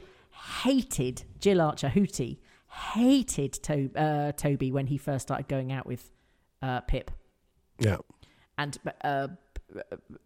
hated 0.63 1.25
Jill 1.41 1.61
Archer 1.63 1.89
Hootie 1.89 2.39
hated 2.93 3.53
to- 3.63 3.91
uh, 3.95 4.33
Toby 4.33 4.73
when 4.73 4.89
he 4.89 4.99
first 4.99 5.23
started 5.29 5.49
going 5.49 5.71
out 5.73 5.87
with 5.87 6.11
uh, 6.61 6.81
Pip, 6.83 7.11
Yeah. 7.79 7.99
and 8.59 8.77
uh, 9.03 9.29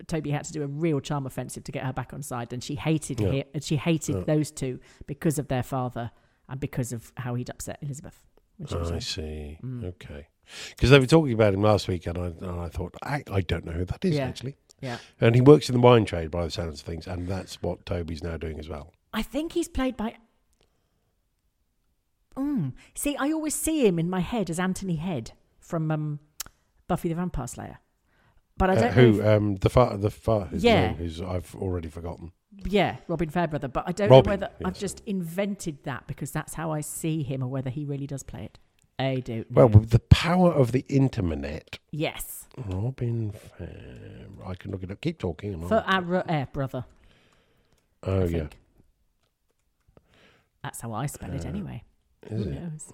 Toby 0.07 0.31
had 0.31 0.45
to 0.45 0.53
do 0.53 0.63
a 0.63 0.67
real 0.67 1.01
charm 1.01 1.27
offensive 1.27 1.63
to 1.65 1.73
get 1.73 1.85
her 1.85 1.93
back 1.93 2.13
on 2.15 2.23
side, 2.23 2.53
and 2.53 2.65
she 2.65 2.75
hated 2.77 3.21
Yeah. 3.21 3.31
him, 3.31 3.45
and 3.55 3.63
she 3.63 3.77
hated 3.77 4.17
Yeah. 4.17 4.23
those 4.25 4.51
two 4.51 4.81
because 5.07 5.39
of 5.39 5.49
their 5.49 5.63
father 5.63 6.11
and 6.49 6.59
because 6.61 6.93
of 6.93 7.13
how 7.17 7.35
he'd 7.35 7.51
upset 7.51 7.79
Elizabeth. 7.83 8.25
was 8.59 8.91
I 8.93 8.99
see. 9.01 9.59
Mm. 9.63 9.85
Okay. 9.85 10.29
Because 10.71 10.91
they 10.91 10.99
were 10.99 11.07
talking 11.07 11.35
about 11.35 11.53
him 11.55 11.61
last 11.63 11.89
week, 11.89 12.07
and 12.07 12.17
I, 12.19 12.27
and 12.27 12.61
I 12.61 12.69
thought, 12.69 12.95
I, 13.03 13.23
I 13.31 13.41
don't 13.43 13.65
know 13.67 13.73
who 13.73 13.85
that 13.85 14.05
is 14.05 14.15
Yeah. 14.17 14.27
actually. 14.27 14.57
Yeah, 14.81 14.99
And 15.21 15.35
he 15.35 15.41
works 15.41 15.69
in 15.69 15.75
the 15.75 15.81
wine 15.81 16.05
trade 16.05 16.31
by 16.31 16.45
the 16.45 16.51
sounds 16.53 16.81
of 16.81 16.87
things, 16.87 17.07
and 17.09 17.27
that's 17.27 17.61
what 17.61 17.85
Toby's 17.85 18.23
now 18.23 18.37
doing 18.37 18.59
as 18.61 18.69
well. 18.69 18.93
I 19.13 19.23
think 19.23 19.53
he's 19.53 19.67
played 19.69 19.97
by. 19.97 20.15
Mm. 22.37 22.73
See, 22.95 23.17
I 23.17 23.33
always 23.33 23.55
see 23.55 23.87
him 23.87 23.99
in 23.99 24.09
my 24.09 24.21
head 24.21 24.49
as 24.51 24.61
Anthony 24.61 24.97
Head 24.97 25.33
from 25.59 25.91
um, 25.91 26.21
Buffy 26.87 27.09
the 27.09 27.17
Vampire 27.17 27.49
Slayer, 27.49 27.79
but 28.57 28.71
I 28.71 28.75
Uh, 28.75 28.81
don't 28.81 28.97
know. 28.97 29.13
who? 29.13 29.21
if- 29.21 29.27
Um, 29.27 29.57
the 29.57 29.69
far, 29.69 29.97
the 29.97 30.11
far, 30.11 30.49
Yeah. 30.53 30.93
who's 30.95 31.21
I've 31.21 31.55
already 31.57 31.89
forgotten. 31.89 32.33
Yeah, 32.65 32.97
Robin 33.07 33.29
Fairbrother. 33.31 33.69
But 33.69 33.85
I 33.87 33.93
don't 33.93 34.11
Robin, 34.11 34.25
know 34.41 34.47
whether 34.47 34.51
I've 34.65 34.79
just 34.79 35.03
invented 35.07 35.85
that 35.85 36.07
because 36.07 36.31
that's 36.31 36.55
how 36.55 36.73
I 36.73 36.81
see 36.81 37.23
him 37.23 37.43
or 37.43 37.49
whether 37.49 37.71
he 37.71 37.85
really 37.85 38.07
does 38.07 38.23
play 38.23 38.45
it. 38.45 38.59
I 38.99 39.21
don't 39.21 39.51
Well, 39.51 39.69
with 39.69 39.91
the 39.91 40.01
power 40.01 40.53
of 40.53 40.73
the 40.73 40.85
internet, 40.89 41.79
yes. 41.93 42.49
Robin. 42.67 43.31
Fair, 43.31 44.27
I 44.45 44.55
can 44.55 44.73
look 44.73 44.83
it 44.83 44.91
up. 44.91 45.01
Keep 45.01 45.19
talking. 45.19 45.69
For 45.69 45.85
our 45.87 46.25
air 46.29 46.49
brother. 46.53 46.85
oh 48.03 48.23
I 48.23 48.25
yeah. 48.25 48.39
think. 48.39 48.57
That's 50.65 50.81
how 50.81 50.93
I 50.93 51.07
spell 51.07 51.33
it 51.33 51.45
Uh, 51.45 51.49
anyway. 51.49 51.85
Is 52.29 52.45
Who 52.45 52.51
it? 52.51 52.61
knows? 52.61 52.93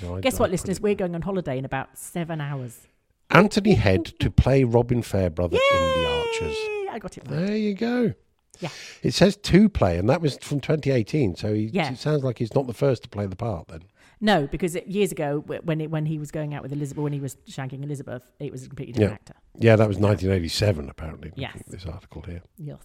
So 0.00 0.20
Guess 0.20 0.38
what, 0.40 0.50
listeners? 0.50 0.80
We're 0.80 0.94
going 0.94 1.14
on 1.14 1.20
holiday 1.22 1.58
in 1.58 1.64
about 1.66 1.98
seven 1.98 2.40
hours. 2.40 2.86
Anthony 3.30 3.74
Head 3.74 4.06
to 4.20 4.30
play 4.30 4.64
Robin 4.64 5.02
Fairbrother 5.02 5.56
in 5.56 5.78
The 6.02 6.08
Archers. 6.08 6.56
I 6.90 6.98
got 6.98 7.16
it 7.18 7.24
right. 7.28 7.46
There 7.46 7.56
you 7.56 7.74
go. 7.74 8.14
Yeah. 8.60 8.68
It 9.02 9.14
says 9.14 9.36
to 9.36 9.68
play, 9.68 9.98
and 9.98 10.08
that 10.08 10.20
was 10.20 10.36
from 10.38 10.60
2018. 10.60 11.36
So 11.36 11.52
he, 11.54 11.64
Yeah. 11.72 11.92
it 11.92 11.98
sounds 11.98 12.22
like 12.22 12.38
he's 12.38 12.54
not 12.54 12.66
the 12.66 12.74
first 12.74 13.02
to 13.04 13.08
play 13.08 13.26
the 13.26 13.36
part 13.36 13.68
then. 13.68 13.82
No, 14.20 14.46
because 14.46 14.76
it, 14.76 14.86
years 14.86 15.10
ago, 15.10 15.42
when 15.64 15.80
it, 15.80 15.90
when 15.90 16.06
he 16.06 16.16
was 16.18 16.30
going 16.30 16.54
out 16.54 16.62
with 16.62 16.72
Elizabeth, 16.72 17.02
when 17.02 17.12
he 17.12 17.18
was 17.18 17.36
shagging 17.48 17.82
Elizabeth, 17.82 18.22
it 18.38 18.52
was 18.52 18.62
a 18.64 18.68
completely 18.68 18.92
different 18.92 19.10
Yeah. 19.10 19.14
actor. 19.14 19.34
Yeah, 19.58 19.76
that 19.76 19.88
was 19.88 19.98
1987, 19.98 20.88
apparently. 20.88 21.32
Yes. 21.34 21.60
This 21.66 21.84
article 21.86 22.22
here. 22.22 22.42
Yes. 22.56 22.78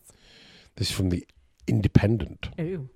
This 0.77 0.89
is 0.89 0.95
from 0.95 1.09
The 1.09 1.27
Independent. 1.67 2.49
Oh, 2.57 2.87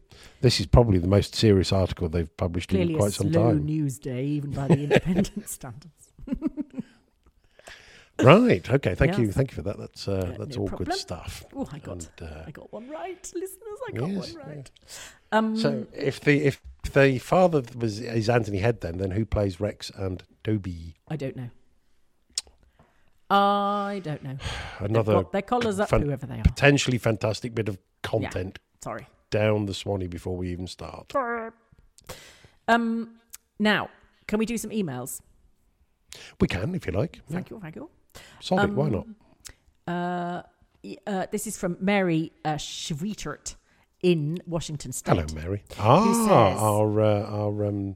This 0.41 0.59
is 0.59 0.65
probably 0.65 0.97
the 0.97 1.07
most 1.07 1.35
serious 1.35 1.71
article 1.71 2.09
they've 2.09 2.35
published 2.37 2.69
clearly 2.69 2.93
in 2.93 2.99
quite 2.99 3.11
some 3.13 3.31
slow 3.31 3.49
time. 3.51 3.65
news 3.65 3.99
day, 3.99 4.25
even 4.25 4.51
by 4.51 4.67
the 4.69 4.83
independent 4.85 5.47
standards. 5.49 6.00
Right. 8.19 8.69
Okay. 8.69 8.93
Thank 8.95 9.17
you. 9.17 9.31
Thank 9.31 9.51
you 9.51 9.55
for 9.55 9.61
that. 9.63 9.77
That's 9.79 10.07
uh, 10.07 10.27
Yeah, 10.31 10.37
that's 10.37 10.55
no 10.55 10.61
all 10.63 10.67
problem. 10.67 10.89
good 10.89 10.97
stuff. 10.97 11.43
Oh, 11.55 11.67
I 11.71 11.79
got, 11.79 11.93
And, 11.93 12.29
uh, 12.29 12.43
I 12.45 12.51
got 12.51 12.71
one 12.71 12.87
right, 12.89 13.31
listeners. 13.35 13.79
I 13.87 13.91
got 13.97 14.09
yes, 14.09 14.33
one 14.35 14.47
right. 14.47 14.71
Um, 15.31 15.55
So 15.57 15.87
if 15.93 16.19
the 16.21 16.43
if 16.45 16.61
the 16.93 17.17
father 17.19 17.63
was 17.77 17.99
is 17.99 18.29
Anthony 18.29 18.59
Head, 18.59 18.81
then 18.81 18.97
then 18.97 19.11
who 19.11 19.25
plays 19.25 19.59
Rex 19.59 19.89
and 19.95 20.23
Toby? 20.43 20.95
I 21.07 21.15
don't 21.15 21.35
know. 21.35 21.49
I 23.29 24.01
don't 24.03 24.21
know. 24.23 24.37
Another 24.79 25.23
their 25.31 25.41
collars 25.41 25.79
up, 25.79 25.89
fan- 25.89 26.01
whoever 26.01 26.25
they 26.25 26.39
are. 26.39 26.43
potentially 26.43 26.97
fantastic 26.97 27.55
bit 27.55 27.69
of 27.69 27.77
content 28.03 28.59
Sorry. 28.83 29.07
down 29.29 29.65
the 29.65 29.73
Swanee 29.73 30.07
before 30.07 30.35
we 30.35 30.49
even 30.51 30.67
start. 30.67 31.13
Um, 32.67 33.15
now, 33.57 33.89
can 34.27 34.37
we 34.37 34.45
do 34.45 34.57
some 34.57 34.71
emails? 34.71 35.21
We 36.41 36.47
can, 36.47 36.75
if 36.75 36.85
you 36.85 36.91
like. 36.91 37.21
Yeah. 37.29 37.35
Thank 37.35 37.49
you, 37.51 37.59
thank 37.61 37.75
you. 37.77 37.89
Solid. 38.41 38.75
Why 38.75 38.89
not? 38.89 39.07
Uh, 39.87 40.41
uh, 41.07 41.25
this 41.31 41.47
is 41.47 41.57
from 41.57 41.77
Mary 41.79 42.31
uh, 42.45 42.55
Schwietert 42.55 43.55
in 44.01 44.39
Washington 44.47 44.91
State. 44.91 45.11
Hello, 45.15 45.25
Mary. 45.35 45.63
Ah, 45.79 46.01
Mm. 46.05 46.61
our 46.61 47.01
uh, 47.01 47.23
our 47.25 47.65
um, 47.65 47.95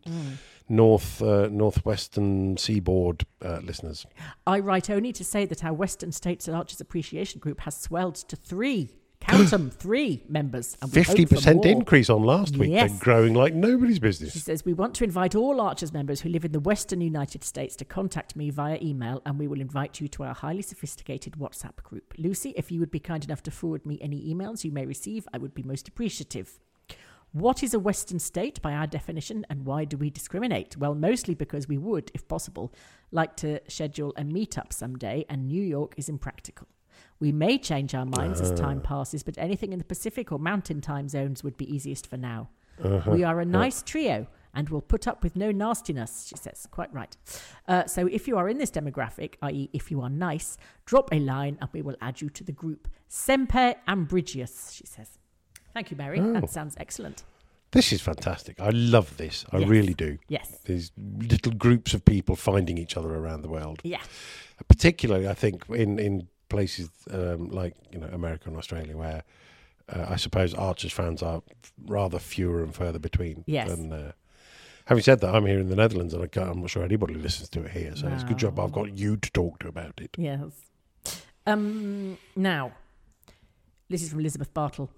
north 0.70 1.22
uh, 1.22 1.48
northwestern 1.52 2.58
seaboard 2.58 3.26
uh, 3.43 3.60
listeners. 3.64 4.06
I 4.46 4.60
write 4.60 4.89
only 4.89 5.12
to 5.14 5.24
say 5.24 5.46
that 5.46 5.64
our 5.64 5.74
Western 5.74 6.12
States 6.12 6.48
Archers 6.48 6.80
Appreciation 6.82 7.39
Group 7.39 7.62
has 7.62 7.76
swelled 7.78 8.16
to 8.16 8.36
three 8.36 8.89
Count 9.28 9.50
them, 9.50 9.70
three 9.70 10.24
members. 10.30 10.78
and 10.82 10.92
Fifty 10.92 11.26
percent 11.26 11.66
increase 11.66 12.10
on 12.10 12.24
last 12.24 12.58
week. 12.58 12.72
Yes. 12.72 12.92
They're 12.92 13.00
growing 13.00 13.34
like 13.34 13.54
nobody's 13.54 14.00
business. 14.00 14.34
She 14.34 14.40
says, 14.40 14.64
We 14.66 14.74
want 14.74 14.94
to 14.96 15.04
invite 15.04 15.36
all 15.36 15.60
Archers 15.60 15.92
members 15.92 16.22
who 16.22 16.30
live 16.30 16.46
in 16.46 16.52
the 16.52 16.60
Western 16.60 17.02
United 17.02 17.44
States 17.44 17.76
to 17.78 17.86
contact 17.86 18.36
me 18.36 18.50
via 18.50 18.78
email, 18.82 19.22
and 19.26 19.40
we 19.40 19.48
will 19.48 19.62
invite 19.62 20.00
you 20.00 20.08
to 20.10 20.24
our 20.24 20.34
highly 20.34 20.62
sophisticated 20.62 21.34
WhatsApp 21.34 21.78
group. 21.84 22.14
Lucy, 22.18 22.54
if 22.56 22.72
you 22.72 22.80
would 22.80 22.92
be 22.92 23.00
kind 23.00 23.24
enough 23.24 23.44
to 23.44 23.52
forward 23.52 23.86
me 23.86 23.98
any 24.02 24.34
emails 24.34 24.64
you 24.64 24.72
may 24.72 24.86
receive, 24.86 25.28
I 25.34 25.38
would 25.38 25.54
be 25.54 25.64
most 25.64 25.88
appreciative. 25.88 26.60
What 27.32 27.64
is 27.64 27.74
a 27.74 27.80
Western 27.80 28.20
state 28.20 28.62
by 28.62 28.72
our 28.74 28.88
definition, 28.88 29.46
and 29.50 29.66
why 29.66 29.84
do 29.84 29.98
we 29.98 30.10
discriminate? 30.10 30.78
Well, 30.78 30.96
mostly 30.96 31.34
because 31.34 31.68
we 31.68 31.78
would, 31.78 32.10
if 32.14 32.28
possible, 32.30 32.72
like 33.12 33.36
to 33.38 33.60
schedule 33.68 34.14
a 34.16 34.22
meetup 34.22 34.72
someday, 34.72 35.26
and 35.28 35.48
New 35.48 35.62
York 35.62 35.96
is 35.98 36.08
impractical. 36.08 36.68
We 37.20 37.32
may 37.32 37.58
change 37.58 37.96
our 37.96 38.06
minds 38.06 38.41
as 38.41 38.52
time 38.52 38.80
uh. 38.80 38.88
passes, 38.88 39.24
but 39.24 39.38
anything 39.38 39.74
in 39.74 39.80
the 39.80 39.86
Pacific 39.86 40.32
or 40.32 40.39
mountain 40.39 40.82
time 40.82 41.08
zones 41.10 41.43
would 41.43 41.58
be 41.58 41.74
easiest 41.74 42.08
for 42.08 42.18
now. 42.18 42.50
Uh-huh. 42.84 43.12
We 43.12 43.24
are 43.24 43.39
a 43.39 43.43
uh. 43.43 43.48
nice 43.48 43.82
trio 43.82 44.28
and 44.54 44.70
will 44.70 44.82
put 44.82 45.08
up 45.08 45.24
with 45.24 45.36
no 45.36 45.52
nastiness, 45.52 46.28
she 46.28 46.38
says. 46.38 46.68
Quite 46.72 46.93
right. 46.93 47.16
Uh, 47.68 47.86
so 47.86 48.08
if 48.08 48.28
you 48.28 48.38
are 48.38 48.48
in 48.48 48.58
this 48.58 48.72
demographic, 48.72 49.36
i.e., 49.41 49.70
if 49.74 49.91
you 49.91 50.02
are 50.02 50.10
nice, 50.10 50.58
drop 50.86 51.12
a 51.12 51.20
line 51.20 51.58
and 51.60 51.70
we 51.74 51.82
will 51.82 51.98
add 52.02 52.22
you 52.22 52.30
to 52.30 52.43
the 52.43 52.54
group. 52.54 52.88
Semper 53.08 53.76
Ambrigius, 53.88 54.74
she 54.74 54.86
says. 54.86 55.20
Thank 55.74 55.91
you, 55.91 55.98
Mary. 55.98 56.20
That 56.22 56.46
oh. 56.46 56.48
sounds 56.48 56.76
excellent. 56.80 57.26
This 57.72 57.91
is 57.91 58.02
fantastic. 58.02 58.62
I 58.62 58.70
love 58.70 59.18
this. 59.18 59.46
I 59.52 59.58
Yes. 59.58 59.70
really 59.70 59.93
do. 59.93 60.18
Yes. 60.30 60.60
These 60.64 60.93
little 60.98 61.52
groups 61.52 61.93
of 61.93 62.06
people 62.06 62.38
finding 62.38 62.78
each 62.78 62.96
other 62.96 63.14
around 63.14 63.41
the 63.41 63.50
world. 63.50 63.82
Yeah. 63.84 64.02
particularly 64.70 65.28
I 65.28 65.34
think 65.34 65.68
in 65.70 66.00
in 66.00 66.30
places 66.56 66.89
um, 67.12 67.49
like 67.49 67.74
you 67.91 67.99
know 67.99 68.08
America 68.14 68.47
and 68.47 68.58
Australia 68.58 68.95
where 68.95 69.24
uh, 69.89 70.06
I 70.10 70.16
suppose 70.16 70.53
Archers 70.53 70.93
fans 70.93 71.22
are 71.22 71.41
rather 71.86 72.18
fewer 72.18 72.64
and 72.64 72.74
further 72.74 72.99
between. 72.99 73.43
Yes. 73.45 73.70
Than, 73.70 73.91
uh, 73.91 74.12
having 74.86 75.03
said 75.03 75.20
that, 75.20 75.36
I'm 75.36 75.45
here 75.45 75.60
in 75.60 75.70
the 75.70 75.76
Netherlands 75.76 76.14
and 76.14 76.24
I 76.24 76.28
can't, 76.28 76.49
I'm 76.49 76.62
not 76.62 76.70
sure 76.70 76.84
anybody 76.84 77.14
listens 77.16 77.49
to 77.49 77.64
it 77.64 77.72
here, 77.72 77.95
so 77.95 78.08
it's 78.08 78.24
a 78.24 78.26
good 78.26 78.38
job 78.38 78.60
I've 78.60 78.72
got 78.72 78.97
you 78.97 79.18
to 79.18 79.32
talk 79.32 79.60
to 79.60 79.68
about 79.68 79.99
it. 79.99 80.12
Yes. 80.18 80.53
Um, 81.45 82.18
now, 82.36 82.72
this 83.89 84.01
is 84.01 84.10
from 84.10 84.22
Elizabeth 84.22 84.53
Bartle. 84.53 84.89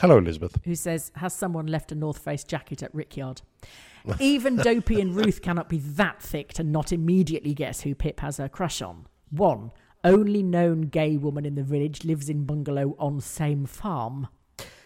Hello, 0.00 0.18
Elizabeth. 0.18 0.58
who 0.64 0.74
says, 0.74 1.12
Has 1.16 1.34
someone 1.34 1.66
left 1.66 1.92
a 1.92 1.94
North 1.94 2.18
Face 2.18 2.44
jacket 2.44 2.82
at 2.82 2.94
Rickyard? 2.94 3.42
Even 4.20 4.56
Dopey 4.56 5.00
and 5.00 5.14
Ruth 5.14 5.42
cannot 5.42 5.68
be 5.68 5.78
that 5.78 6.22
thick 6.22 6.52
to 6.54 6.64
not 6.64 6.92
immediately 6.92 7.52
guess 7.52 7.82
who 7.82 7.94
Pip 7.94 8.20
has 8.20 8.38
her 8.38 8.48
crush 8.48 8.80
on. 8.80 9.06
One, 9.30 9.70
only 10.04 10.42
known 10.42 10.82
gay 10.82 11.16
woman 11.16 11.44
in 11.44 11.54
the 11.54 11.62
village 11.62 12.04
lives 12.04 12.28
in 12.28 12.44
bungalow 12.44 12.94
on 12.98 13.20
same 13.20 13.66
farm. 13.66 14.28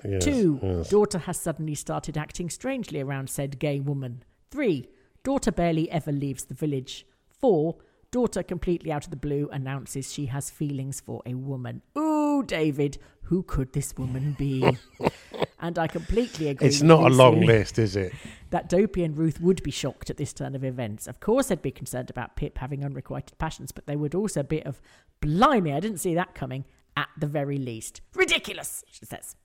Yes, 0.05 0.25
Two, 0.25 0.59
yes. 0.63 0.89
daughter 0.91 1.19
has 1.19 1.41
suddenly 1.41 1.75
started 1.75 2.19
acting 2.19 2.51
strangely 2.51 3.01
around 3.01 3.31
said 3.31 3.59
gay 3.59 3.79
woman. 3.81 4.25
Three, 4.51 4.89
daughter 5.23 5.53
barely 5.53 5.91
ever 5.91 6.11
leaves 6.13 6.45
the 6.45 6.55
village. 6.55 7.07
Four, 7.29 7.77
daughter 8.11 8.43
completely 8.43 8.91
out 8.91 9.05
of 9.05 9.11
the 9.11 9.17
blue 9.17 9.49
announces 9.53 10.13
she 10.13 10.27
has 10.27 10.51
feelings 10.51 11.01
for 11.01 11.23
a 11.25 11.35
woman. 11.35 11.83
Ooh, 11.97 12.43
David, 12.43 12.99
who 13.23 13.43
could 13.43 13.73
this 13.73 13.95
woman 13.97 14.35
be? 14.39 14.77
and 15.63 15.79
I 15.79 15.87
completely 15.87 16.49
agree. 16.49 16.67
It's 16.69 16.83
not 16.83 17.11
a 17.11 17.15
long 17.15 17.41
list, 17.41 17.79
is 17.79 17.97
it? 17.97 18.13
That 18.51 18.69
Dopey 18.69 19.03
and 19.05 19.17
Ruth 19.17 19.41
would 19.41 19.63
be 19.63 19.71
shocked 19.71 20.11
at 20.11 20.19
this 20.19 20.33
turn 20.35 20.55
of 20.55 20.63
events. 20.65 21.07
Of 21.07 21.21
course, 21.21 21.47
they'd 21.47 21.63
be 21.63 21.71
concerned 21.71 22.11
about 22.11 22.37
Pip 22.37 22.59
having 22.59 22.85
unrequited 22.85 23.39
passions, 23.39 23.73
but 23.73 23.87
they 23.87 23.97
would 23.97 24.15
also 24.15 24.43
be 24.43 24.63
of, 24.65 24.83
blimey, 25.21 25.73
I 25.73 25.81
didn't 25.81 25.99
see 25.99 26.15
that 26.15 26.35
coming, 26.35 26.65
at 26.97 27.09
the 27.19 27.27
very 27.27 27.57
least. 27.57 28.03
Ridiculous, 28.15 28.85
she 28.91 29.07
says. 29.07 29.37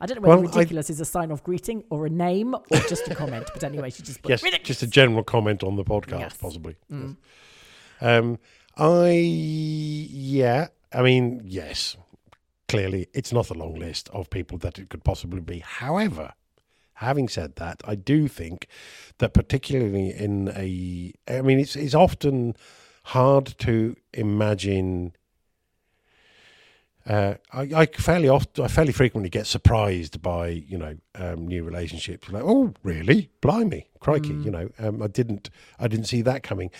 I 0.00 0.06
don't 0.06 0.22
know 0.22 0.28
whether 0.28 0.42
Well, 0.42 0.50
I- 0.50 0.54
ridiculous 0.58 0.90
is 0.90 1.00
a 1.00 1.04
sign 1.04 1.32
of 1.32 1.42
greeting 1.42 1.82
or 1.90 2.06
a 2.06 2.10
name 2.10 2.54
or 2.54 2.78
just 2.88 3.08
a 3.08 3.14
comment, 3.16 3.48
but 3.52 3.64
anyway, 3.64 3.90
she 3.90 4.04
just 4.04 4.22
put 4.22 4.28
Yes, 4.28 4.44
ridiculous. 4.44 4.68
just 4.68 4.82
a 4.84 4.86
general 4.86 5.24
comment 5.24 5.64
on 5.64 5.74
the 5.74 5.82
podcast, 5.82 6.20
Yes. 6.20 6.36
Mm. 6.36 6.40
possibly. 6.40 6.76
Yes. 6.88 7.14
Um, 8.00 8.38
I 8.76 9.08
yeah, 9.10 10.68
I 10.92 11.02
mean 11.02 11.42
yes, 11.44 11.96
clearly 12.68 13.08
it's 13.12 13.32
not 13.32 13.50
a 13.50 13.54
long 13.54 13.74
list 13.74 14.08
of 14.10 14.30
people 14.30 14.58
that 14.58 14.78
it 14.78 14.90
could 14.90 15.04
possibly 15.04 15.40
be. 15.40 15.60
However, 15.60 16.34
having 16.94 17.28
said 17.28 17.56
that, 17.56 17.80
I 17.84 17.94
do 17.94 18.28
think 18.28 18.68
that 19.18 19.34
particularly 19.34 20.10
in 20.10 20.48
a, 20.54 21.12
I 21.28 21.42
mean 21.42 21.58
it's 21.58 21.76
it's 21.76 21.94
often 21.94 22.54
hard 23.04 23.54
to 23.58 23.96
imagine. 24.12 25.14
Uh, 27.06 27.34
I, 27.52 27.62
I 27.74 27.86
fairly 27.86 28.28
often, 28.28 28.62
I 28.62 28.68
fairly 28.68 28.92
frequently 28.92 29.30
get 29.30 29.46
surprised 29.46 30.20
by 30.20 30.48
you 30.48 30.76
know 30.76 30.96
um, 31.14 31.48
new 31.48 31.64
relationships. 31.64 32.28
Like, 32.28 32.42
oh, 32.44 32.74
really? 32.82 33.30
Blimey, 33.40 33.86
crikey! 33.98 34.34
You 34.34 34.50
know, 34.50 34.68
um, 34.78 35.02
I 35.02 35.06
didn't, 35.06 35.48
I 35.78 35.88
didn't 35.88 36.04
see 36.06 36.20
that 36.22 36.42
coming. 36.42 36.70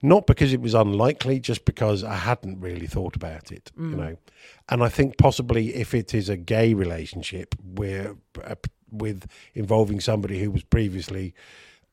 Not 0.00 0.26
because 0.26 0.52
it 0.52 0.60
was 0.60 0.74
unlikely, 0.74 1.40
just 1.40 1.64
because 1.64 2.04
I 2.04 2.14
hadn't 2.14 2.60
really 2.60 2.86
thought 2.86 3.16
about 3.16 3.50
it. 3.50 3.72
You 3.90 3.96
know, 3.96 4.16
and 4.68 4.82
I 4.82 4.88
think 4.88 5.16
possibly 5.18 5.74
if 5.74 5.92
it 5.94 6.14
is 6.14 6.28
a 6.28 6.36
gay 6.36 6.72
relationship 6.74 7.54
where 7.74 8.14
uh, 8.44 8.54
with 8.90 9.26
involving 9.54 10.00
somebody 10.00 10.38
who 10.38 10.50
was 10.52 10.62
previously 10.62 11.34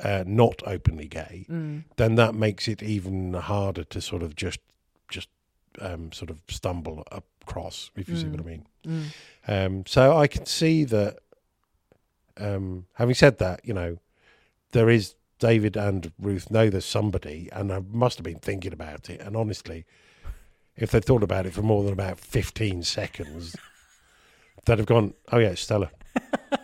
uh, 0.04 0.24
not 0.28 0.62
openly 0.68 1.08
gay, 1.08 1.46
then 1.98 2.16
that 2.16 2.36
makes 2.36 2.68
it 2.68 2.84
even 2.84 3.34
harder 3.34 3.84
to 3.86 4.00
sort 4.02 4.22
of 4.22 4.36
just 4.36 4.60
just 5.10 5.30
um, 5.82 6.12
sort 6.12 6.30
of 6.30 6.42
stumble 6.48 7.04
across, 7.12 7.90
if 7.96 8.08
you 8.08 8.16
see 8.16 8.28
what 8.28 8.40
I 8.40 8.44
mean. 8.44 8.66
Um, 9.48 9.86
so 9.88 10.16
I 10.16 10.28
can 10.28 10.46
see 10.46 10.84
that. 10.86 11.18
Um, 12.38 12.86
having 12.96 13.16
said 13.16 13.38
that, 13.40 13.62
you 13.64 13.74
know, 13.74 13.98
there 14.74 14.90
is 14.90 15.16
David 15.40 15.76
and 15.76 16.12
Ruth 16.20 16.50
know 16.50 16.70
there's 16.70 16.86
somebody, 16.86 17.50
and 17.52 17.72
I 17.72 17.82
must 17.92 18.18
have 18.18 18.24
been 18.24 18.40
thinking 18.40 18.74
about 18.74 19.10
it. 19.10 19.20
And 19.22 19.36
honestly, 19.36 19.86
if 20.76 20.92
they 20.92 21.00
thought 21.00 21.24
about 21.24 21.46
it 21.46 21.54
for 21.54 21.62
more 21.62 21.84
than 21.84 21.94
about 21.94 22.20
fifteen 22.20 22.84
seconds, 22.84 23.56
they'd 24.66 24.78
have 24.78 24.88
gone, 24.88 25.14
"Oh 25.32 25.38
yeah, 25.40 25.50
it's 25.50 25.62
Stella." 25.62 25.92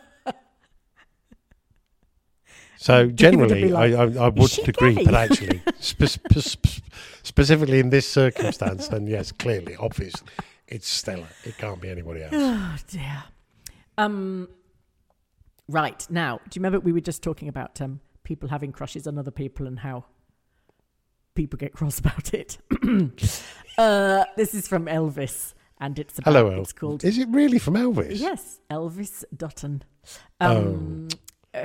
So 2.78 3.10
generally, 3.12 3.70
like, 3.70 3.94
I, 3.94 4.06
I, 4.06 4.26
I 4.26 4.30
wouldn't 4.30 4.68
agree, 4.68 4.96
gay?" 4.96 5.04
but 5.06 5.14
actually, 5.14 5.62
spe- 5.80 6.06
spe- 6.40 6.82
specifically 7.22 7.78
in 7.80 7.92
this 7.92 8.10
circumstance, 8.10 8.88
then 8.88 9.06
yes, 9.06 9.32
clearly, 9.32 9.76
obviously, 9.76 10.28
it's 10.68 10.88
Stella. 10.88 11.28
It 11.44 11.60
can't 11.60 11.80
be 11.80 11.90
anybody 11.92 12.24
else. 12.24 12.34
Oh 12.34 12.76
dear. 12.88 13.24
Um. 14.00 14.50
Right 15.68 16.08
now, 16.10 16.38
do 16.50 16.58
you 16.58 16.60
remember 16.60 16.80
we 16.80 16.92
were 16.92 17.02
just 17.02 17.22
talking 17.22 17.48
about 17.48 17.80
um, 17.82 18.00
people 18.32 18.48
having 18.48 18.72
crushes 18.72 19.08
on 19.08 19.18
other 19.18 19.30
people 19.32 19.68
and 19.68 19.80
how 19.80 20.06
people 21.36 21.58
get 21.58 21.74
cross 21.74 22.00
about 22.04 22.34
it? 22.34 22.58
uh, 23.78 24.24
this 24.38 24.54
is 24.54 24.68
from 24.70 24.86
Elvis, 24.86 25.54
and 25.82 26.00
it's 26.00 26.18
about, 26.18 26.34
Hello, 26.34 26.50
Elvis. 26.50 26.62
It's 26.62 26.74
called 26.74 27.04
Is 27.04 27.18
it 27.18 27.28
really 27.30 27.60
from 27.60 27.74
Elvis? 27.74 28.20
yes, 28.20 28.62
Elvis 28.70 29.26
Dutton. 29.36 29.84
Um, 30.40 31.10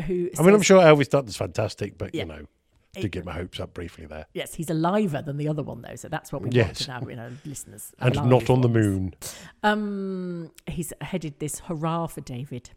Who? 0.07 0.29
I 0.37 0.43
mean, 0.43 0.55
I'm 0.55 0.63
sure 0.63 0.83
Elvis 0.83 1.09
Dutton's 1.09 1.37
fantastic, 1.37 1.97
but 1.97 2.13
Yeah. 2.17 2.23
you 2.23 2.29
know, 2.29 2.47
to 2.95 3.09
get 3.09 3.25
my 3.25 3.33
hopes 3.33 3.61
up 3.61 3.75
briefly 3.75 4.07
there. 4.07 4.27
Yes, 4.35 4.55
he's 4.55 4.67
aliver 4.67 5.25
than 5.25 5.37
the 5.37 5.47
other 5.49 5.63
one, 5.63 5.83
though. 5.83 5.95
So 5.97 6.09
that's 6.09 6.33
what 6.33 6.43
we 6.43 6.51
Yes. 6.51 6.89
want 6.89 7.05
our, 7.05 7.11
in 7.11 7.19
our 7.21 7.31
listeners. 7.45 7.93
And 8.01 8.15
not 8.29 8.51
on 8.51 8.63
the 8.63 8.69
moon. 8.71 9.15
Um, 9.63 10.51
he's 10.67 10.93
headed 11.01 11.39
this 11.39 11.61
hurrah 11.61 12.07
for 12.09 12.23
David. 12.23 12.71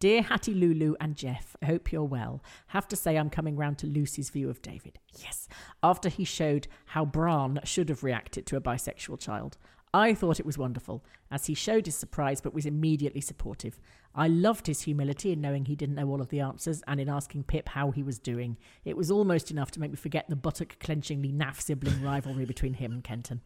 Dear 0.00 0.22
Hattie 0.22 0.54
Lulu 0.54 0.94
and 1.00 1.16
Jeff, 1.16 1.56
I 1.60 1.66
hope 1.66 1.90
you're 1.90 2.04
well. 2.04 2.40
Have 2.68 2.86
to 2.86 2.94
say 2.94 3.16
I'm 3.16 3.30
coming 3.30 3.56
round 3.56 3.78
to 3.78 3.88
Lucy's 3.88 4.30
view 4.30 4.48
of 4.48 4.62
David. 4.62 5.00
Yes, 5.18 5.48
after 5.82 6.08
he 6.08 6.22
showed 6.22 6.68
how 6.86 7.04
Brian 7.04 7.58
should 7.64 7.88
have 7.88 8.04
reacted 8.04 8.46
to 8.46 8.56
a 8.56 8.60
bisexual 8.60 9.18
child. 9.18 9.58
I 9.92 10.14
thought 10.14 10.38
it 10.38 10.46
was 10.46 10.56
wonderful, 10.56 11.04
as 11.32 11.46
he 11.46 11.54
showed 11.54 11.86
his 11.86 11.96
surprise 11.96 12.40
but 12.40 12.54
was 12.54 12.64
immediately 12.64 13.20
supportive. 13.20 13.80
I 14.14 14.28
loved 14.28 14.68
his 14.68 14.82
humility 14.82 15.32
in 15.32 15.40
knowing 15.40 15.64
he 15.64 15.74
didn't 15.74 15.96
know 15.96 16.08
all 16.08 16.20
of 16.20 16.28
the 16.28 16.38
answers 16.38 16.80
and 16.86 17.00
in 17.00 17.08
asking 17.08 17.44
Pip 17.44 17.70
how 17.70 17.90
he 17.90 18.04
was 18.04 18.20
doing. 18.20 18.56
It 18.84 18.96
was 18.96 19.10
almost 19.10 19.50
enough 19.50 19.72
to 19.72 19.80
make 19.80 19.90
me 19.90 19.96
forget 19.96 20.28
the 20.28 20.36
buttock 20.36 20.78
clenchingly 20.78 21.34
naff 21.34 21.60
sibling 21.60 22.04
rivalry 22.04 22.44
between 22.44 22.74
him 22.74 22.92
and 22.92 23.02
Kenton. 23.02 23.40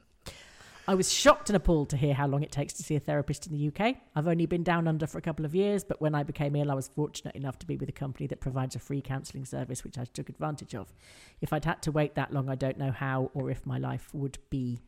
I 0.88 0.96
was 0.96 1.12
shocked 1.12 1.48
and 1.48 1.56
appalled 1.56 1.90
to 1.90 1.96
hear 1.96 2.12
how 2.12 2.26
long 2.26 2.42
it 2.42 2.50
takes 2.50 2.72
to 2.74 2.82
see 2.82 2.96
a 2.96 3.00
therapist 3.00 3.46
in 3.46 3.52
the 3.52 3.68
UK. 3.68 3.96
I've 4.16 4.26
only 4.26 4.46
been 4.46 4.64
down 4.64 4.88
under 4.88 5.06
for 5.06 5.18
a 5.18 5.22
couple 5.22 5.44
of 5.44 5.54
years, 5.54 5.84
but 5.84 6.00
when 6.00 6.12
I 6.12 6.24
became 6.24 6.56
ill, 6.56 6.72
I 6.72 6.74
was 6.74 6.88
fortunate 6.88 7.36
enough 7.36 7.56
to 7.60 7.66
be 7.66 7.76
with 7.76 7.88
a 7.88 7.92
company 7.92 8.26
that 8.26 8.40
provides 8.40 8.74
a 8.74 8.80
free 8.80 9.00
counselling 9.00 9.44
service, 9.44 9.84
which 9.84 9.96
I 9.96 10.04
took 10.06 10.28
advantage 10.28 10.74
of. 10.74 10.92
If 11.40 11.52
I'd 11.52 11.64
had 11.64 11.82
to 11.82 11.92
wait 11.92 12.16
that 12.16 12.32
long, 12.32 12.48
I 12.48 12.56
don't 12.56 12.78
know 12.78 12.90
how 12.90 13.30
or 13.32 13.48
if 13.48 13.64
my 13.64 13.78
life 13.78 14.08
would 14.12 14.38
be. 14.50 14.80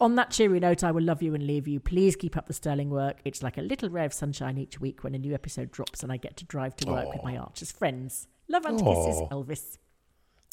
On 0.00 0.14
that 0.14 0.30
cheery 0.30 0.60
note, 0.60 0.82
I 0.82 0.92
will 0.92 1.02
love 1.02 1.22
you 1.22 1.34
and 1.34 1.46
leave 1.46 1.68
you. 1.68 1.78
Please 1.78 2.16
keep 2.16 2.36
up 2.36 2.46
the 2.46 2.54
sterling 2.54 2.88
work. 2.88 3.18
It's 3.24 3.42
like 3.42 3.58
a 3.58 3.62
little 3.62 3.90
ray 3.90 4.06
of 4.06 4.14
sunshine 4.14 4.56
each 4.56 4.80
week 4.80 5.04
when 5.04 5.14
a 5.14 5.18
new 5.18 5.34
episode 5.34 5.70
drops 5.70 6.02
and 6.02 6.10
I 6.10 6.16
get 6.16 6.38
to 6.38 6.44
drive 6.46 6.74
to 6.76 6.90
work 6.90 7.12
with 7.12 7.22
my 7.22 7.36
Archers 7.36 7.72
friends. 7.72 8.28
Love 8.48 8.64
and 8.64 8.78
kisses, 8.78 9.22
Elvis. 9.30 9.76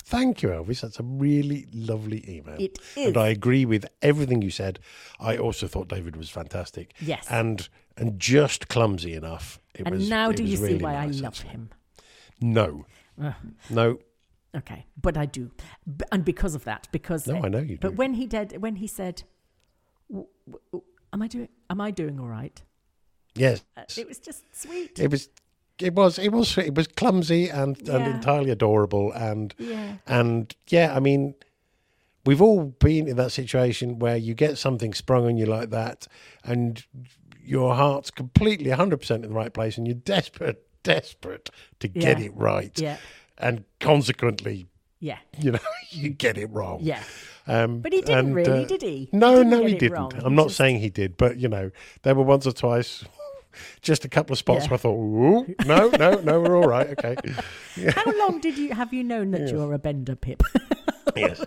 Thank 0.05 0.41
you, 0.43 0.49
Elvis. 0.49 0.81
That's 0.81 0.99
a 0.99 1.03
really 1.03 1.67
lovely 1.73 2.23
email. 2.29 2.57
It 2.59 2.77
And. 2.97 3.17
I 3.17 3.29
agree 3.29 3.65
with 3.65 3.85
everything 4.01 4.41
you 4.41 4.49
said. 4.51 4.79
I 5.19 5.37
also 5.37 5.67
thought 5.67 5.87
David 5.87 6.15
was 6.15 6.29
fantastic. 6.29 6.93
Yes. 6.99 7.25
And 7.29 7.67
and 7.97 8.19
just 8.19 8.67
clumsy 8.67 9.13
enough. 9.13 9.59
It 9.75 9.85
and 9.85 9.95
was, 9.95 10.09
now 10.09 10.31
do 10.31 10.43
you 10.43 10.59
was 10.59 10.69
see 10.69 10.75
why 10.77 10.93
nice, 10.93 11.19
I 11.19 11.23
love 11.23 11.33
actually. 11.33 11.49
him? 11.49 11.69
No. 12.41 12.85
Ugh. 13.21 13.33
No. 13.69 13.99
Okay, 14.55 14.85
but 15.01 15.17
I 15.17 15.25
do, 15.25 15.49
B- 15.97 16.05
and 16.11 16.23
because 16.23 16.53
of 16.53 16.63
that, 16.65 16.87
because 16.91 17.25
No, 17.25 17.41
I 17.43 17.47
know 17.49 17.57
you 17.59 17.77
But 17.81 17.89
do. 17.91 17.95
when 17.95 18.13
he 18.13 18.27
did, 18.27 18.61
when 18.61 18.75
he 18.75 18.85
said, 18.85 19.23
w- 20.11 20.27
w- 20.47 20.83
"Am 21.11 21.23
I 21.23 21.27
doing? 21.27 21.49
Am 21.71 21.81
I 21.81 21.89
doing 21.89 22.19
all 22.19 22.27
right?" 22.27 22.61
Yes. 23.33 23.63
Uh, 23.75 23.81
it 23.97 24.07
was 24.07 24.19
just 24.19 24.43
sweet. 24.55 24.99
It 24.99 25.09
was 25.09 25.29
it 25.83 25.93
was 25.93 26.17
it 26.17 26.31
was 26.31 26.57
it 26.57 26.75
was 26.75 26.87
clumsy 26.87 27.49
and, 27.49 27.77
and 27.89 28.07
entirely 28.07 28.49
adorable 28.49 29.11
and 29.11 29.53
yeah, 29.57 29.95
and 30.07 30.55
yeah, 30.69 30.95
I 30.95 30.99
mean 30.99 31.35
we've 32.25 32.41
all 32.41 32.63
been 32.79 33.07
in 33.07 33.17
that 33.17 33.31
situation 33.31 33.99
where 33.99 34.15
you 34.15 34.33
get 34.33 34.57
something 34.57 34.93
sprung 34.93 35.25
on 35.25 35.37
you 35.37 35.45
like 35.45 35.69
that 35.71 36.07
and 36.43 36.85
your 37.45 37.75
heart's 37.75 38.09
completely 38.09 38.69
100% 38.69 39.11
in 39.15 39.21
the 39.23 39.27
right 39.27 39.53
place 39.53 39.77
and 39.77 39.85
you're 39.85 39.95
desperate 39.95 40.65
desperate 40.83 41.49
to 41.79 41.87
get 41.87 42.19
it 42.19 42.31
right 42.35 42.79
yeah, 42.79 42.97
and 43.37 43.63
consequently 43.79 44.67
yeah, 44.99 45.17
you 45.37 45.51
know 45.51 45.59
you 45.89 46.09
get 46.09 46.37
it 46.37 46.49
wrong 46.51 46.79
yeah. 46.81 47.03
um, 47.47 47.81
But 47.81 47.91
he 47.91 47.99
didn't 48.01 48.27
and, 48.27 48.35
really, 48.35 48.63
uh, 48.63 48.67
did 48.67 48.81
he? 48.81 49.09
He 49.11 49.17
No, 49.17 49.35
didn't 49.35 49.49
no, 49.49 49.65
he 49.65 49.75
didn't. 49.75 49.91
wrong. 49.91 50.13
I'm 50.23 50.35
not 50.35 50.51
saying 50.51 50.79
he 50.79 50.89
did, 50.89 51.17
but 51.17 51.37
you 51.37 51.49
know, 51.49 51.71
there 52.03 52.15
were 52.15 52.23
once 52.23 52.47
or 52.47 52.53
twice, 52.53 53.03
just 53.81 54.05
a 54.05 54.09
couple 54.09 54.33
of 54.33 54.37
spots 54.39 54.65
Yeah. 54.65 54.69
where 54.71 54.75
I 54.75 54.77
thought, 54.77 54.95
Ooh, 54.97 55.55
no, 55.65 55.89
no, 55.89 56.15
no, 56.21 56.39
we're 56.41 56.55
all 56.57 56.67
right, 56.67 56.87
okay. 56.97 57.15
How 57.91 58.11
long 58.19 58.39
did 58.39 58.57
you 58.57 58.73
have 58.73 58.93
you 58.93 59.03
known 59.03 59.31
that 59.31 59.49
you're 59.49 59.73
a 59.73 59.79
bender, 59.79 60.15
Pip? 60.15 60.43
yes. 61.15 61.43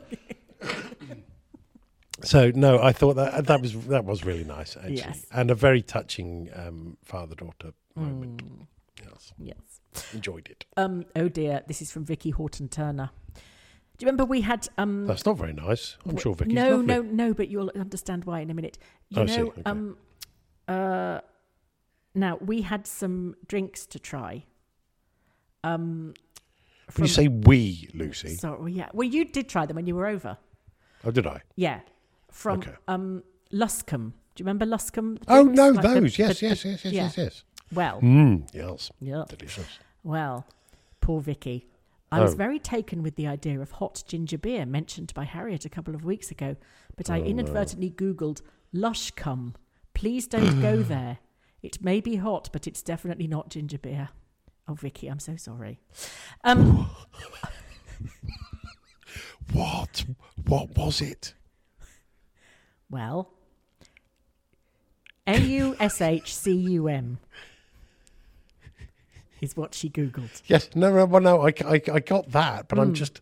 So 2.22 2.50
no, 2.54 2.80
I 2.82 2.92
thought 2.92 3.14
that 3.14 3.46
that 3.46 3.60
was 3.60 3.74
that 3.88 4.04
was 4.04 4.24
really 4.24 4.44
nice 4.44 4.76
actually, 4.76 4.96
Yes. 4.96 5.26
and 5.32 5.50
a 5.50 5.54
very 5.54 5.82
touching 5.82 6.48
um, 6.54 6.96
father-daughter 7.04 7.72
moment. 7.94 8.42
Mm. 8.42 8.66
Yes, 9.04 9.32
yes. 9.38 10.12
enjoyed 10.14 10.48
it. 10.50 10.64
Um. 10.76 11.04
Oh 11.14 11.28
dear. 11.28 11.62
This 11.68 11.82
is 11.82 11.92
from 11.92 12.04
Vicky 12.06 12.30
Horton 12.30 12.68
Turner. 12.68 13.10
Do 13.34 14.04
you 14.04 14.06
remember 14.06 14.24
we 14.24 14.40
had 14.40 14.66
um? 14.78 15.06
That's 15.06 15.26
not 15.26 15.36
very 15.36 15.52
nice. 15.52 15.98
I'm 16.08 16.16
sure 16.16 16.34
Vicky. 16.34 16.54
no, 16.54 16.76
lovely. 16.76 16.86
no, 16.86 17.02
no. 17.02 17.34
But 17.34 17.48
you'll 17.48 17.70
understand 17.76 18.24
why 18.24 18.40
in 18.40 18.50
a 18.50 18.54
minute. 18.54 18.78
You 19.10 19.22
I 19.22 19.24
know, 19.26 19.34
see, 19.34 19.40
okay. 19.42 19.62
um, 19.66 19.96
uh, 20.68 21.20
now 22.16 22.38
we 22.40 22.62
had 22.62 22.86
some 22.86 23.36
drinks 23.46 23.86
to 23.86 23.98
try. 23.98 24.44
Um, 25.64 26.14
When 26.94 27.04
you 27.06 27.12
say 27.12 27.28
we, 27.28 27.88
Lucy, 27.94 28.34
sorry, 28.36 28.72
yeah. 28.72 28.88
Well, 28.92 29.08
you 29.08 29.24
did 29.24 29.48
try 29.48 29.66
them 29.66 29.76
when 29.76 29.86
you 29.86 29.94
were 29.96 30.06
over. 30.06 30.38
oh, 31.04 31.10
did 31.10 31.26
I? 31.26 31.42
Yeah, 31.56 31.80
from 32.30 32.58
Okay. 32.60 32.74
um 32.88 33.22
Luscombe. 33.52 34.12
Do 34.34 34.42
you 34.42 34.44
remember 34.44 34.66
Luscombe? 34.66 35.18
Oh 35.28 35.44
no, 35.44 35.70
Like 35.70 35.82
those. 35.82 36.18
yes, 36.18 36.40
the- 36.40 36.46
yes, 36.48 36.62
the- 36.62 36.68
yes, 36.70 36.84
yes, 36.84 36.92
yeah. 36.92 37.02
yes, 37.04 37.16
yes. 37.16 37.44
Well, 37.72 38.00
Mm, 38.00 38.48
yes, 38.52 38.90
yeah. 39.00 39.24
delicious. 39.28 39.78
Well, 40.04 40.46
poor 41.00 41.20
Vicky. 41.20 41.66
I 42.12 42.20
was 42.20 42.34
Oh. 42.34 42.36
very 42.36 42.60
taken 42.60 43.02
with 43.02 43.16
the 43.16 43.26
idea 43.26 43.60
of 43.60 43.72
hot 43.72 44.04
ginger 44.06 44.38
beer 44.38 44.64
mentioned 44.64 45.12
by 45.14 45.24
Harriet 45.24 45.64
a 45.64 45.68
couple 45.68 45.94
of 45.94 46.04
weeks 46.04 46.30
ago, 46.30 46.54
but 46.96 47.10
I 47.10 47.18
Oh, 47.18 47.22
no. 47.22 47.26
inadvertently 47.26 47.90
Googled 47.90 48.42
Lushcombe. 48.72 49.54
Please 49.94 50.28
don't 50.28 50.60
go 50.60 50.82
there. 50.94 51.18
It 51.66 51.82
may 51.82 52.00
be 52.00 52.14
hot, 52.14 52.48
but 52.52 52.68
it's 52.68 52.80
definitely 52.80 53.26
not 53.26 53.48
ginger 53.48 53.78
beer. 53.78 54.10
Oh, 54.68 54.74
Vicky, 54.74 55.08
I'm 55.08 55.18
so 55.18 55.34
sorry. 55.34 55.80
Um, 56.44 56.88
What? 59.52 60.04
What 60.46 60.76
was 60.76 61.00
it? 61.00 61.34
well, 62.88 63.32
A 65.26 65.40
U 65.40 65.74
S 65.80 66.00
H 66.00 66.32
C 66.36 66.52
U 66.52 66.86
M 66.86 67.18
is 69.40 69.56
what 69.56 69.74
she 69.74 69.90
Googled. 69.90 70.42
Yes, 70.46 70.70
no, 70.76 71.04
no, 71.04 71.18
no, 71.18 71.42
I, 71.48 71.52
I, 71.64 71.82
I 71.92 71.98
got 71.98 72.30
that, 72.30 72.68
but 72.68 72.78
I'm 72.78 72.94
just, 72.94 73.20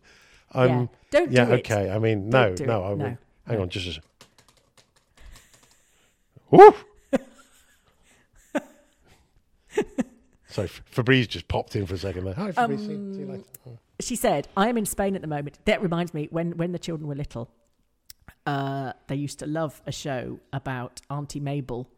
I'm, 0.51 0.69
Hmm. 0.69 0.75
Yeah. 0.81 0.87
Don't 1.09 1.31
yeah, 1.31 1.45
do 1.45 1.51
it. 1.53 1.59
okay. 1.61 1.89
I 1.89 1.97
mean, 1.97 2.29
no, 2.29 2.53
no, 2.59 2.83
it. 2.85 2.91
I. 2.91 2.93
No. 2.93 3.17
Hang 3.47 3.61
on, 3.61 3.69
just 3.69 3.97
a. 3.97 4.01
Woo! 6.51 6.75
So 10.47 10.63
F- 10.63 10.81
Febreze 10.93 11.27
just 11.27 11.47
popped 11.47 11.75
in 11.75 11.85
for 11.85 11.95
a 11.95 11.97
second. 11.97 12.25
Hi, 12.33 12.51
Febreze. 12.51 12.79
see, 12.79 12.85
see 12.85 13.19
you 13.19 13.25
later. 13.27 13.43
Oh. 13.67 13.77
she 13.99 14.15
said, 14.15 14.47
I 14.55 14.69
am 14.69 14.77
in 14.77 14.85
Spain 14.85 15.15
at 15.15 15.21
the 15.21 15.27
moment. 15.27 15.59
That 15.65 15.81
reminds 15.81 16.13
me, 16.13 16.27
when, 16.31 16.57
when 16.57 16.71
the 16.71 16.79
children 16.79 17.07
were 17.07 17.15
little, 17.15 17.49
uh, 18.45 18.93
they 19.07 19.15
used 19.15 19.39
to 19.39 19.47
love 19.47 19.81
a 19.85 19.91
show 19.91 20.39
about 20.53 21.01
Auntie 21.09 21.39
Mabel 21.39 21.89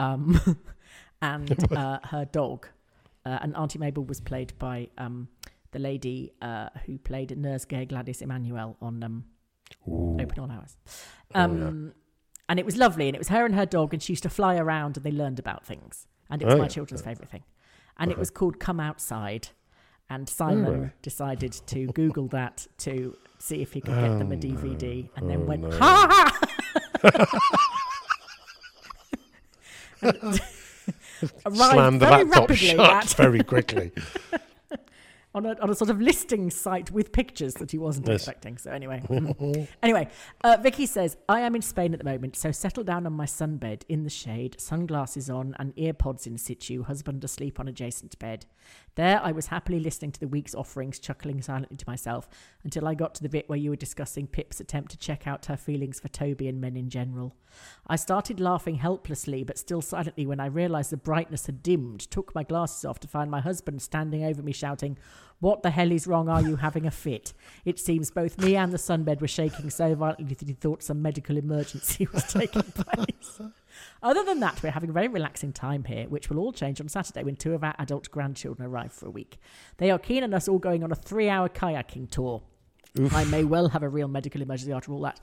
um, 0.00 0.38
and 1.22 1.72
uh, 1.76 2.00
her 2.04 2.24
dog. 2.26 2.68
Uh, 3.26 3.38
and 3.40 3.56
Auntie 3.56 3.78
Mabel 3.78 4.04
was 4.04 4.20
played 4.20 4.52
by 4.58 4.88
um, 4.98 5.28
the 5.72 5.78
lady 5.78 6.32
uh, 6.42 6.68
who 6.84 6.98
played 6.98 7.36
Nurse 7.38 7.64
Gay 7.64 7.86
Gladys 7.86 8.20
Emmanuel 8.20 8.76
on 8.82 9.02
um, 9.02 9.24
Open 9.88 10.38
All 10.38 10.50
Hours. 10.50 10.76
Um, 11.34 11.94
And 12.48 12.60
it 12.60 12.66
was 12.66 12.76
lovely. 12.76 13.08
And 13.08 13.16
it 13.16 13.18
was 13.18 13.28
her 13.28 13.46
and 13.46 13.54
her 13.54 13.64
dog, 13.64 13.94
and 13.94 14.02
she 14.02 14.12
used 14.12 14.22
to 14.24 14.28
fly 14.28 14.56
around 14.56 14.98
and 14.98 15.04
they 15.04 15.10
learned 15.10 15.38
about 15.38 15.64
things. 15.64 16.06
And 16.30 16.42
it 16.42 16.44
oh, 16.44 16.48
was 16.48 16.54
Oh, 16.54 16.58
my 16.58 16.64
yeah. 16.64 16.68
children's 16.68 17.02
favourite 17.02 17.30
thing. 17.30 17.44
And 17.98 18.10
it 18.10 18.18
was 18.18 18.30
called 18.30 18.58
Come 18.58 18.80
Outside. 18.80 19.48
And 20.10 20.28
Oh, 20.28 20.32
Simon 20.32 20.64
really? 20.72 20.90
decided 21.02 21.52
to 21.66 21.86
Google 21.88 22.28
that 22.28 22.66
to 22.78 23.16
see 23.38 23.62
if 23.62 23.72
he 23.72 23.80
could 23.80 23.94
get 23.94 24.18
them 24.18 24.32
a 24.32 24.34
oh, 24.34 24.38
DVD, 24.38 25.08
and 25.16 25.28
then 25.30 25.42
Oh, 25.42 25.44
went, 25.44 25.62
no. 25.62 25.70
ha 25.78 26.40
Slammed 31.54 32.00
the 32.00 32.06
laptop 32.06 32.52
shut 32.52 33.14
very 33.16 33.42
quickly. 33.42 33.92
on 35.34 35.46
a, 35.46 35.56
on 35.60 35.68
a 35.70 35.74
sort 35.74 35.90
of 35.90 36.00
listing 36.00 36.50
site 36.50 36.90
with 36.90 37.10
pictures 37.12 37.54
that 37.54 37.70
he 37.72 37.78
wasn't 37.78 38.06
Yes. 38.06 38.20
expecting. 38.22 38.56
So 38.58 38.70
anyway, 38.70 39.02
anyway, 39.82 40.08
uh, 40.42 40.56
Vicky 40.60 40.86
says 40.86 41.16
I 41.28 41.40
am 41.40 41.54
in 41.54 41.62
Spain 41.62 41.92
at 41.92 41.98
the 41.98 42.04
moment, 42.04 42.36
so 42.36 42.52
settle 42.52 42.84
down 42.84 43.06
on 43.06 43.12
my 43.12 43.26
sunbed 43.26 43.82
in 43.88 44.04
the 44.04 44.10
shade, 44.10 44.56
sunglasses 44.60 45.28
on, 45.28 45.54
and 45.58 45.74
earpods 45.76 46.26
in 46.26 46.38
situ. 46.38 46.84
Husband 46.84 47.22
asleep 47.24 47.58
on 47.58 47.68
adjacent 47.68 48.18
bed. 48.18 48.46
There, 48.96 49.20
I 49.20 49.32
was 49.32 49.48
happily 49.48 49.80
listening 49.80 50.12
to 50.12 50.20
the 50.20 50.28
week's 50.28 50.54
offerings, 50.54 51.00
chuckling 51.00 51.42
silently 51.42 51.76
to 51.76 51.88
myself 51.88 52.28
until 52.62 52.86
I 52.86 52.94
got 52.94 53.14
to 53.16 53.24
the 53.24 53.28
bit 53.28 53.48
where 53.48 53.58
you 53.58 53.70
were 53.70 53.76
discussing 53.76 54.28
Pip's 54.28 54.60
attempt 54.60 54.92
to 54.92 54.96
check 54.96 55.26
out 55.26 55.46
her 55.46 55.56
feelings 55.56 55.98
for 55.98 56.06
Toby 56.06 56.46
and 56.46 56.60
men 56.60 56.76
in 56.76 56.88
general. 56.88 57.34
I 57.88 57.96
started 57.96 58.38
laughing 58.38 58.76
helplessly, 58.76 59.42
but 59.42 59.58
still 59.58 59.82
silently, 59.82 60.26
when 60.26 60.38
I 60.38 60.46
realised 60.46 60.90
the 60.90 60.96
brightness 60.96 61.46
had 61.46 61.60
dimmed, 61.60 62.08
took 62.10 62.34
my 62.36 62.44
glasses 62.44 62.84
off 62.84 63.00
to 63.00 63.08
find 63.08 63.30
my 63.30 63.40
husband 63.40 63.82
standing 63.82 64.24
over 64.24 64.42
me 64.42 64.52
shouting, 64.52 64.96
What 65.40 65.64
the 65.64 65.70
hell 65.70 65.90
is 65.90 66.06
wrong? 66.06 66.28
Are 66.28 66.42
you 66.42 66.56
having 66.56 66.86
a 66.86 66.92
fit? 66.92 67.32
It 67.64 67.80
seems 67.80 68.12
both 68.12 68.38
me 68.38 68.54
and 68.54 68.72
the 68.72 68.78
sunbed 68.78 69.20
were 69.20 69.26
shaking 69.26 69.70
so 69.70 69.92
violently 69.96 70.36
that 70.36 70.46
he 70.46 70.54
thought 70.54 70.84
some 70.84 71.02
medical 71.02 71.36
emergency 71.36 72.06
was 72.12 72.32
taking 72.32 72.62
place. 72.62 73.40
Other 74.02 74.24
than 74.24 74.40
that, 74.40 74.62
we're 74.62 74.70
having 74.70 74.90
a 74.90 74.92
very 74.92 75.08
relaxing 75.08 75.52
time 75.52 75.84
here, 75.84 76.06
which 76.08 76.30
will 76.30 76.38
all 76.38 76.52
change 76.52 76.80
on 76.80 76.88
Saturday 76.88 77.22
when 77.22 77.36
two 77.36 77.54
of 77.54 77.64
our 77.64 77.74
adult 77.78 78.10
grandchildren 78.10 78.68
arrive 78.68 78.92
for 78.92 79.06
a 79.06 79.10
week. 79.10 79.38
They 79.78 79.90
are 79.90 79.98
keen 79.98 80.22
on 80.22 80.34
us 80.34 80.48
all 80.48 80.58
going 80.58 80.84
on 80.84 80.92
a 80.92 80.96
three 80.96 81.28
hour 81.28 81.48
kayaking 81.48 82.10
tour. 82.10 82.42
I 83.12 83.24
may 83.24 83.42
well 83.44 83.68
have 83.70 83.82
a 83.82 83.88
real 83.88 84.08
medical 84.08 84.40
emergency 84.40 84.72
after 84.72 84.92
all 84.92 85.00
that. 85.00 85.18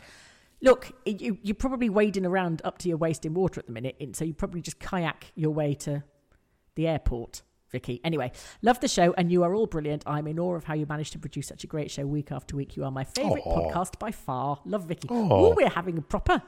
Look, 0.62 0.92
you, 1.06 1.38
you're 1.42 1.56
probably 1.56 1.90
wading 1.90 2.26
around 2.26 2.62
up 2.64 2.78
to 2.80 2.90
your 2.90 2.98
waist 2.98 3.26
in 3.26 3.34
water 3.34 3.60
at 3.60 3.66
the 3.66 3.72
minute, 3.72 3.96
so 4.14 4.26
you 4.26 4.34
probably 4.34 4.62
just 4.62 4.80
kayak 4.80 5.32
your 5.36 5.52
way 5.52 5.74
to 5.76 6.04
the 6.76 6.88
airport, 6.88 7.42
Vicky. 7.72 8.00
Anyway, 8.04 8.32
love 8.62 8.80
the 8.80 8.88
show, 8.88 9.14
and 9.18 9.32
you 9.32 9.44
are 9.44 9.56
all 9.56 9.66
brilliant. 9.66 10.04
I'm 10.06 10.28
in 10.28 10.38
awe 10.38 10.56
of 10.56 10.66
how 10.66 10.74
you 10.76 10.86
manage 10.86 11.12
to 11.12 11.20
produce 11.20 11.48
such 11.48 11.64
a 11.64 11.68
great 11.68 11.90
show 11.90 12.06
week 12.06 12.32
after 12.32 12.56
week. 12.56 12.76
You 12.76 12.84
are 12.84 12.92
my 12.92 13.06
favourite 13.06 13.44
podcast 13.44 13.98
by 13.98 14.12
far. 14.12 14.60
Love 14.66 14.86
Vicky. 14.86 15.08
Oh, 15.10 15.56
we're 15.56 15.70
having 15.70 15.98
a 15.98 16.02
proper 16.02 16.44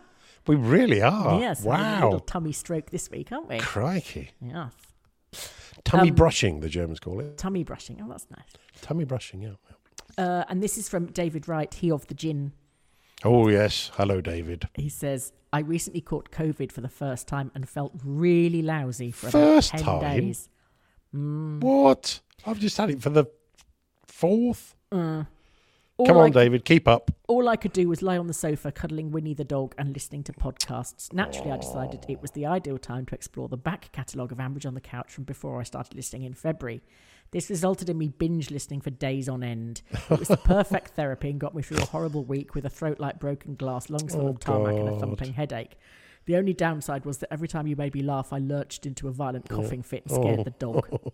We 0.47 0.55
really 0.55 1.01
are. 1.01 1.39
yes, 1.39 1.63
having 1.63 1.79
a 1.85 1.93
little 1.95 2.11
Wow. 2.11 2.23
tummy 2.25 2.51
stroke 2.51 2.89
this 2.89 3.09
week, 3.09 3.31
aren't 3.31 3.47
we? 3.49 3.59
Crikey. 3.59 4.31
Yes, 4.41 4.73
Tummy 5.83 6.09
Um, 6.09 6.15
brushing, 6.15 6.59
the 6.59 6.69
Germans 6.69 6.99
call 6.99 7.19
it. 7.19 7.37
tummy 7.37 7.63
brushing. 7.63 7.99
Oh, 8.01 8.07
that's 8.09 8.27
nice. 8.29 8.45
Tummy 8.81 9.05
brushing, 9.05 9.41
yeah. 9.41 9.53
Uh, 10.17 10.43
and 10.49 10.61
this 10.61 10.77
is 10.77 10.87
from 10.89 11.07
David 11.07 11.47
Wright, 11.47 11.73
he 11.73 11.91
of 11.91 12.05
the 12.07 12.13
gin. 12.13 12.51
Oh, 13.23 13.47
yes. 13.49 13.89
Hello, 13.95 14.21
David. 14.21 14.67
He 14.75 14.89
says, 14.89 15.31
I 15.51 15.59
recently 15.59 16.01
caught 16.01 16.29
COVID 16.29 16.71
for 16.71 16.81
the 16.81 16.89
first 16.89 17.27
time 17.27 17.51
and 17.55 17.67
felt 17.67 17.93
really 18.03 18.61
lousy 18.61 19.11
for 19.11 19.29
First 19.29 19.73
about 19.73 19.83
10 19.83 19.99
time? 20.01 20.19
days. 20.19 20.49
Mm. 21.15 21.61
What? 21.61 22.19
I've 22.45 22.59
just 22.59 22.77
had 22.77 22.89
it 22.89 23.01
for 23.01 23.09
the 23.09 23.25
fourth. 24.05 24.75
All 25.97 26.05
Come 26.07 26.17
on, 26.17 26.31
could- 26.31 26.39
David. 26.39 26.65
Keep 26.65 26.87
up. 26.87 27.11
All 27.27 27.47
I 27.47 27.55
could 27.55 27.71
do 27.73 27.87
was 27.87 28.01
lie 28.01 28.17
on 28.17 28.27
the 28.27 28.33
sofa, 28.33 28.71
cuddling 28.71 29.11
Winnie 29.11 29.33
the 29.35 29.43
dog 29.43 29.75
and 29.77 29.93
listening 29.93 30.23
to 30.23 30.33
podcasts. 30.33 31.13
Naturally, 31.13 31.51
I 31.51 31.57
decided 31.57 32.05
it 32.09 32.21
was 32.21 32.31
the 32.31 32.45
ideal 32.47 32.77
time 32.77 33.05
to 33.07 33.15
explore 33.15 33.47
the 33.47 33.57
back 33.57 33.91
catalogue 33.91 34.31
of 34.31 34.39
Ambridge 34.39 34.65
on 34.65 34.73
the 34.73 34.81
Couch 34.81 35.11
from 35.11 35.23
before 35.23 35.59
I 35.59 35.63
started 35.63 35.95
listening 35.95 36.23
in 36.23 36.33
February. 36.33 36.81
This 37.31 37.49
resulted 37.49 37.89
in 37.89 37.97
me 37.97 38.07
binge 38.09 38.51
listening 38.51 38.81
for 38.81 38.89
days 38.91 39.27
on 39.29 39.43
end. 39.43 39.81
It 40.09 40.19
was 40.19 40.27
the 40.27 40.37
perfect 40.43 40.89
therapy 40.95 41.29
and 41.29 41.39
got 41.39 41.55
me 41.55 41.61
through 41.63 41.77
a 41.81 41.85
horrible 41.85 42.23
week 42.23 42.53
with 42.55 42.65
a 42.65 42.69
throat 42.69 42.99
like 42.99 43.19
broken 43.19 43.55
glass, 43.55 43.89
lungs 43.89 44.13
full 44.13 44.25
Oh, 44.25 44.29
of 44.29 44.39
tarmac, 44.39 44.75
and 44.75 44.89
a 44.89 44.99
thumping 44.99 45.33
headache. 45.33 45.77
The 46.26 46.38
only 46.38 46.53
downside 46.53 47.05
was 47.05 47.17
that 47.19 47.32
every 47.32 47.47
time 47.47 47.67
you 47.67 47.76
made 47.76 47.93
me 47.93 48.01
laugh, 48.01 48.32
I 48.32 48.38
lurched 48.38 48.86
into 48.86 49.07
a 49.07 49.11
violent 49.11 49.47
oh. 49.49 49.55
coughing 49.55 49.84
fit 49.84 50.03
and 50.05 50.15
scared 50.15 50.45
the 50.45 50.51
dog. 50.51 50.88
Oh. 50.91 51.11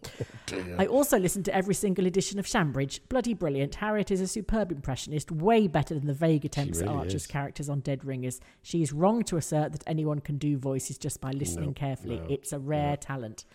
I 0.78 0.86
also 0.86 1.18
listened 1.18 1.46
to 1.46 1.56
every 1.56 1.74
single 1.74 2.06
edition 2.06 2.38
of 2.40 2.46
Shambridge. 2.46 3.02
Bloody 3.10 3.34
brilliant. 3.34 3.76
Harriet 3.76 4.12
is 4.12 4.22
a 4.22 4.28
superb 4.28 4.72
impressionist, 4.72 5.32
way 5.32 5.68
better 5.68 5.96
than 5.96 6.08
the 6.08 6.14
vague 6.14 6.46
attempts 6.46 6.80
really 6.80 6.92
at 6.92 6.98
Archer's 6.98 7.24
is. 7.24 7.28
characters 7.28 7.70
on 7.70 7.80
Dead 7.80 8.06
Ringers. 8.06 8.40
She 8.62 8.82
is 8.82 8.94
wrong 8.94 9.24
to 9.24 9.38
assert 9.38 9.72
that 9.72 9.84
anyone 9.88 10.20
can 10.20 10.38
do 10.38 10.58
voices 10.58 10.98
just 10.98 11.20
by 11.22 11.32
listening 11.32 11.70
No, 11.70 11.74
carefully. 11.74 12.20
no, 12.20 12.28
it's 12.30 12.54
a 12.54 12.60
rare 12.60 12.98
talent. 12.98 13.46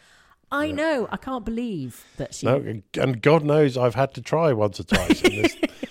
I 0.50 0.70
know. 0.70 1.08
I 1.10 1.16
can't 1.16 1.44
believe 1.44 2.04
that 2.16 2.34
she. 2.34 2.46
No, 2.46 2.56
and 3.00 3.22
God 3.22 3.44
knows 3.44 3.76
I've 3.76 3.94
had 3.94 4.14
to 4.14 4.22
try 4.22 4.52
once 4.52 4.78
or 4.78 4.84
twice 4.84 5.22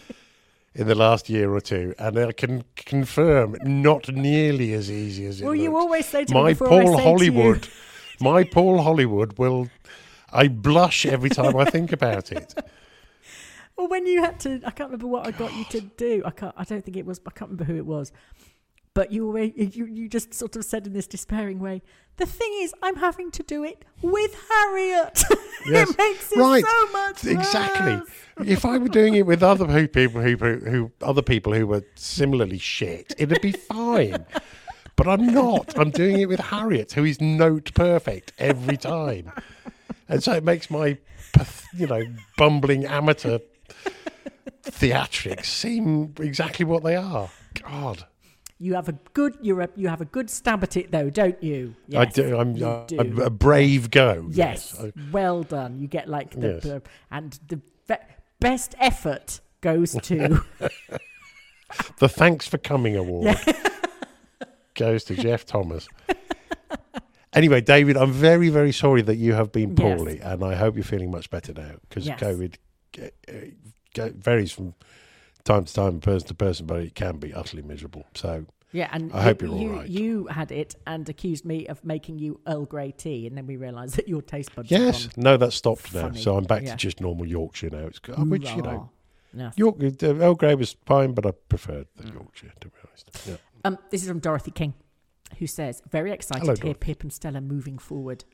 in, 0.76 0.88
the 0.88 0.96
last 0.96 1.30
year 1.30 1.54
or 1.54 1.62
two, 1.62 1.94
and 2.00 2.18
I 2.18 2.32
can 2.32 2.64
confirm 2.76 3.58
not 3.64 4.10
nearly 4.12 4.74
as 4.74 4.90
easy 4.92 5.26
as 5.26 5.42
it 5.42 5.46
Well, 5.46 5.56
you 5.56 5.76
always 5.78 6.08
say 6.08 6.26
to 6.26 6.34
me 6.34 6.42
my 6.42 6.50
I 6.50 6.54
Paul 6.54 6.70
say 6.70 6.86
to 6.86 6.92
you- 6.92 6.98
Hollywood, 6.98 7.68
my 8.20 8.44
Paul 8.44 8.82
Hollywood 8.82 9.38
will. 9.38 9.70
I 10.36 10.48
blush 10.48 11.06
every 11.06 11.30
time 11.30 11.56
I 11.56 11.66
think 11.66 11.92
about 11.92 12.32
it. 12.32 12.54
Well, 13.76 13.88
when 13.88 14.06
you 14.06 14.22
had 14.22 14.40
to, 14.42 14.62
I 14.66 14.70
can't 14.70 14.92
remember 14.92 15.08
what 15.08 15.26
I 15.26 15.32
got 15.32 15.52
you 15.56 15.66
to 15.72 15.82
do. 15.82 16.22
I 16.26 16.30
can't. 16.30 16.54
I 16.56 16.64
don't 16.64 16.86
think 16.86 16.96
it 16.96 17.08
was. 17.08 17.20
I 17.26 17.32
can't 17.32 17.50
remember 17.50 17.64
who 17.64 17.76
it 17.76 17.86
was. 17.88 18.12
But 18.96 19.12
you, 19.12 19.28
were, 19.28 19.40
you, 19.40 19.86
you 19.86 20.08
just 20.08 20.34
sort 20.34 20.56
of 20.56 20.64
said 20.64 20.86
in 20.86 20.94
this 20.94 21.08
despairing 21.08 21.60
way. 21.60 21.82
The 22.18 22.28
thing 22.28 22.52
is, 22.62 22.76
I'm 22.84 22.98
having 22.98 23.32
to 23.32 23.44
do 23.44 23.64
it 23.64 23.84
with 24.02 24.36
Harriet. 24.50 25.24
Yes. 25.66 25.92
it 25.92 25.98
makes 25.98 26.32
it 26.34 26.40
right. 26.40 26.62
so 26.62 26.92
much 26.92 27.24
exactly. 27.24 27.96
worse. 27.96 28.50
If 28.50 28.66
I 28.66 28.78
were 28.78 28.90
doing 28.90 29.16
it 29.16 29.26
with 29.26 29.42
other 29.42 29.88
people 29.88 30.22
who, 30.22 30.36
who 30.36 30.92
other 31.02 31.22
people 31.22 31.54
who 31.54 31.66
were 31.66 31.86
similarly 31.96 32.58
shit, 32.58 33.16
it'd 33.18 33.42
be 33.42 33.54
fine. 33.54 34.26
But 34.98 35.08
I'm 35.08 35.28
not. 35.28 35.78
I'm 35.80 35.90
doing 35.90 36.20
it 36.20 36.28
with 36.28 36.42
Harriet, 36.42 36.92
who 36.92 37.06
is 37.06 37.22
note 37.22 37.74
perfect 37.74 38.34
every 38.38 38.76
time, 38.76 39.32
and 40.10 40.22
so 40.22 40.34
it 40.34 40.44
makes 40.44 40.70
my, 40.70 40.98
you 41.74 41.88
know, 41.88 42.04
bumbling 42.38 42.86
amateur 42.86 43.40
theatrics 44.64 45.46
seem 45.46 46.14
exactly 46.20 46.66
what 46.66 46.84
they 46.84 46.98
are. 46.98 47.30
God, 47.62 48.06
You 48.60 48.76
have 48.76 48.88
a 48.88 48.94
good. 49.14 49.38
You're 49.42 49.62
a, 49.62 49.70
you 49.76 49.88
have 49.90 50.00
a 50.02 50.06
good 50.06 50.30
stab 50.30 50.64
at 50.64 50.78
it, 50.78 50.92
though, 50.92 51.10
don't 51.10 51.42
you? 51.44 51.76
I 51.96 52.06
do. 52.06 52.38
I'm, 52.38 52.56
you 52.56 52.66
uh, 52.66 52.86
do. 52.86 53.00
I'm 53.00 53.20
a 53.20 53.30
brave 53.30 53.92
go. 53.92 54.28
Yes, 54.32 54.80
I- 54.80 54.94
well 55.12 55.44
done. 55.44 55.80
You 55.80 55.88
get 55.88 56.08
like 56.08 56.32
the, 56.40 56.62
Yes. 56.64 56.82
and 57.12 57.40
the 57.48 57.58
be- 57.88 57.96
best 58.40 58.76
effort 58.80 59.42
goes 59.62 59.94
to 60.04 60.44
The 62.00 62.08
Thanks 62.10 62.48
for 62.48 62.58
Coming 62.58 62.96
award 62.96 63.36
goes 64.76 65.04
to 65.06 65.16
Jeff 65.16 65.46
Thomas. 65.46 65.88
Anyway, 67.34 67.62
David, 67.62 67.98
I'm 67.98 68.12
very, 68.12 68.50
very 68.50 68.72
sorry 68.72 69.02
that 69.02 69.16
you 69.16 69.34
have 69.34 69.52
been 69.52 69.70
Yes. 69.76 69.80
poorly, 69.80 70.20
and 70.20 70.44
I 70.44 70.54
hope 70.56 70.76
you're 70.76 70.84
feeling 70.84 71.10
much 71.10 71.30
better 71.32 71.52
now 71.54 71.72
because 71.90 72.06
Yes. 72.06 72.20
COVID 72.20 72.56
uh, 73.02 73.06
uh, 74.02 74.10
varies 74.16 74.52
from 74.52 74.76
time 75.44 75.66
to 75.66 75.74
time, 75.74 76.00
person 76.00 76.28
to 76.28 76.34
person, 76.34 76.66
but 76.66 76.80
it 76.82 76.96
can 76.96 77.18
be 77.18 77.34
utterly 77.34 77.62
miserable. 77.64 78.06
So, 78.16 78.46
yeah. 78.72 78.90
And 78.92 79.12
I 79.14 79.24
hope 79.24 79.42
you're 79.42 79.52
all 79.52 79.60
you, 79.60 79.72
right. 79.74 79.90
You 79.90 80.28
had 80.28 80.52
it 80.52 80.76
and 80.88 81.08
accused 81.08 81.46
me 81.46 81.68
of 81.68 81.84
making 81.84 82.20
you 82.20 82.40
Earl 82.48 82.66
Grey 82.66 82.92
tea, 82.92 83.28
and 83.28 83.38
then 83.38 83.46
we 83.46 83.56
realised 83.58 83.96
that 83.98 84.08
your 84.08 84.22
taste 84.22 84.56
buds. 84.56 84.72
yes, 84.72 85.08
gone 85.08 85.24
no, 85.24 85.38
that's 85.38 85.56
stopped 85.56 85.94
now. 85.94 86.12
So 86.14 86.38
I'm 86.38 86.46
back 86.46 86.64
Yeah. 86.64 86.72
to 86.72 86.78
just 86.78 87.02
normal 87.02 87.28
Yorkshire 87.28 87.70
now. 87.72 87.86
It's 87.88 88.00
good, 88.00 88.18
which 88.30 88.50
you 88.52 88.62
know. 88.62 88.90
York 89.56 89.78
uh, 89.82 90.08
Earl 90.16 90.36
Grey 90.36 90.56
was 90.56 90.76
fine, 90.86 91.14
but 91.14 91.26
I 91.26 91.32
preferred 91.32 91.88
the 91.96 92.12
Yorkshire 92.12 92.54
to 92.62 92.68
be 92.68 92.74
honest. 92.88 93.10
Yeah. 93.28 93.36
Um, 93.66 93.78
this 93.90 94.04
is 94.04 94.08
from 94.08 94.20
Dorothy 94.20 94.52
King, 94.52 94.74
who 95.40 95.48
says, 95.48 95.82
"Very 95.90 96.12
excited 96.12 96.42
Hello, 96.42 96.56
to 96.56 96.62
hear 96.62 96.74
Dorothy. 96.74 96.86
Pip 96.94 97.04
and 97.04 97.12
Stella 97.14 97.42
moving 97.42 97.78
forward. 97.78 98.26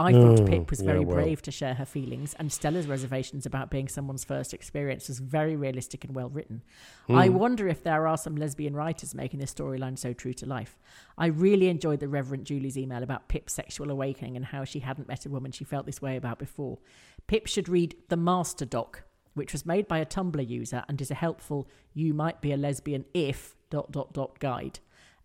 I 0.00 0.12
thought 0.12 0.40
Oh, 0.40 0.44
Pip 0.46 0.70
was 0.70 0.80
yeah, 0.80 0.86
very 0.86 1.00
well. 1.04 1.16
brave 1.16 1.42
to 1.42 1.50
share 1.50 1.74
her 1.74 1.84
feelings, 1.84 2.32
and 2.38 2.52
Stella's 2.52 2.86
reservations 2.86 3.46
about 3.46 3.68
being 3.68 3.88
someone's 3.88 4.22
first 4.22 4.54
experience 4.54 5.08
was 5.08 5.18
very 5.18 5.56
realistic 5.56 6.04
and 6.04 6.14
well 6.14 6.28
written. 6.28 6.62
Hmm. 7.08 7.16
I 7.16 7.28
wonder 7.30 7.66
if 7.66 7.82
there 7.82 8.06
are 8.06 8.16
some 8.16 8.36
lesbian 8.36 8.76
writers 8.76 9.12
making 9.14 9.40
this 9.40 9.52
storyline 9.52 9.98
so 9.98 10.12
true 10.12 10.34
to 10.34 10.46
life. 10.46 10.78
I 11.16 11.26
really 11.26 11.68
enjoyed 11.68 11.98
the 11.98 12.06
Reverend 12.08 12.44
Julie's 12.44 12.78
email 12.78 13.02
about 13.02 13.28
Pip's 13.28 13.52
sexual 13.54 13.90
awakening 13.90 14.36
and 14.36 14.44
how 14.44 14.62
she 14.64 14.78
hadn't 14.80 15.08
met 15.08 15.26
a 15.26 15.30
woman 15.30 15.50
she 15.50 15.64
felt 15.64 15.84
this 15.86 16.00
way 16.00 16.16
about 16.16 16.38
before. 16.38 16.78
Pip 17.26 17.48
should 17.48 17.68
read 17.68 17.96
The 18.08 18.16
Master 18.16 18.64
Doc, 18.64 19.02
which 19.34 19.52
was 19.52 19.66
made 19.66 19.88
by 19.88 19.98
a 19.98 20.06
Tumblr 20.06 20.48
user 20.48 20.84
and 20.88 21.00
is 21.00 21.10
a 21.10 21.14
helpful 21.14 21.66
"You 21.92 22.14
might 22.14 22.40
be 22.40 22.52
a 22.52 22.56
lesbian 22.56 23.04
if 23.14 23.56
dot 23.68 23.90
dot 23.90 24.12
dot 24.12 24.38
guide." 24.38 24.78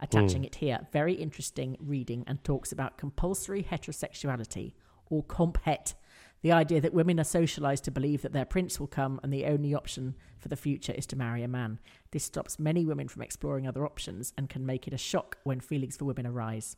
Attaching 0.04 0.42
hmm. 0.42 0.48
it 0.48 0.56
here, 0.56 0.86
very 0.92 1.14
interesting 1.14 1.78
reading 1.80 2.26
and 2.28 2.44
talks 2.44 2.74
about 2.74 2.98
compulsory 2.98 3.64
heterosexuality 3.64 4.74
or 5.10 5.24
comp 5.24 5.58
het, 5.64 5.94
the 6.42 6.52
idea 6.52 6.82
that 6.82 6.94
women 6.94 7.22
are 7.22 7.24
socialized 7.24 7.86
to 7.86 7.92
believe 7.92 8.22
that 8.22 8.34
their 8.34 8.44
prince 8.44 8.82
will 8.82 8.88
come 8.88 9.18
and 9.24 9.32
the 9.32 9.46
only 9.46 9.74
option 9.74 10.16
for 10.40 10.50
the 10.50 10.58
future 10.58 10.92
is 10.92 11.06
to 11.06 11.16
marry 11.16 11.42
a 11.42 11.48
man. 11.48 11.80
This 12.12 12.26
stops 12.26 12.60
many 12.60 12.86
women 12.86 13.08
from 13.08 13.22
exploring 13.22 13.66
other 13.66 13.86
options 13.86 14.34
and 14.38 14.50
can 14.50 14.66
make 14.66 14.88
it 14.88 14.94
a 14.94 14.98
shock 14.98 15.38
when 15.46 15.62
feelings 15.62 15.96
for 15.96 16.04
women 16.04 16.28
arise. 16.28 16.76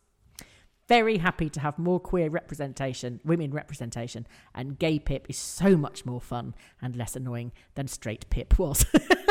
Very 0.88 1.18
happy 1.18 1.50
to 1.50 1.60
have 1.62 1.80
more 1.80 2.00
queer 2.00 2.30
representation, 2.30 3.20
women 3.26 3.50
representation, 3.50 4.28
and 4.54 4.78
gay 4.78 5.00
Pip 5.00 5.26
is 5.28 5.38
so 5.38 5.76
much 5.76 6.06
more 6.06 6.22
fun 6.22 6.54
and 6.80 6.96
less 6.96 7.16
annoying 7.16 7.52
than 7.74 7.88
straight 7.88 8.30
Pip 8.30 8.60
was. 8.60 8.86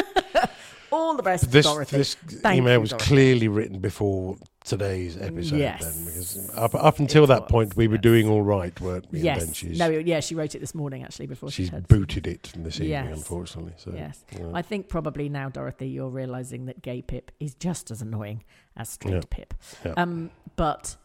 All 0.95 1.17
the 1.17 1.23
best, 1.23 1.51
This 1.51 1.67
Dorothy. 1.67 1.97
this 1.99 2.15
Thank 2.15 2.59
email 2.59 2.75
you, 2.75 2.81
was 2.81 2.91
Dorothy. 2.91 3.07
clearly 3.07 3.49
written 3.49 3.79
before 3.81 4.37
today's 4.65 5.17
episode. 5.21 5.57
Yes. 5.57 5.83
Then, 5.97 6.05
because 6.05 6.51
up 6.57 6.75
up 6.75 6.99
until 6.99 7.25
It 7.25 7.29
that 7.29 7.43
was, 7.43 7.51
point, 7.51 7.77
we 7.77 7.89
were 7.89 7.99
doing 7.99 8.29
all 8.29 8.43
right, 8.43 8.79
weren't 8.81 9.11
we? 9.11 9.21
Yes. 9.21 9.55
she's 9.55 9.79
No, 9.79 9.89
yeah, 9.89 10.21
she 10.21 10.35
wrote 10.35 10.55
it 10.55 10.61
this 10.61 10.75
morning 10.75 11.03
actually 11.03 11.27
before 11.27 11.51
she 11.51 11.65
she's 11.65 11.71
had 11.71 11.89
booted 11.89 12.27
it 12.27 12.53
this 12.57 12.77
evening, 12.77 12.91
Yes. 12.91 13.17
unfortunately. 13.19 13.75
So 13.77 13.93
Yes. 13.95 14.25
yeah. 14.39 14.51
I 14.55 14.63
think 14.63 14.89
probably 14.89 15.29
now, 15.29 15.49
Dorothy, 15.49 15.89
you're 15.89 16.09
realizing 16.09 16.67
that 16.67 16.81
gay 16.83 17.03
Pip 17.03 17.31
is 17.41 17.55
just 17.55 17.91
as 17.91 18.01
annoying 18.01 18.45
as 18.77 18.89
straight 18.89 19.15
Yeah. 19.15 19.21
Pip. 19.31 19.55
Yeah. 19.85 19.95
Um, 19.97 20.31
but 20.57 20.97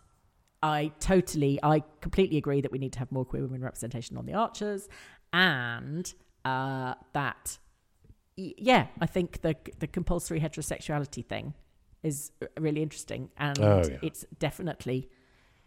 I 0.61 0.91
totally, 0.99 1.59
I 1.63 1.83
completely 2.01 2.37
agree 2.37 2.61
that 2.61 2.71
we 2.71 2.79
need 2.79 2.93
to 2.93 2.99
have 2.99 3.11
more 3.11 3.25
queer 3.25 3.41
women 3.43 3.61
representation 3.61 4.17
on 4.17 4.25
the 4.25 4.33
Archers, 4.33 4.87
and 5.33 6.13
uh, 6.45 6.93
that, 7.13 7.57
yeah, 8.57 8.87
I 9.01 9.05
think 9.05 9.41
the 9.41 9.55
the 9.79 9.87
compulsory 9.87 10.39
heterosexuality 10.39 11.25
thing 11.25 11.53
is 12.03 12.31
really 12.59 12.81
interesting, 12.81 13.29
and 13.37 13.59
Oh, 13.59 13.83
yeah. 13.89 13.97
it's 14.01 14.25
definitely 14.39 15.09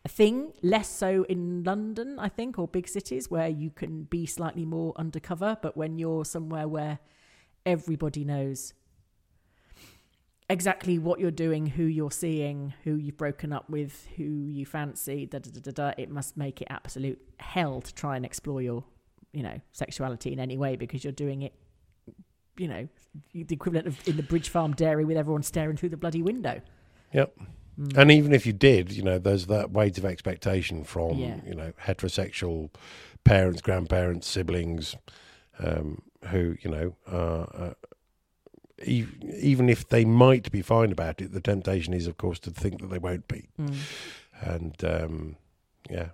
a 0.04 0.08
thing. 0.08 0.52
Less 0.62 0.88
so 0.88 1.24
in 1.28 1.62
London, 1.64 2.18
I 2.18 2.28
think, 2.28 2.58
or 2.58 2.66
big 2.66 2.88
cities 2.88 3.30
where 3.30 3.48
you 3.48 3.70
can 3.70 4.04
be 4.04 4.26
slightly 4.26 4.64
more 4.64 4.92
undercover. 4.96 5.56
But 5.62 5.76
when 5.76 5.98
you're 5.98 6.24
somewhere 6.24 6.66
where 6.66 6.98
everybody 7.66 8.24
knows 8.24 8.72
exactly 10.50 10.98
what 10.98 11.20
you're 11.20 11.30
doing, 11.30 11.66
who 11.66 11.84
you're 11.84 12.10
seeing, 12.10 12.74
who 12.84 12.96
you've 12.96 13.16
broken 13.16 13.52
up 13.52 13.70
with, 13.70 14.06
who 14.16 14.24
you 14.24 14.66
fancy, 14.66 15.26
da 15.26 15.38
da 15.38 15.50
da 15.50 15.60
da 15.60 15.70
da, 15.70 15.92
it 15.96 16.10
must 16.10 16.36
make 16.36 16.60
it 16.60 16.68
absolute 16.70 17.20
hell 17.38 17.80
to 17.80 17.94
try 17.94 18.16
and 18.16 18.24
explore 18.26 18.60
your, 18.60 18.84
you 19.32 19.42
know, 19.42 19.60
sexuality 19.72 20.32
in 20.32 20.40
any 20.40 20.56
way 20.58 20.76
because 20.76 21.04
you're 21.04 21.12
doing 21.12 21.42
it, 21.42 21.54
you 22.56 22.68
know, 22.68 22.88
the 23.32 23.46
equivalent 23.54 23.86
of 23.86 24.06
in 24.06 24.16
the 24.16 24.22
Bridge 24.22 24.48
Farm 24.48 24.72
dairy 24.72 25.04
with 25.04 25.16
everyone 25.16 25.42
staring 25.42 25.76
through 25.76 25.90
the 25.90 25.96
bloody 25.96 26.22
window. 26.22 26.60
Yep. 27.12 27.36
Mm. 27.78 27.96
And 27.96 28.10
even 28.10 28.32
if 28.34 28.46
you 28.46 28.52
did, 28.52 28.92
you 28.92 29.02
know, 29.02 29.18
there's 29.18 29.46
that 29.46 29.70
weight 29.70 29.98
of 29.98 30.04
expectation 30.04 30.84
from, 30.84 31.18
Yeah. 31.18 31.40
you 31.46 31.54
know, 31.54 31.72
heterosexual 31.84 32.70
parents, 33.24 33.62
grandparents, 33.62 34.26
siblings, 34.28 34.94
um, 35.58 36.02
who, 36.28 36.56
you 36.60 36.70
know, 36.70 36.96
are, 37.06 37.48
uh, 37.54 37.74
even 38.84 39.68
if 39.68 39.88
they 39.88 40.04
might 40.04 40.50
be 40.50 40.60
fine 40.60 40.90
about 40.92 41.20
it, 41.20 41.32
the 41.32 41.40
temptation 41.40 41.94
is, 41.94 42.06
of 42.06 42.16
course, 42.16 42.38
to 42.40 42.50
think 42.50 42.80
that 42.80 42.88
they 42.88 42.98
won't 42.98 43.28
be. 43.28 43.48
Mm. 43.58 43.76
And, 44.40 44.84
um, 44.84 45.36
yeah. 45.88 46.08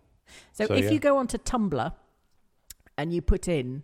So, 0.53 0.67
So, 0.67 0.75
if 0.75 0.85
yeah. 0.85 0.91
you 0.91 0.99
go 0.99 1.17
onto 1.17 1.39
Tumblr 1.39 1.93
and 2.99 3.13
you 3.13 3.23
put 3.23 3.49
in 3.49 3.83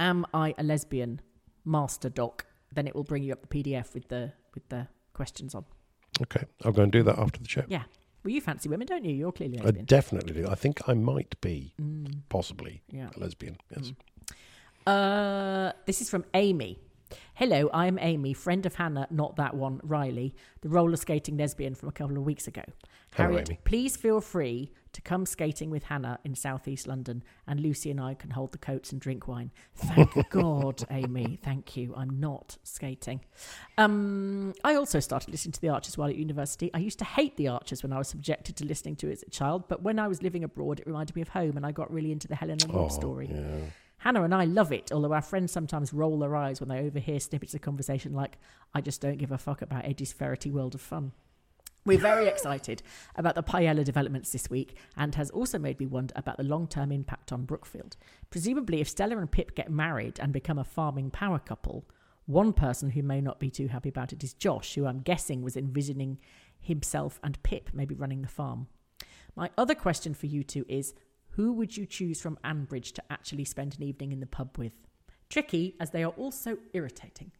"Am 0.00 0.24
I 0.32 0.54
a 0.56 0.62
lesbian?" 0.62 1.20
Master 1.66 2.08
doc, 2.08 2.46
then 2.72 2.86
it 2.86 2.94
will 2.94 3.04
bring 3.04 3.22
you 3.22 3.32
up 3.32 3.46
the 3.46 3.62
PDF 3.62 3.92
with 3.94 4.08
the 4.08 4.32
with 4.54 4.66
the 4.70 4.86
questions 5.12 5.54
on. 5.54 5.64
Okay. 6.22 6.44
I'll 6.64 6.72
go 6.72 6.82
and 6.82 6.92
do 6.92 7.02
that 7.02 7.18
after 7.18 7.40
the 7.40 7.48
show. 7.48 7.64
Yeah. 7.68 7.82
Well, 8.24 8.32
you 8.32 8.40
fancy 8.40 8.68
women, 8.68 8.86
don't 8.86 9.04
you? 9.04 9.14
You're 9.14 9.32
clearly 9.32 9.58
I 9.60 9.64
lesbian. 9.64 9.84
definitely 9.84 10.32
do. 10.42 10.48
I 10.48 10.54
think 10.54 10.88
I 10.88 10.94
might 10.94 11.40
be, 11.40 11.74
Mm, 11.80 12.22
possibly, 12.28 12.82
yeah. 12.90 13.10
a 13.14 13.20
lesbian. 13.20 13.56
Yes. 13.76 13.92
Uh, 14.86 15.72
this 15.86 16.00
is 16.00 16.08
from 16.08 16.24
Amy, 16.34 16.78
Hello, 17.34 17.70
I'm 17.72 17.98
Amy, 18.00 18.32
friend 18.32 18.64
of 18.66 18.74
Hannah, 18.76 19.06
not 19.10 19.36
that 19.36 19.54
one, 19.54 19.80
Riley, 19.84 20.34
the 20.62 20.68
roller 20.68 20.96
skating 20.96 21.36
lesbian 21.36 21.74
from 21.74 21.88
a 21.88 21.92
couple 21.92 22.16
of 22.16 22.24
weeks 22.24 22.46
ago. 22.48 22.62
Hello, 23.14 23.28
Harriet, 23.30 23.50
Amy. 23.50 23.60
please 23.64 23.96
feel 23.96 24.20
free 24.20 24.72
to 24.92 25.00
come 25.02 25.26
skating 25.26 25.68
with 25.70 25.84
Hannah 25.84 26.18
in 26.24 26.34
southeast 26.34 26.86
London, 26.88 27.22
and 27.46 27.60
Lucy 27.60 27.90
and 27.90 28.00
I 28.00 28.14
can 28.14 28.30
hold 28.30 28.52
the 28.52 28.58
coats 28.58 28.90
and 28.90 29.00
drink 29.00 29.28
wine. 29.28 29.50
Thank 29.74 30.28
God, 30.30 30.82
Amy. 30.90 31.38
Thank 31.42 31.76
you. 31.76 31.94
I'm 31.94 32.18
not 32.18 32.56
skating. 32.64 33.20
Um, 33.78 34.54
I 34.64 34.74
also 34.74 34.98
started 35.00 35.30
listening 35.30 35.52
to 35.52 35.60
the 35.60 35.68
Archers 35.68 35.98
while 35.98 36.08
at 36.08 36.16
university. 36.16 36.70
I 36.74 36.78
used 36.78 36.98
to 37.00 37.04
hate 37.04 37.36
the 37.36 37.48
Archers 37.48 37.82
when 37.82 37.92
I 37.92 37.98
was 37.98 38.08
subjected 38.08 38.56
to 38.56 38.64
listening 38.64 38.96
to 38.96 39.08
it 39.08 39.12
as 39.12 39.22
a 39.22 39.30
child, 39.30 39.68
but 39.68 39.82
when 39.82 39.98
I 39.98 40.08
was 40.08 40.22
living 40.22 40.42
abroad, 40.42 40.80
it 40.80 40.86
reminded 40.86 41.14
me 41.14 41.22
of 41.22 41.28
home, 41.28 41.56
and 41.56 41.66
I 41.66 41.72
got 41.72 41.92
really 41.92 42.10
into 42.12 42.26
the 42.26 42.34
Helen 42.34 42.58
and 42.62 42.72
Rob 42.74 42.86
Oh, 42.86 42.88
story. 42.88 43.28
yeah. 43.30 43.66
Hannah 44.06 44.22
and 44.22 44.32
I 44.32 44.44
love 44.44 44.70
it, 44.70 44.92
although 44.92 45.12
our 45.14 45.20
friends 45.20 45.50
sometimes 45.50 45.92
roll 45.92 46.20
their 46.20 46.36
eyes 46.36 46.60
when 46.60 46.68
they 46.68 46.78
overhear 46.78 47.18
snippets 47.18 47.54
of 47.54 47.60
conversation 47.60 48.14
like, 48.14 48.38
I 48.72 48.80
just 48.80 49.00
don't 49.00 49.18
give 49.18 49.32
a 49.32 49.36
fuck 49.36 49.62
about 49.62 49.84
Eddie's 49.84 50.12
ferrety 50.12 50.48
world 50.48 50.76
of 50.76 50.80
fun. 50.80 51.10
We're 51.84 51.98
very 51.98 52.28
excited 52.28 52.84
about 53.16 53.34
the 53.34 53.42
Paella 53.42 53.82
developments 53.82 54.30
this 54.30 54.48
week 54.48 54.78
and 54.96 55.12
has 55.16 55.30
also 55.30 55.58
made 55.58 55.80
me 55.80 55.86
wonder 55.86 56.12
about 56.14 56.36
the 56.36 56.44
long 56.44 56.68
term 56.68 56.92
impact 56.92 57.32
on 57.32 57.46
Brookfield. 57.46 57.96
Presumably, 58.30 58.80
if 58.80 58.88
Stella 58.88 59.18
and 59.18 59.28
Pip 59.28 59.56
get 59.56 59.72
married 59.72 60.20
and 60.20 60.32
become 60.32 60.60
a 60.60 60.64
farming 60.64 61.10
power 61.10 61.40
couple, 61.40 61.84
one 62.26 62.52
person 62.52 62.90
who 62.90 63.02
may 63.02 63.20
not 63.20 63.40
be 63.40 63.50
too 63.50 63.66
happy 63.66 63.88
about 63.88 64.12
it 64.12 64.22
is 64.22 64.34
Josh, 64.34 64.76
who 64.76 64.86
I'm 64.86 65.00
guessing 65.00 65.42
was 65.42 65.56
envisioning 65.56 66.18
himself 66.60 67.18
and 67.24 67.42
Pip 67.42 67.70
maybe 67.72 67.96
running 67.96 68.22
the 68.22 68.28
farm. 68.28 68.68
My 69.34 69.50
other 69.58 69.74
question 69.74 70.14
for 70.14 70.26
you 70.26 70.44
two 70.44 70.64
is 70.68 70.94
who 71.36 71.52
would 71.52 71.76
you 71.76 71.86
choose 71.86 72.20
from 72.20 72.38
Ambridge 72.44 72.92
to 72.92 73.02
actually 73.10 73.44
spend 73.44 73.76
an 73.76 73.82
evening 73.82 74.12
in 74.12 74.20
the 74.20 74.26
pub 74.26 74.56
with? 74.56 74.72
Tricky, 75.28 75.76
as 75.78 75.90
they 75.90 76.02
are 76.02 76.12
also 76.12 76.56
irritating. 76.72 77.32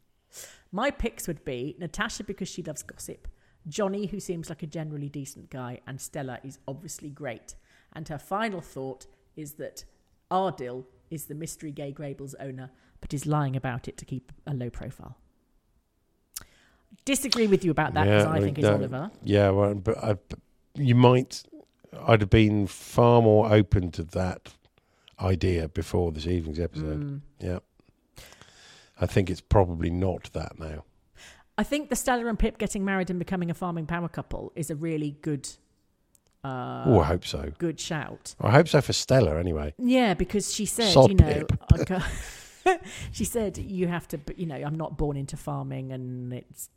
My 0.70 0.90
picks 0.90 1.26
would 1.26 1.44
be 1.44 1.76
Natasha 1.78 2.24
because 2.24 2.49
she 2.49 2.62
loves 2.62 2.82
gossip, 2.82 3.26
Johnny, 3.66 4.07
who 4.07 4.20
seems 4.20 4.49
like 4.49 4.62
a 4.62 4.66
generally 4.66 5.09
decent 5.09 5.51
guy, 5.51 5.80
and 5.86 6.01
Stella 6.01 6.40
is 6.44 6.59
obviously 6.68 7.09
great. 7.09 7.55
And 7.94 8.07
her 8.09 8.18
final 8.18 8.61
thought 8.61 9.07
is 9.34 9.55
that 9.55 9.84
Ardal 10.30 10.84
is 11.11 11.24
the 11.24 11.34
mystery 11.34 11.72
Grey 11.72 11.92
Gables 11.92 12.34
owner, 12.38 12.70
but 13.01 13.14
is 13.14 13.24
lying 13.26 13.57
about 13.57 13.88
it 13.88 13.97
to 13.97 14.05
keep 14.05 14.30
a 14.47 14.53
low 14.53 14.68
profile. 14.68 15.16
Disagree 17.05 17.47
with 17.47 17.64
you 17.64 17.70
about 17.70 17.94
that 17.94 18.05
because 18.05 18.26
I 18.26 18.34
mean, 18.34 18.42
think 18.42 18.59
it's 18.59 18.68
Oliver. 18.68 19.11
Yeah, 19.22 19.51
well, 19.51 19.74
but 19.74 20.03
I, 20.03 20.14
but 20.14 20.38
you 20.74 20.94
might. 20.94 21.42
I'd 22.07 22.20
have 22.20 22.30
been 22.30 22.66
far 22.66 23.22
more 23.22 23.53
open 23.53 23.90
to 23.92 24.03
that 24.05 24.55
idea 25.20 25.68
before 25.68 26.12
this 26.12 26.26
evening's 26.26 26.61
episode. 26.61 27.03
Mm. 27.03 27.20
Yeah, 27.40 27.59
I 29.01 29.07
think 29.07 29.30
it's 29.30 29.40
probably 29.40 29.90
not 29.90 30.30
that 30.32 30.59
now. 30.59 30.84
I 31.59 31.62
think 31.62 31.88
the 31.88 31.97
Stella 31.97 32.26
and 32.26 32.38
Pip 32.38 32.59
getting 32.59 32.84
married 32.84 33.09
and 33.09 33.18
becoming 33.18 33.51
a 33.51 33.55
farming 33.55 33.86
power 33.86 34.09
couple 34.09 34.53
is 34.55 34.70
a 34.70 34.76
really 34.76 35.16
good, 35.22 35.49
uh, 36.44 36.84
oh, 36.86 37.01
I 37.01 37.05
hope 37.05 37.24
so. 37.24 37.53
good 37.59 37.80
shout. 37.80 38.34
I 38.40 38.51
hope 38.51 38.68
so 38.68 38.80
for 38.82 38.92
Stella, 38.92 39.38
anyway. 39.38 39.74
Yeah, 39.78 40.12
because 40.14 40.53
she 40.53 40.66
said, 40.66 40.92
Sod 40.92 41.11
you 41.11 41.16
know, 41.16 41.47
she 43.12 43.24
said 43.24 43.57
you 43.57 43.88
have 43.88 44.07
to, 44.09 44.20
you 44.36 44.47
know, 44.47 44.57
I'm 44.57 44.76
not 44.76 44.99
born 44.99 45.16
into 45.16 45.36
farming, 45.36 45.92
and 45.92 46.32
it's, 46.34 46.68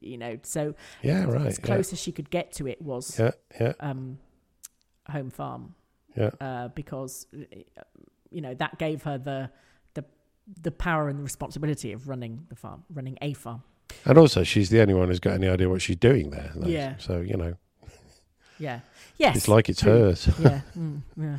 you 0.00 0.18
know, 0.18 0.38
so 0.42 0.74
Yeah, 1.02 1.24
right. 1.24 1.46
as 1.46 1.58
close 1.58 1.92
as 1.92 2.00
she 2.00 2.10
could 2.10 2.30
get 2.30 2.52
to 2.54 2.66
it 2.66 2.82
was 2.82 3.18
Yeah, 3.18 3.32
yeah, 3.60 3.72
um, 3.78 4.18
home 5.10 5.30
farm, 5.30 5.74
yeah. 6.16 6.30
uh, 6.40 6.68
because 6.68 7.26
you 8.30 8.40
know 8.40 8.54
that 8.54 8.78
gave 8.78 9.02
her 9.04 9.18
the 9.18 9.50
the 9.94 10.04
the 10.62 10.70
power 10.70 11.08
and 11.08 11.18
the 11.18 11.22
responsibility 11.22 11.92
of 11.92 12.08
running 12.08 12.46
the 12.48 12.56
farm, 12.56 12.84
running 12.92 13.18
a 13.22 13.32
farm. 13.34 13.62
And 14.04 14.18
also, 14.18 14.42
she's 14.42 14.70
the 14.70 14.80
only 14.80 14.94
one 14.94 15.08
who's 15.08 15.20
got 15.20 15.34
any 15.34 15.48
idea 15.48 15.68
what 15.68 15.82
she's 15.82 15.96
doing 15.96 16.30
there. 16.30 16.50
though. 16.54 16.66
Yeah. 16.68 16.94
So 16.98 17.20
you 17.20 17.36
know, 17.36 17.54
Yeah. 18.58 18.80
Yes. 19.18 19.36
it's 19.36 19.48
like 19.48 19.68
it's 19.68 19.82
hers. 19.82 20.28
yeah. 20.40 20.60
Mm, 20.76 21.02
yeah. 21.16 21.38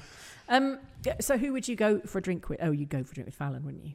Um. 0.49 0.80
So 1.20 1.38
who 1.38 1.53
would 1.53 1.68
you 1.68 1.76
go 1.76 1.99
for 2.01 2.20
a 2.20 2.22
drink 2.22 2.49
with? 2.49 2.59
Oh, 2.61 2.72
you'd 2.72 2.89
go 2.89 3.03
for 3.03 3.11
a 3.11 3.16
drink 3.16 3.26
with 3.28 3.36
Fallon, 3.36 3.63
wouldn't 3.66 3.86
you? 3.86 3.93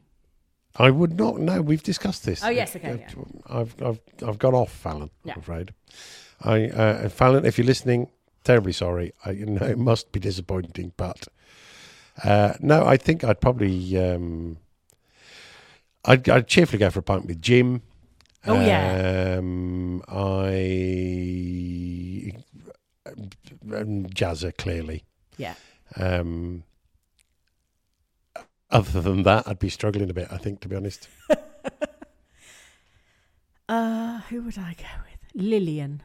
I 0.75 0.89
would 0.89 1.17
not 1.17 1.37
know. 1.39 1.61
We've 1.61 1.83
discussed 1.83 2.25
this. 2.25 2.41
Oh, 2.43 2.49
yes, 2.49 2.75
okay, 2.75 2.99
yeah. 3.05 3.23
I've 3.47 3.75
I've 3.81 3.99
I've 4.25 4.39
got 4.39 4.53
off 4.53 4.71
Fallon. 4.71 5.09
Yeah. 5.23 5.33
I'm 5.33 5.39
afraid. 5.39 5.73
I 6.41 6.67
uh, 6.67 7.09
Fallon, 7.09 7.45
if 7.45 7.57
you're 7.57 7.67
listening, 7.67 8.09
terribly 8.43 8.73
sorry. 8.73 9.13
I 9.25 9.31
you 9.31 9.45
know 9.45 9.65
it 9.65 9.77
must 9.77 10.11
be 10.11 10.19
disappointing, 10.19 10.93
but 10.97 11.27
uh, 12.23 12.53
no, 12.59 12.85
I 12.85 12.97
think 12.97 13.23
I'd 13.23 13.41
probably 13.41 13.97
um, 13.97 14.57
I'd, 16.05 16.27
I'd 16.29 16.47
cheerfully 16.47 16.79
go 16.79 16.89
for 16.89 16.99
a 16.99 17.03
pint 17.03 17.25
with 17.25 17.41
Jim. 17.41 17.81
Oh, 18.45 18.59
yeah. 18.59 19.37
Um, 19.37 20.01
I 20.07 20.33
um, 23.71 24.05
Jazzer 24.07 24.55
clearly. 24.57 25.03
Yeah. 25.37 25.53
Um, 25.95 26.63
other 28.71 29.01
than 29.01 29.23
that, 29.23 29.47
I'd 29.47 29.59
be 29.59 29.69
struggling 29.69 30.09
a 30.09 30.13
bit. 30.13 30.27
I 30.31 30.37
think, 30.37 30.61
to 30.61 30.67
be 30.67 30.75
honest. 30.75 31.07
Uh, 33.71 34.19
who 34.27 34.41
would 34.41 34.57
I 34.57 34.75
go 34.77 34.83
with? 35.09 35.19
Lilian. 35.33 36.03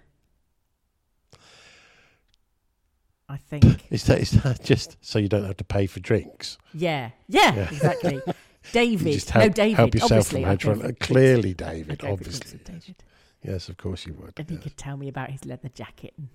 I 3.29 3.37
think. 3.39 3.87
Is 3.91 4.05
that, 4.05 4.21
is 4.21 4.31
that 4.43 4.63
just 4.63 4.97
so 5.01 5.19
you 5.19 5.29
don't 5.29 5.45
have 5.45 5.57
to 5.57 5.65
pay 5.65 5.87
for 5.87 6.01
drinks? 6.01 6.59
Yeah. 6.73 7.11
Yeah. 7.29 7.55
Yeah. 7.55 7.69
Exactly. 7.71 8.23
David. 8.73 9.13
just 9.13 9.31
help, 9.31 9.45
no, 9.47 9.53
David. 9.53 9.77
help 9.77 9.95
yourself 9.95 10.13
obviously, 10.13 10.43
from 10.43 10.51
I'd 10.51 10.61
go 10.61 10.69
Hedgerow. 10.75 10.81
for 10.83 10.89
Uh. 10.89 10.93
Clearly, 11.01 11.55
David. 11.55 12.05
Obviously, 12.05 12.59
David. 12.65 12.97
yes, 13.43 13.69
of 13.69 13.77
course 13.77 14.07
you 14.07 14.15
would. 14.15 14.33
And 14.37 14.51
he 14.51 14.57
could 14.59 14.77
tell 14.77 14.97
me 14.97 15.09
about 15.09 15.31
his 15.31 15.45
leather 15.45 15.69
jacket 15.69 16.15
and 16.19 16.29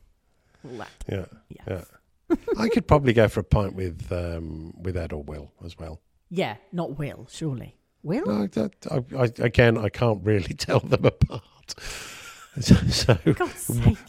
all 0.65 0.77
that. 0.79 0.89
Yeah, 1.09 1.25
Yeah. 1.67 1.83
yeah. 2.29 2.35
I 2.57 2.69
could 2.69 2.87
probably 2.87 3.11
go 3.13 3.27
for 3.27 3.41
a 3.41 3.43
pint 3.43 3.75
with 3.75 4.09
um, 4.11 4.73
with 4.81 4.95
Ed 4.97 5.11
or 5.13 5.23
Will 5.23 5.51
as 5.65 5.77
well. 5.77 5.99
Yeah. 6.29 6.55
Not 6.71 6.97
Will, 6.97 7.27
surely. 7.29 7.75
Will? 8.03 8.25
No, 8.25 8.47
that, 8.47 8.73
I, 8.89 9.15
I, 9.17 9.23
again, 9.45 9.77
I 9.77 9.89
can't 9.89 10.23
really 10.23 10.53
tell 10.55 10.79
them 10.79 11.05
apart. 11.05 11.75
So, 12.59 12.75
so. 12.75 13.17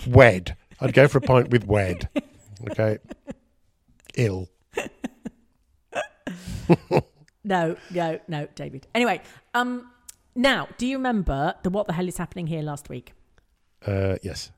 Wed. 0.06 0.56
I'd 0.80 0.94
go 0.94 1.06
for 1.08 1.18
a 1.18 1.20
pint 1.20 1.50
with 1.50 1.64
Wed. 1.66 2.08
Okay. 2.70 2.98
Ill. 4.16 4.48
No, 7.44 7.74
no, 7.92 8.20
no, 8.28 8.46
David. 8.54 8.86
Anyway, 8.94 9.20
um, 9.52 9.90
now, 10.36 10.68
do 10.78 10.86
you 10.86 10.96
remember 10.96 11.54
the 11.64 11.70
what 11.70 11.88
the 11.88 11.92
hell 11.92 12.06
is 12.06 12.16
happening 12.16 12.46
here 12.46 12.62
last 12.62 12.88
week? 12.88 13.14
Uh, 13.84 14.14
yes. 14.22 14.52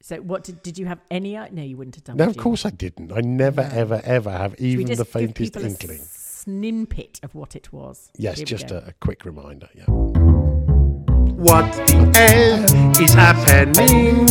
So, 0.00 0.18
what 0.18 0.44
did 0.44 0.62
did 0.62 0.78
you 0.78 0.86
have 0.86 1.00
any? 1.10 1.36
i- 1.36 1.48
No, 1.50 1.60
you 1.62 1.76
wouldn't 1.76 1.96
have 1.96 2.04
done. 2.04 2.16
No, 2.16 2.26
would 2.26 2.30
of 2.30 2.36
you? 2.36 2.42
course 2.42 2.64
I 2.64 2.70
didn't. 2.70 3.10
I 3.12 3.20
never, 3.20 3.62
No. 3.64 3.68
ever, 3.72 4.00
ever 4.04 4.30
have 4.30 4.54
even 4.60 4.86
just 4.86 4.98
the 4.98 5.04
give 5.04 5.12
faintest 5.12 5.56
a 5.56 5.66
inkling. 5.66 5.98
snippet 6.00 7.18
of 7.24 7.34
what 7.34 7.56
it 7.56 7.72
was. 7.72 8.12
Yes, 8.16 8.36
Here 8.38 8.46
just 8.46 8.70
a, 8.70 8.86
a 8.86 8.92
quick 9.00 9.24
reminder. 9.24 9.68
Yeah. 9.74 9.86
What 9.88 11.72
the 11.88 12.12
hell 12.14 13.02
is 13.02 13.12
happening? 13.12 14.28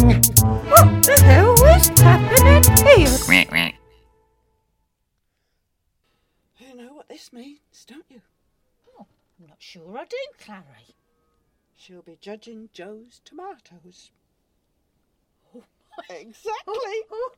What 0.69 1.03
the 1.03 1.21
hell 1.21 1.46
is 1.77 1.89
happening 1.99 2.63
here? 2.87 3.07
You 6.57 6.75
know 6.75 6.93
what 6.93 7.07
this 7.07 7.31
means, 7.31 7.85
don't 7.87 8.05
you? 8.09 8.21
Oh, 8.99 9.05
I'm 9.39 9.47
not 9.47 9.57
sure 9.59 9.97
I 9.97 10.05
do, 10.05 10.17
Clarrie. 10.43 10.95
She'll 11.75 12.01
be 12.01 12.17
judging 12.19 12.69
Joe's 12.73 13.21
tomatoes. 13.23 14.11
Oh, 15.55 15.63
exactly. 16.09 16.53
Oh, 17.11 17.31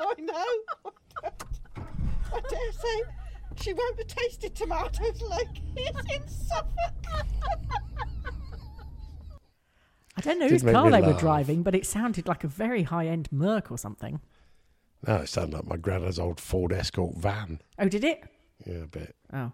oh, 0.00 0.14
I 0.18 0.20
know. 0.20 0.92
I 2.32 2.40
dare 2.50 2.72
say 2.72 3.02
she 3.62 3.72
won't 3.72 3.98
have 3.98 4.08
tasted 4.08 4.56
tomatoes 4.56 5.22
like 5.22 5.60
it's 5.76 6.12
in 6.12 6.28
Suffolk. 6.28 6.94
I 10.16 10.20
don't 10.20 10.38
know 10.38 10.48
whose 10.48 10.62
car 10.62 10.90
they 10.90 11.00
were 11.00 11.12
driving, 11.14 11.62
but 11.62 11.74
it 11.74 11.86
sounded 11.86 12.28
like 12.28 12.44
a 12.44 12.48
very 12.48 12.84
high 12.84 13.06
end 13.06 13.28
Merc 13.32 13.70
or 13.70 13.78
something. 13.78 14.20
No, 15.06 15.16
it 15.16 15.28
sounded 15.28 15.56
like 15.56 15.66
my 15.66 15.76
granddad's 15.76 16.18
old 16.18 16.40
Ford 16.40 16.72
Escort 16.72 17.16
van. 17.16 17.60
Oh, 17.78 17.88
did 17.88 18.04
it? 18.04 18.22
Yeah, 18.64 18.84
a 18.84 18.86
bit. 18.86 19.14
Oh, 19.32 19.38
uh, 19.38 19.50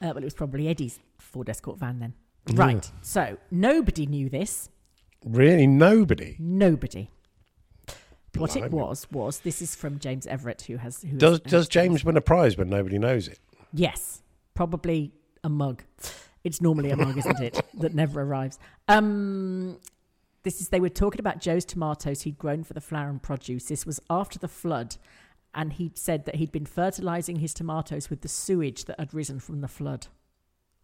well, 0.00 0.18
it 0.18 0.24
was 0.24 0.34
probably 0.34 0.68
Eddie's 0.68 0.98
Ford 1.18 1.48
Escort 1.48 1.78
van 1.78 1.98
then. 1.98 2.14
Right. 2.54 2.90
So 3.02 3.38
nobody 3.50 4.06
knew 4.06 4.28
this. 4.28 4.68
Really, 5.24 5.66
nobody. 5.66 6.36
Nobody. 6.38 7.10
What 8.36 8.56
it 8.56 8.70
was 8.70 9.06
was 9.10 9.40
this 9.40 9.60
is 9.60 9.74
from 9.74 9.98
James 9.98 10.26
Everett, 10.26 10.62
who 10.62 10.78
has 10.78 11.02
who 11.02 11.18
Does 11.18 11.40
has, 11.44 11.50
does 11.50 11.68
James 11.68 12.02
win 12.02 12.16
a 12.16 12.22
prize 12.22 12.56
when 12.56 12.70
nobody 12.70 12.98
knows 12.98 13.28
it? 13.28 13.38
Yes, 13.74 14.22
probably 14.54 15.12
a 15.44 15.50
mug. 15.50 15.82
It's 16.44 16.60
normally 16.60 16.90
a 16.90 16.96
mug, 16.96 17.16
isn't 17.16 17.40
it? 17.40 17.60
That 17.74 17.94
never 17.94 18.20
arrives. 18.20 18.58
Um, 18.88 19.78
this 20.42 20.60
is 20.60 20.68
they 20.68 20.80
were 20.80 20.88
talking 20.88 21.20
about 21.20 21.40
Joe's 21.40 21.64
tomatoes 21.64 22.22
he'd 22.22 22.38
grown 22.38 22.64
for 22.64 22.74
the 22.74 22.80
flower 22.80 23.08
and 23.08 23.22
produce. 23.22 23.64
This 23.64 23.86
was 23.86 24.00
after 24.10 24.38
the 24.38 24.48
flood, 24.48 24.96
and 25.54 25.72
he'd 25.72 25.96
said 25.98 26.24
that 26.26 26.36
he'd 26.36 26.52
been 26.52 26.66
fertilizing 26.66 27.36
his 27.36 27.54
tomatoes 27.54 28.10
with 28.10 28.20
the 28.22 28.28
sewage 28.28 28.84
that 28.86 28.98
had 28.98 29.14
risen 29.14 29.40
from 29.40 29.60
the 29.60 29.68
flood. 29.68 30.08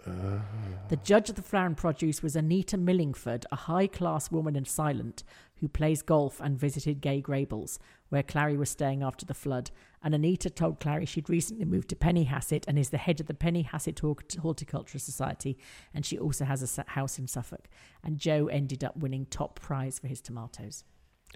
The 0.05 0.97
judge 1.03 1.29
of 1.29 1.35
the 1.35 1.43
flower 1.43 1.67
and 1.67 1.77
produce 1.77 2.23
was 2.23 2.37
Anita 2.37 2.79
Millingford, 2.79 3.45
a 3.51 3.57
high 3.57 3.89
class 3.89 4.31
woman 4.31 4.57
and 4.57 4.67
Silent 4.67 5.25
who 5.61 5.69
plays 5.69 6.03
golf 6.03 6.41
and 6.41 6.59
visited 6.59 7.03
Grey 7.03 7.21
Gables, 7.21 7.79
where 8.09 8.23
Clarrie 8.23 8.57
was 8.57 8.71
staying 8.71 9.03
after 9.03 9.27
the 9.27 9.35
flood. 9.35 9.71
And 10.03 10.15
Anita 10.15 10.49
told 10.51 10.81
Clarrie 10.81 11.09
she'd 11.09 11.29
recently 11.29 11.65
moved 11.65 11.89
to 11.89 11.97
Penny 11.97 12.25
Hassett 12.25 12.65
and 12.69 12.79
is 12.79 12.91
the 12.91 12.99
head 12.99 13.21
of 13.21 13.27
the 13.27 13.35
Penny 13.35 13.63
Hassett 13.63 13.99
Hort- 13.99 14.37
Horticultural 14.41 15.01
Society, 15.01 15.59
and 15.93 16.07
she 16.07 16.19
also 16.19 16.45
has 16.45 16.79
a 16.79 16.85
house 16.91 17.19
in 17.19 17.27
Suffolk. 17.27 17.69
And 18.05 18.19
Joe 18.19 18.47
ended 18.47 18.85
up 18.85 18.97
winning 18.97 19.27
top 19.27 19.59
prize 19.61 19.99
for 19.99 20.07
his 20.07 20.21
tomatoes. 20.21 20.85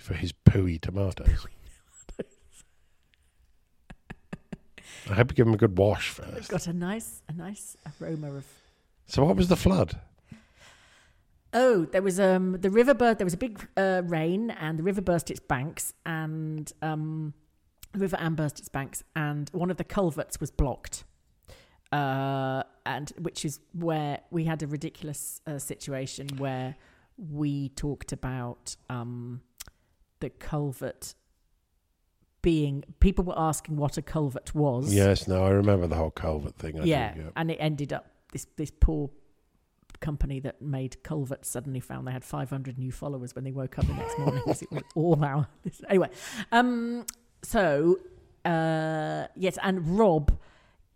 For 0.00 0.14
his 0.14 0.32
pooey 0.32 0.80
tomatoes. 0.80 1.46
I 5.10 5.14
hope 5.14 5.32
you 5.32 5.34
give 5.34 5.46
him 5.46 5.54
a 5.54 5.58
good 5.58 5.76
wash 5.76 6.10
first. 6.10 6.50
Got 6.50 6.66
a 6.66 6.72
nice, 6.72 7.22
a 7.28 7.32
nice 7.32 7.76
aroma 8.00 8.34
of 8.36 8.46
So, 9.06 9.24
what 9.24 9.36
was 9.36 9.48
the 9.48 9.56
flood? 9.56 9.98
Oh, 11.54 11.84
there 11.84 12.02
was 12.02 12.18
um 12.18 12.52
the 12.60 12.70
river 12.70 12.94
burst. 12.94 13.18
There 13.18 13.26
was 13.26 13.34
a 13.34 13.38
big 13.38 13.66
uh, 13.76 14.02
rain, 14.04 14.50
and 14.50 14.78
the 14.78 14.82
river 14.82 15.00
burst 15.00 15.30
its 15.30 15.40
banks, 15.40 15.92
and 16.06 16.72
um, 16.80 17.34
the 17.93 17.99
River 17.99 18.16
Am 18.18 18.34
burst 18.34 18.59
its 18.59 18.68
banks, 18.68 19.03
and 19.14 19.49
one 19.53 19.70
of 19.70 19.76
the 19.76 19.84
culverts 19.84 20.40
was 20.40 20.51
blocked. 20.51 21.05
Uh, 21.93 22.62
and 22.86 23.12
which 23.18 23.45
is 23.45 23.61
where 23.74 24.20
we 24.30 24.45
had 24.45 24.62
a 24.62 24.66
ridiculous 24.66 25.43
uh, 25.47 25.59
situation 25.59 26.26
where 26.38 26.74
we 27.18 27.68
talked 27.70 28.12
about 28.12 28.76
um 28.88 29.43
the 30.20 30.30
culvert 30.30 31.14
being. 32.40 32.82
People 33.01 33.24
were 33.24 33.38
asking 33.38 33.76
what 33.76 33.99
a 33.99 34.03
culvert 34.03 34.55
was. 34.55 34.93
Yes, 34.95 35.28
no, 35.28 35.45
I 35.45 35.51
remember 35.51 35.86
the 35.86 35.97
whole 35.97 36.11
culvert 36.11 36.57
thing. 36.57 36.80
I 36.80 36.84
yeah, 36.84 37.12
think, 37.12 37.26
and 37.36 37.51
it 37.51 37.59
ended 37.61 37.93
up 37.93 38.07
this 38.32 38.47
this 38.57 38.70
poor 38.70 39.11
company 40.01 40.40
that 40.40 40.61
made 40.61 41.03
culverts 41.05 41.49
suddenly 41.49 41.78
found 41.78 42.07
they 42.07 42.12
had 42.12 42.24
500 42.24 42.76
new 42.76 42.90
followers 42.90 43.36
when 43.36 43.45
they 43.45 43.53
woke 43.53 43.78
up 43.78 43.86
the 43.86 43.95
next 43.95 44.18
morning 44.18 44.43
it 44.47 44.72
was 44.72 44.82
all 44.97 45.24
our 45.24 45.47
anyway 45.88 46.09
um 46.51 47.07
so 47.43 47.99
uh 48.45 49.26
yes 49.36 49.59
and 49.62 49.99
rob 49.99 50.36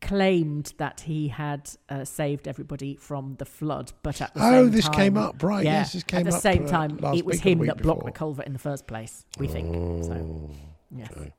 claimed 0.03 0.73
that 0.77 1.01
he 1.01 1.29
had 1.29 1.71
uh, 1.89 2.05
saved 2.05 2.47
everybody 2.47 2.95
from 2.97 3.35
the 3.39 3.45
flood 3.45 3.93
but 4.03 4.21
at 4.21 4.33
the 4.35 4.41
Oh, 4.45 4.51
same 4.65 4.71
this 4.71 4.85
time, 4.85 4.95
came 4.95 5.17
up, 5.17 5.43
right, 5.43 5.65
yeah, 5.65 5.79
yes, 5.79 5.93
this 5.95 6.03
came 6.05 6.21
at 6.21 6.31
the 6.31 6.37
up, 6.37 6.43
same 6.43 6.65
uh, 6.67 6.69
time 6.69 6.99
it 7.15 7.25
was 7.25 7.37
week 7.37 7.41
or 7.41 7.43
the 7.43 7.51
him 7.51 7.67
that 7.67 7.83
blocked 7.83 8.05
the 8.05 8.13
culvert 8.13 8.47
in 8.47 8.53
the 8.53 8.59
first 8.59 8.87
place 8.87 9.25
we 9.39 9.49
think 9.49 10.05
so 10.05 10.13
Oh, 10.13 10.51
yes 10.95 11.11
okay. 11.17 11.33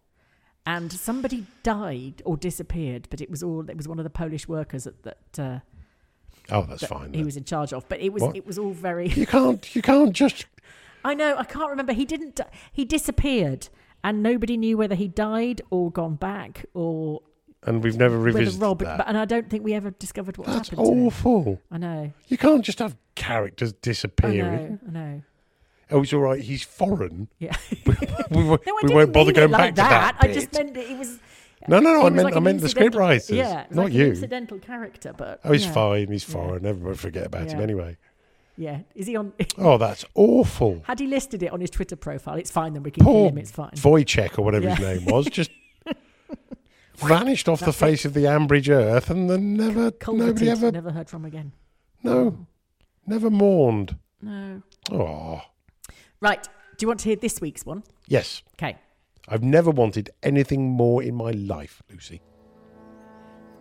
and 0.66 0.92
somebody 0.92 1.46
died 1.64 2.22
or 2.26 2.36
disappeared 2.36 3.08
but 3.12 3.22
it 3.22 3.30
was 3.30 3.44
all 3.44 3.70
it 3.70 3.78
was 3.78 3.88
one 3.88 4.00
of 4.00 4.04
the 4.04 4.10
polish 4.10 4.48
workers 4.48 4.86
that 4.86 5.04
that 5.04 5.40
uh, 5.40 5.60
Oh, 6.50 6.62
that's 6.64 6.80
that 6.82 6.90
fine. 6.90 7.12
he 7.12 7.18
then. 7.18 7.26
was 7.26 7.36
in 7.36 7.44
charge 7.44 7.74
of. 7.74 7.88
But 7.90 8.00
it 8.00 8.14
was 8.14 8.24
What? 8.24 8.36
it 8.38 8.46
was 8.48 8.58
all 8.58 8.72
very. 8.72 9.10
You 9.10 9.28
can't, 9.28 9.76
you 9.76 9.82
can't 9.82 10.14
just. 10.14 10.46
I 11.04 11.14
know. 11.14 11.36
I 11.36 11.44
can't 11.44 11.70
remember. 11.70 11.92
He 11.92 12.06
didn't. 12.06 12.40
He 12.72 12.86
disappeared, 12.86 13.68
and 14.04 14.22
nobody 14.24 14.58
knew 14.58 14.78
whether 14.78 14.96
he 14.96 15.08
died 15.08 15.62
or 15.70 15.92
gone 15.92 16.16
back 16.16 16.66
or 16.74 17.22
And 17.64 17.84
we've 17.84 17.98
never 17.98 18.18
revisited 18.18 18.62
Rob. 18.62 18.80
that. 18.80 18.98
But, 19.00 19.08
and 19.08 19.18
I 19.18 19.26
don't 19.26 19.50
think 19.50 19.64
we 19.64 19.74
ever 19.74 19.92
discovered 19.92 20.38
what 20.38 20.48
That's 20.48 20.70
happened. 20.70 20.88
to 20.88 20.94
him. 20.94 21.06
awful. 21.08 21.62
I 21.72 21.78
know. 21.78 22.12
You 22.28 22.38
can't 22.38 22.64
just 22.64 22.80
have 22.80 22.96
characters 23.16 23.74
I 23.74 23.78
disappearing. 23.82 24.80
know. 24.84 24.88
I 24.88 24.92
know. 24.92 25.22
Oh, 25.90 26.02
it's 26.04 26.12
all 26.14 26.20
right. 26.20 26.42
He's 26.42 26.64
foreign. 26.64 27.30
Yeah. 27.40 27.56
We, 28.30 28.44
won't- 28.44 28.66
No, 28.68 28.76
we 28.84 28.94
won't 28.94 29.14
bother 29.14 29.32
going 29.32 29.52
like 29.52 29.74
back 29.76 29.76
to 29.76 29.82
that. 29.82 30.16
I 30.20 30.34
just 30.34 30.52
meant 30.54 30.74
that 30.74 30.90
it 30.92 30.98
was. 30.98 31.18
No, 31.70 31.80
no, 31.80 31.94
no. 31.94 32.06
I 32.06 32.10
meant, 32.10 32.26
like 32.26 32.36
I 32.36 32.40
meant 32.40 32.60
the 32.62 32.70
script 32.70 32.94
writers, 32.96 33.30
Yeah, 33.30 33.66
not 33.72 33.86
like 33.86 33.94
you. 33.94 34.08
Incidental 34.08 34.60
character, 34.60 35.14
but 35.18 35.40
Oh, 35.46 35.54
he's 35.54 35.66
yeah. 35.66 35.72
fine. 35.72 36.08
He's 36.12 36.28
Yeah. 36.28 36.34
foreign. 36.34 36.66
Everybody 36.66 36.98
forget 36.98 37.26
about 37.26 37.50
him 37.50 37.62
anyway. 37.62 37.98
Yeah, 38.58 38.80
is 38.96 39.06
he 39.08 39.16
on? 39.16 39.34
Oh, 39.58 39.78
that's 39.78 40.04
awful. 40.16 40.82
Had 40.86 41.00
he 41.00 41.08
listed 41.08 41.44
it 41.44 41.52
on 41.52 41.62
his 41.62 41.70
Twitter 41.70 41.96
profile? 41.96 42.36
It's 42.36 42.50
fine. 42.52 42.74
Then 42.74 42.84
we 42.84 42.92
can 42.92 43.04
kill 43.06 43.30
him. 43.30 43.38
It's 43.38 43.52
fine. 43.52 43.72
Wojciech 43.72 44.38
or 44.40 44.42
whatever 44.44 44.70
his 44.70 44.80
name 44.80 45.06
was 45.06 45.28
just 45.28 45.52
vanished 46.98 47.48
off 47.48 47.60
the 47.60 47.68
That's 47.68 47.78
face 47.80 48.06
of 48.06 48.14
the 48.14 48.22
Ambridge 48.22 48.70
earth, 48.70 49.10
and 49.10 49.30
then 49.30 49.56
never, 49.56 49.92
nobody 50.08 50.50
ever, 50.50 50.72
never 50.72 50.92
heard 50.92 51.10
from 51.10 51.26
again. 51.26 51.52
no, 52.04 52.48
never 53.06 53.30
mourned. 53.30 53.96
No. 54.22 54.62
Oh, 54.92 55.42
Right. 56.20 56.44
Do 56.44 56.84
you 56.84 56.88
want 56.88 57.00
to 57.02 57.10
hear 57.10 57.16
this 57.16 57.40
week's 57.42 57.66
one? 57.66 57.84
yes. 58.08 58.42
Okay. 58.56 58.78
I've 59.30 59.44
never 59.44 59.70
wanted 59.72 60.10
anything 60.24 60.70
more 60.70 61.04
in 61.04 61.14
my 61.14 61.32
life, 61.32 61.84
Lucy. 61.92 62.22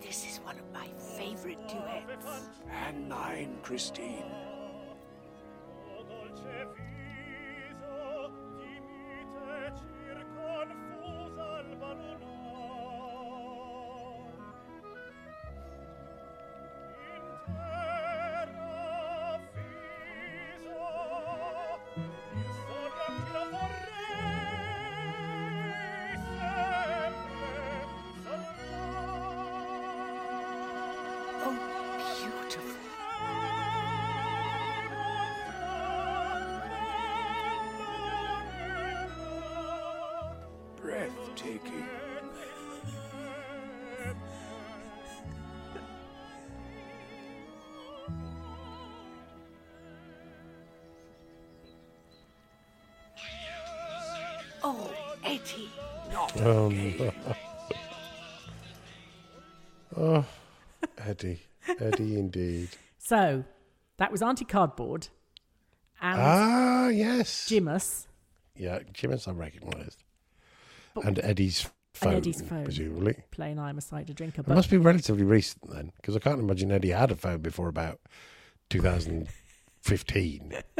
This 0.00 0.24
is 0.30 0.38
one 0.44 0.56
of 0.58 0.64
my 0.72 0.86
favorite 1.18 1.58
duets. 1.68 2.26
And 2.70 3.08
mine, 3.08 3.56
Christine. 3.62 4.24
Um, 56.46 57.10
oh, 59.96 60.24
Eddie, 60.98 61.40
Eddie, 61.80 62.18
indeed. 62.18 62.68
So 62.98 63.42
that 63.96 64.12
was 64.12 64.22
Auntie 64.22 64.44
Cardboard 64.44 65.08
and 66.00 66.20
Ah, 66.20 66.88
yes. 66.88 67.48
Jimus. 67.48 68.06
Yeah, 68.54 68.78
Jimmy's 68.92 69.26
I 69.26 69.32
recognised. 69.32 70.04
And 71.02 71.18
Eddie's 71.18 71.68
phone, 71.94 72.10
and 72.14 72.18
Eddie's 72.18 72.42
phone. 72.42 72.62
presumably. 72.64 73.16
playing 73.32 73.58
I'm 73.58 73.78
a 73.78 73.80
cider 73.82 74.12
drinker. 74.12 74.42
It 74.42 74.48
must 74.48 74.70
be 74.70 74.76
relatively 74.76 75.24
recent 75.24 75.68
then, 75.70 75.90
because 75.96 76.14
I 76.14 76.20
can't 76.20 76.38
imagine 76.38 76.70
Eddie 76.70 76.90
had 76.90 77.10
a 77.10 77.16
phone 77.16 77.40
before 77.40 77.66
about 77.68 77.98
2015. 78.70 80.52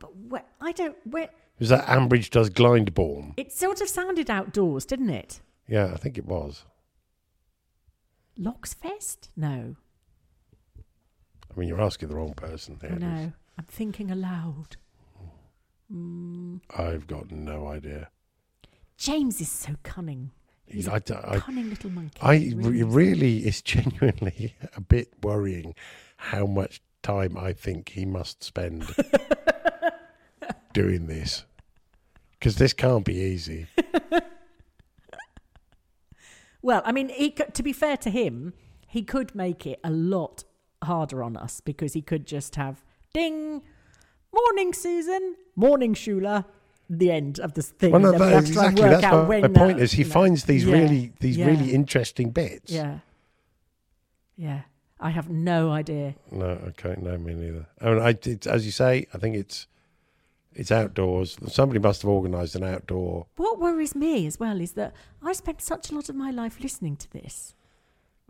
but 0.00 0.16
where, 0.28 0.44
I 0.60 0.72
don't. 0.72 0.96
Where 1.04 1.30
Was 1.58 1.68
that 1.68 1.86
Ambridge 1.86 2.30
does 2.30 2.50
Glyndebourne? 2.50 3.34
it 3.36 3.52
sort 3.52 3.80
of 3.80 3.88
sounded 3.88 4.28
outdoors, 4.30 4.84
didn't 4.84 5.10
it? 5.10 5.40
Yeah, 5.68 5.90
I 5.92 5.96
think 5.96 6.18
it 6.18 6.26
was. 6.26 6.64
Locks 8.36 8.74
Fest? 8.74 9.28
No, 9.36 9.76
I 11.54 11.58
mean, 11.60 11.68
you're 11.68 11.80
asking 11.82 12.08
the 12.08 12.16
wrong 12.16 12.32
person 12.32 12.78
here. 12.80 12.90
know. 12.98 13.32
I'm 13.58 13.64
thinking 13.68 14.10
aloud. 14.10 14.76
Mm. 15.94 16.60
I've 16.76 17.06
got 17.06 17.30
no 17.30 17.66
idea. 17.68 18.08
James 18.96 19.40
is 19.40 19.50
so 19.50 19.74
cunning. 19.82 20.30
He's 20.66 20.88
a 20.88 20.92
I, 20.94 21.34
I, 21.34 21.38
cunning 21.40 21.68
little 21.68 21.90
monkey. 21.90 22.18
I 22.22 22.36
He 22.36 22.54
re- 22.54 22.80
is. 22.80 22.86
really, 22.86 23.38
it's 23.40 23.60
genuinely 23.60 24.54
a 24.76 24.80
bit 24.80 25.12
worrying 25.22 25.74
how 26.16 26.46
much 26.46 26.80
time 27.02 27.36
I 27.36 27.52
think 27.52 27.90
he 27.90 28.06
must 28.06 28.42
spend 28.42 28.84
doing 30.72 31.06
this. 31.06 31.44
Because 32.38 32.56
this 32.56 32.72
can't 32.72 33.04
be 33.04 33.14
easy. 33.14 33.66
Well, 36.62 36.80
I 36.84 36.92
mean, 36.92 37.08
he 37.08 37.30
to 37.30 37.62
be 37.62 37.72
fair 37.72 37.96
to 37.98 38.10
him, 38.10 38.54
he 38.86 39.02
could 39.02 39.34
make 39.34 39.66
it 39.66 39.80
a 39.82 39.90
lot 39.90 40.44
harder 40.84 41.22
on 41.22 41.36
us 41.36 41.60
because 41.60 41.92
he 41.92 42.02
could 42.02 42.24
just 42.26 42.54
have 42.54 42.84
ding, 43.12 43.62
morning 44.32 44.72
Susan, 44.72 45.34
morning 45.56 45.94
Shula, 45.94 46.44
the 46.88 47.10
end 47.10 47.40
of 47.40 47.54
this 47.54 47.70
thing. 47.70 47.90
Well, 47.90 48.00
no, 48.00 48.12
and 48.12 48.20
then 48.20 48.28
we 48.28 48.32
that- 48.32 48.34
have 48.36 48.46
to 48.46 48.52
try 48.52 48.66
and 48.66 48.78
exactly. 48.78 49.40
That's 49.40 49.42
my, 49.42 49.48
my 49.48 49.66
point. 49.66 49.80
Is 49.80 49.92
he 49.92 50.04
know. 50.04 50.10
finds 50.10 50.44
these 50.44 50.64
Yeah, 50.64 50.74
really 50.74 51.12
these 51.18 51.36
yeah, 51.36 51.46
really 51.46 51.74
interesting 51.74 52.30
bits? 52.30 52.70
Yeah. 52.70 53.00
Yeah. 54.36 54.62
I 55.00 55.10
have 55.10 55.28
no 55.28 55.72
idea. 55.72 56.14
No, 56.30 56.44
okay, 56.44 56.94
no, 57.00 57.18
me 57.18 57.34
neither. 57.34 57.66
I 57.80 57.90
mean, 57.90 57.98
I, 57.98 58.10
it's, 58.22 58.46
as 58.46 58.64
you 58.64 58.70
say, 58.70 59.08
I 59.12 59.18
think 59.18 59.34
it's 59.34 59.66
it's 60.54 60.70
outdoors. 60.70 61.36
Somebody 61.48 61.78
must 61.80 62.02
have 62.02 62.10
organised 62.10 62.54
an 62.54 62.64
outdoor. 62.64 63.26
What 63.36 63.58
worries 63.60 63.94
me 63.94 64.26
as 64.26 64.38
well 64.40 64.60
is 64.60 64.72
that 64.72 64.94
I 65.22 65.32
spent 65.32 65.60
such 65.62 65.90
a 65.90 65.94
lot 65.94 66.08
of 66.08 66.14
my 66.16 66.30
life 66.30 66.60
listening 66.60 66.96
to 66.96 67.10
this. 67.10 67.54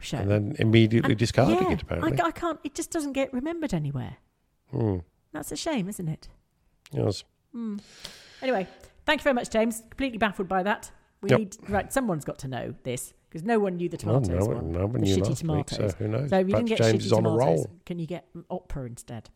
show. 0.01 0.19
And 0.19 0.31
then 0.31 0.57
immediately 0.59 1.13
And- 1.13 1.19
discarding 1.19 1.63
yeah, 1.63 1.73
it, 1.73 1.83
apparently. 1.83 2.21
I, 2.21 2.27
I 2.27 2.31
can't. 2.33 2.59
It 2.65 2.75
just 2.75 2.91
doesn't 2.91 3.13
get 3.13 3.33
remembered 3.33 3.73
anywhere. 3.73 4.17
Hmm. 4.71 4.99
That's 5.33 5.53
a 5.53 5.57
shame, 5.57 5.89
isn't 5.89 6.09
it? 6.09 6.29
Yes. 6.93 7.25
Anyway, 8.43 8.67
thank 9.07 9.21
you 9.21 9.25
very 9.25 9.35
much, 9.35 9.51
James. 9.51 9.81
Completely 9.91 10.19
baffled 10.19 10.49
by 10.49 10.63
that. 10.63 10.91
We 11.23 11.31
Yep. 11.31 11.39
need 11.39 11.57
right. 11.69 11.93
Someone's 11.93 12.25
got 12.25 12.39
to 12.41 12.49
know 12.49 12.75
this 12.83 13.15
because 13.29 13.45
no 13.45 13.59
one 13.61 13.77
knew 13.77 13.89
the 13.89 13.97
tomatoes 13.97 14.29
no 14.29 14.47
one. 14.47 14.57
one- 14.57 14.73
no 14.73 14.87
one 14.87 14.93
the 14.93 14.99
knew 15.07 15.17
shitty 15.19 15.29
last 15.29 15.45
week, 15.45 15.71
so 15.71 15.77
tomatoes. 15.77 15.95
who 15.99 16.09
knows? 16.09 16.31
So 16.31 16.39
if 16.39 16.49
you 16.49 16.55
didn't 16.55 16.69
get 16.69 16.79
James 16.79 16.93
shitty 17.03 17.07
is 17.07 17.13
on 17.13 17.27
a 17.27 17.29
tomatoes, 17.31 17.39
roll. 17.67 17.71
Can 17.87 17.99
you 18.01 18.07
get 18.07 18.27
opera 18.51 18.85
instead? 18.87 19.31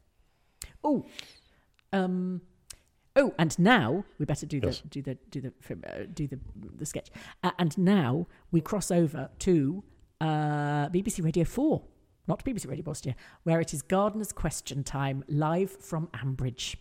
Oh, 0.82 1.06
um, 1.92 2.40
oh, 3.16 3.34
and 3.38 3.58
now 3.58 4.04
we 4.18 4.26
better 4.26 4.46
do 4.46 4.60
the 4.60 4.80
do 4.88 5.02
the 5.02 5.14
do 5.30 5.40
the 5.40 5.52
uh, 5.72 6.04
do 6.12 6.26
the 6.26 6.38
the 6.76 6.86
sketch. 6.86 7.10
Uh, 7.42 7.50
and 7.58 7.76
now 7.76 8.26
we 8.50 8.60
cross 8.60 8.90
over 8.90 9.30
to 9.40 9.82
uh, 10.20 10.88
BBC 10.88 11.24
Radio 11.24 11.44
Four, 11.44 11.82
not 12.26 12.44
BBC 12.44 12.68
Radio 12.68 12.84
Bosnia, 12.84 13.16
where 13.42 13.60
it 13.60 13.74
is 13.74 13.82
Gardener's 13.82 14.32
Question 14.32 14.84
Time 14.84 15.24
live 15.28 15.70
from 15.70 16.08
Ambridge. 16.08 16.76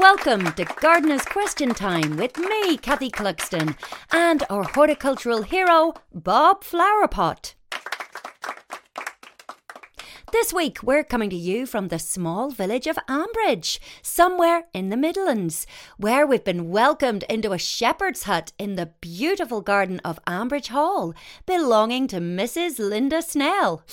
Welcome 0.00 0.50
to 0.54 0.64
Gardener's 0.64 1.26
Question 1.26 1.74
Time 1.74 2.16
with 2.16 2.38
me, 2.38 2.78
Kathy 2.78 3.10
Clugston, 3.10 3.76
and 4.10 4.42
our 4.48 4.62
horticultural 4.62 5.42
hero, 5.42 5.92
Bob 6.14 6.64
Flowerpot. 6.64 7.52
This 10.32 10.54
week, 10.54 10.82
we're 10.82 11.04
coming 11.04 11.28
to 11.28 11.36
you 11.36 11.66
from 11.66 11.88
the 11.88 11.98
small 11.98 12.50
village 12.50 12.86
of 12.86 12.96
Ambridge, 13.10 13.78
somewhere 14.00 14.68
in 14.72 14.88
the 14.88 14.96
Midlands, 14.96 15.66
where 15.98 16.26
we've 16.26 16.44
been 16.44 16.70
welcomed 16.70 17.24
into 17.28 17.52
a 17.52 17.58
shepherd's 17.58 18.22
hut 18.22 18.54
in 18.58 18.76
the 18.76 18.92
beautiful 19.02 19.60
garden 19.60 20.00
of 20.02 20.18
Ambridge 20.24 20.68
Hall, 20.68 21.12
belonging 21.44 22.06
to 22.08 22.20
Mrs. 22.20 22.80
Lynda 22.80 23.22
Snell. 23.22 23.84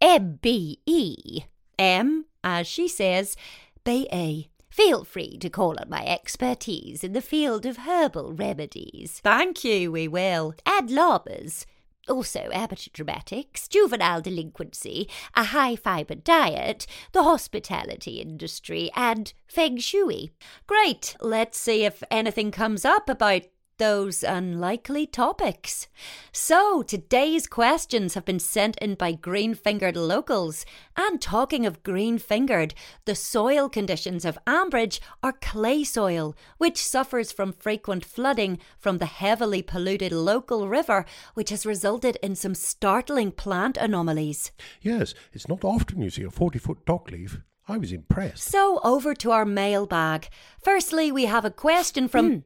M 0.00 0.38
B 0.40 0.78
E. 0.86 1.42
M, 1.80 2.26
as 2.44 2.68
she 2.68 2.86
says, 2.86 3.36
B 3.82 4.06
A. 4.12 4.48
Feel 4.78 5.02
free 5.02 5.36
to 5.38 5.50
call 5.50 5.74
on 5.80 5.90
my 5.90 6.06
expertise 6.06 7.02
in 7.02 7.12
the 7.12 7.20
field 7.20 7.66
of 7.66 7.78
herbal 7.78 8.32
remedies. 8.32 9.20
Thank 9.24 9.64
you, 9.64 9.90
we 9.90 10.06
will. 10.06 10.54
Ad 10.64 10.86
lobas. 10.86 11.66
Also, 12.08 12.48
amateur 12.52 12.88
dramatics, 12.92 13.66
juvenile 13.66 14.20
delinquency, 14.20 15.08
a 15.34 15.46
high 15.46 15.74
fibre 15.74 16.14
diet, 16.14 16.86
the 17.10 17.24
hospitality 17.24 18.20
industry, 18.20 18.88
and 18.94 19.32
feng 19.48 19.78
shui. 19.78 20.30
Great. 20.68 21.16
Let's 21.20 21.58
see 21.58 21.84
if 21.84 22.04
anything 22.08 22.52
comes 22.52 22.84
up 22.84 23.08
about 23.08 23.42
those 23.78 24.22
unlikely 24.22 25.06
topics. 25.06 25.88
So, 26.32 26.82
today's 26.82 27.46
questions 27.46 28.14
have 28.14 28.24
been 28.24 28.38
sent 28.38 28.76
in 28.78 28.94
by 28.94 29.12
green 29.12 29.54
fingered 29.54 29.96
locals. 29.96 30.66
And 30.96 31.20
talking 31.20 31.64
of 31.64 31.82
green 31.82 32.18
fingered, 32.18 32.74
the 33.04 33.14
soil 33.14 33.68
conditions 33.68 34.24
of 34.24 34.38
Ambridge 34.46 35.00
are 35.22 35.32
clay 35.32 35.84
soil, 35.84 36.36
which 36.58 36.84
suffers 36.84 37.32
from 37.32 37.52
frequent 37.52 38.04
flooding 38.04 38.58
from 38.78 38.98
the 38.98 39.06
heavily 39.06 39.62
polluted 39.62 40.12
local 40.12 40.68
river, 40.68 41.04
which 41.34 41.50
has 41.50 41.64
resulted 41.64 42.16
in 42.22 42.34
some 42.34 42.54
startling 42.54 43.32
plant 43.32 43.76
anomalies. 43.76 44.52
Yes, 44.82 45.14
it's 45.32 45.48
not 45.48 45.64
often 45.64 46.02
you 46.02 46.10
see 46.10 46.24
a 46.24 46.30
40 46.30 46.58
foot 46.58 46.84
dock 46.84 47.10
leaf. 47.10 47.40
I 47.68 47.76
was 47.76 47.92
impressed. 47.92 48.44
So, 48.44 48.80
over 48.82 49.14
to 49.16 49.30
our 49.30 49.44
mailbag. 49.44 50.28
Firstly, 50.62 51.12
we 51.12 51.26
have 51.26 51.44
a 51.44 51.50
question 51.50 52.08
from. 52.08 52.30
Hmm. 52.30 52.38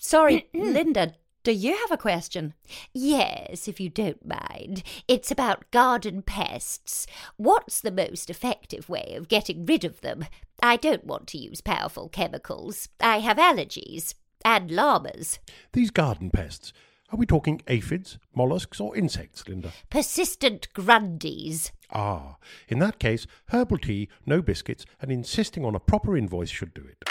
Sorry, 0.00 0.48
Lynda, 0.54 1.14
do 1.44 1.52
you 1.52 1.76
have 1.76 1.90
a 1.90 1.98
question? 1.98 2.54
Yes, 2.94 3.68
if 3.68 3.78
you 3.78 3.90
don't 3.90 4.26
mind. 4.26 4.82
It's 5.06 5.30
about 5.30 5.70
garden 5.70 6.22
pests. 6.22 7.06
What's 7.36 7.82
the 7.82 7.90
most 7.90 8.30
effective 8.30 8.88
way 8.88 9.14
of 9.14 9.28
getting 9.28 9.66
rid 9.66 9.84
of 9.84 10.00
them? 10.00 10.24
I 10.62 10.76
don't 10.76 11.04
want 11.04 11.26
to 11.28 11.38
use 11.38 11.60
powerful 11.60 12.08
chemicals. 12.08 12.88
I 12.98 13.18
have 13.18 13.36
allergies 13.36 14.14
and 14.42 14.70
llamas. 14.70 15.38
These 15.74 15.90
garden 15.90 16.30
pests. 16.30 16.72
Are 17.12 17.18
we 17.18 17.26
talking 17.26 17.60
aphids, 17.68 18.18
mollusks, 18.34 18.80
or 18.80 18.96
insects, 18.96 19.42
Lynda? 19.44 19.72
Persistent 19.90 20.68
Grundys. 20.74 21.70
Ah, 21.92 22.36
in 22.68 22.78
that 22.78 22.98
case, 22.98 23.26
herbal 23.50 23.78
tea, 23.78 24.08
no 24.24 24.40
biscuits, 24.40 24.86
and 25.00 25.12
insisting 25.12 25.64
on 25.64 25.74
a 25.74 25.80
proper 25.80 26.16
invoice 26.16 26.48
should 26.48 26.72
do 26.72 26.82
it. 26.82 27.08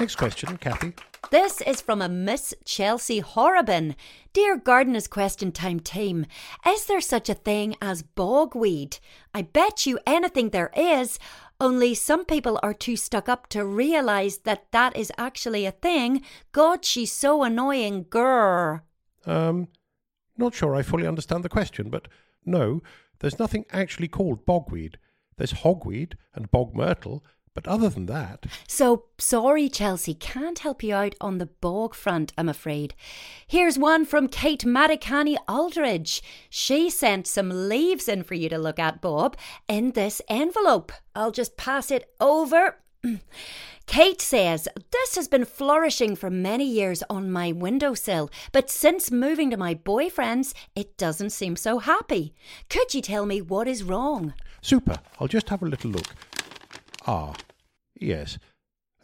Next 0.00 0.16
question, 0.16 0.56
Kathy. 0.56 0.92
This 1.30 1.60
is 1.60 1.80
from 1.80 2.02
a 2.02 2.08
Miss 2.08 2.52
Chelsea 2.64 3.20
Horrobin. 3.20 3.94
Dear 4.32 4.56
Gardener's 4.56 5.06
Question 5.06 5.52
Time 5.52 5.80
team, 5.80 6.26
is 6.66 6.86
there 6.86 7.00
such 7.00 7.28
a 7.28 7.34
thing 7.34 7.76
as 7.80 8.02
bogweed? 8.02 8.98
I 9.32 9.42
bet 9.42 9.86
you 9.86 9.98
anything 10.06 10.50
there 10.50 10.70
is, 10.76 11.18
only 11.60 11.94
some 11.94 12.24
people 12.24 12.58
are 12.62 12.74
too 12.74 12.96
stuck 12.96 13.28
up 13.28 13.48
to 13.48 13.64
realise 13.64 14.38
that 14.38 14.70
that 14.72 14.96
is 14.96 15.12
actually 15.16 15.64
a 15.64 15.70
thing. 15.70 16.22
God, 16.52 16.84
she's 16.84 17.12
so 17.12 17.44
annoying, 17.44 18.04
grrr. 18.04 18.82
Um, 19.24 19.68
not 20.36 20.54
sure 20.54 20.74
I 20.74 20.82
fully 20.82 21.06
understand 21.06 21.44
the 21.44 21.48
question, 21.48 21.88
but 21.88 22.08
no, 22.44 22.82
there's 23.20 23.38
nothing 23.38 23.64
actually 23.70 24.08
called 24.08 24.44
bogweed. 24.44 24.96
There's 25.36 25.52
hogweed 25.52 26.14
and 26.34 26.50
bog 26.50 26.74
myrtle, 26.74 27.24
but 27.54 27.68
other 27.68 27.88
than 27.88 28.06
that, 28.06 28.46
So 28.66 29.04
sorry, 29.18 29.68
Chelsea, 29.68 30.14
can't 30.14 30.58
help 30.58 30.82
you 30.82 30.94
out 30.94 31.14
on 31.20 31.38
the 31.38 31.46
bog 31.46 31.94
front, 31.94 32.32
I'm 32.36 32.48
afraid. 32.48 32.94
Here's 33.46 33.78
one 33.78 34.04
from 34.04 34.28
Kate 34.28 34.64
Madikane 34.64 35.36
Aldridge. 35.48 36.22
She 36.50 36.90
sent 36.90 37.26
some 37.26 37.68
leaves 37.68 38.08
in 38.08 38.24
for 38.24 38.34
you 38.34 38.48
to 38.48 38.58
look 38.58 38.78
at, 38.78 39.00
Bob, 39.00 39.36
in 39.68 39.92
this 39.92 40.20
envelope. 40.28 40.90
I'll 41.14 41.30
just 41.30 41.56
pass 41.56 41.90
it 41.90 42.10
over. 42.20 42.76
Kate 43.86 44.20
says, 44.20 44.66
This 44.90 45.14
has 45.14 45.28
been 45.28 45.44
flourishing 45.44 46.16
for 46.16 46.30
many 46.30 46.64
years 46.64 47.02
on 47.08 47.30
my 47.30 47.52
windowsill, 47.52 48.30
but 48.50 48.70
since 48.70 49.10
moving 49.10 49.50
to 49.50 49.56
my 49.56 49.74
boyfriend's, 49.74 50.54
it 50.74 50.96
doesn't 50.96 51.30
seem 51.30 51.54
so 51.54 51.78
happy. 51.78 52.34
Could 52.68 52.94
you 52.94 53.02
tell 53.02 53.26
me 53.26 53.40
what 53.40 53.68
is 53.68 53.84
wrong? 53.84 54.34
super. 54.62 54.98
I'll 55.20 55.28
just 55.28 55.50
have 55.50 55.62
a 55.62 55.66
little 55.66 55.90
look. 55.90 56.06
Ah, 57.06 57.34
yes. 57.98 58.38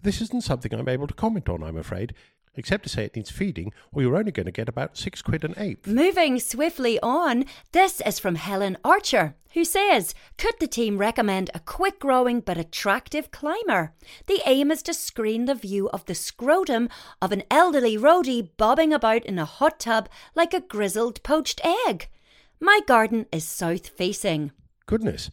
This 0.02 0.20
isn't 0.22 0.44
something 0.44 0.72
I'm 0.72 0.88
able 0.88 1.06
to 1.06 1.14
comment 1.14 1.48
on, 1.48 1.62
I'm 1.62 1.76
afraid, 1.76 2.14
except 2.54 2.84
to 2.84 2.88
say 2.88 3.04
it 3.04 3.14
needs 3.14 3.30
feeding, 3.30 3.72
or 3.92 4.00
you're 4.00 4.16
only 4.16 4.32
going 4.32 4.46
to 4.46 4.52
get 4.52 4.68
about 4.68 4.96
six 4.96 5.20
quid 5.20 5.44
an 5.44 5.54
eighth. 5.58 5.86
Moving 5.86 6.40
swiftly 6.40 6.98
on, 7.00 7.44
this 7.72 8.00
is 8.00 8.18
from 8.18 8.36
Helen 8.36 8.78
Archer, 8.82 9.34
who 9.52 9.64
says, 9.64 10.14
Could 10.38 10.54
the 10.58 10.66
team 10.66 10.96
recommend 10.96 11.50
a 11.52 11.60
quick 11.60 12.00
growing 12.00 12.40
but 12.40 12.56
attractive 12.56 13.30
climber? 13.30 13.92
The 14.26 14.40
aim 14.46 14.70
is 14.70 14.82
to 14.84 14.94
screen 14.94 15.44
the 15.44 15.54
view 15.54 15.90
of 15.90 16.06
the 16.06 16.14
scrotum 16.14 16.88
of 17.20 17.32
an 17.32 17.42
elderly 17.50 17.98
roadie 17.98 18.48
bobbing 18.56 18.92
about 18.92 19.26
in 19.26 19.38
a 19.38 19.44
hot 19.44 19.78
tub 19.78 20.08
like 20.34 20.54
a 20.54 20.60
grizzled 20.60 21.22
poached 21.22 21.60
egg. 21.86 22.08
My 22.58 22.80
garden 22.86 23.26
is 23.30 23.44
south 23.44 23.88
facing. 23.88 24.52
Goodness, 24.86 25.30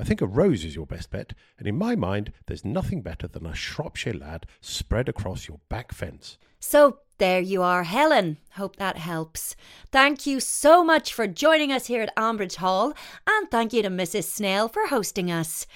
I 0.00 0.04
think 0.04 0.22
a 0.22 0.26
rose 0.26 0.64
is 0.64 0.74
your 0.74 0.86
best 0.86 1.10
bet, 1.10 1.34
and 1.58 1.68
in 1.68 1.76
my 1.76 1.94
mind, 1.94 2.32
there's 2.46 2.64
nothing 2.64 3.02
better 3.02 3.28
than 3.28 3.44
a 3.44 3.54
Shropshire 3.54 4.14
lad 4.14 4.46
spread 4.62 5.10
across 5.10 5.46
your 5.46 5.60
back 5.68 5.92
fence. 5.92 6.38
So 6.58 7.00
there 7.18 7.40
you 7.40 7.60
are, 7.60 7.82
Helen. 7.82 8.38
Hope 8.52 8.76
that 8.76 8.96
helps. 8.96 9.56
Thank 9.92 10.26
you 10.26 10.40
so 10.40 10.82
much 10.82 11.12
for 11.12 11.26
joining 11.26 11.70
us 11.70 11.86
here 11.86 12.00
at 12.00 12.16
Ambridge 12.16 12.56
Hall, 12.56 12.94
and 13.26 13.50
thank 13.50 13.74
you 13.74 13.82
to 13.82 13.90
Mrs. 13.90 14.24
Snell 14.24 14.68
for 14.68 14.86
hosting 14.86 15.30
us. 15.30 15.66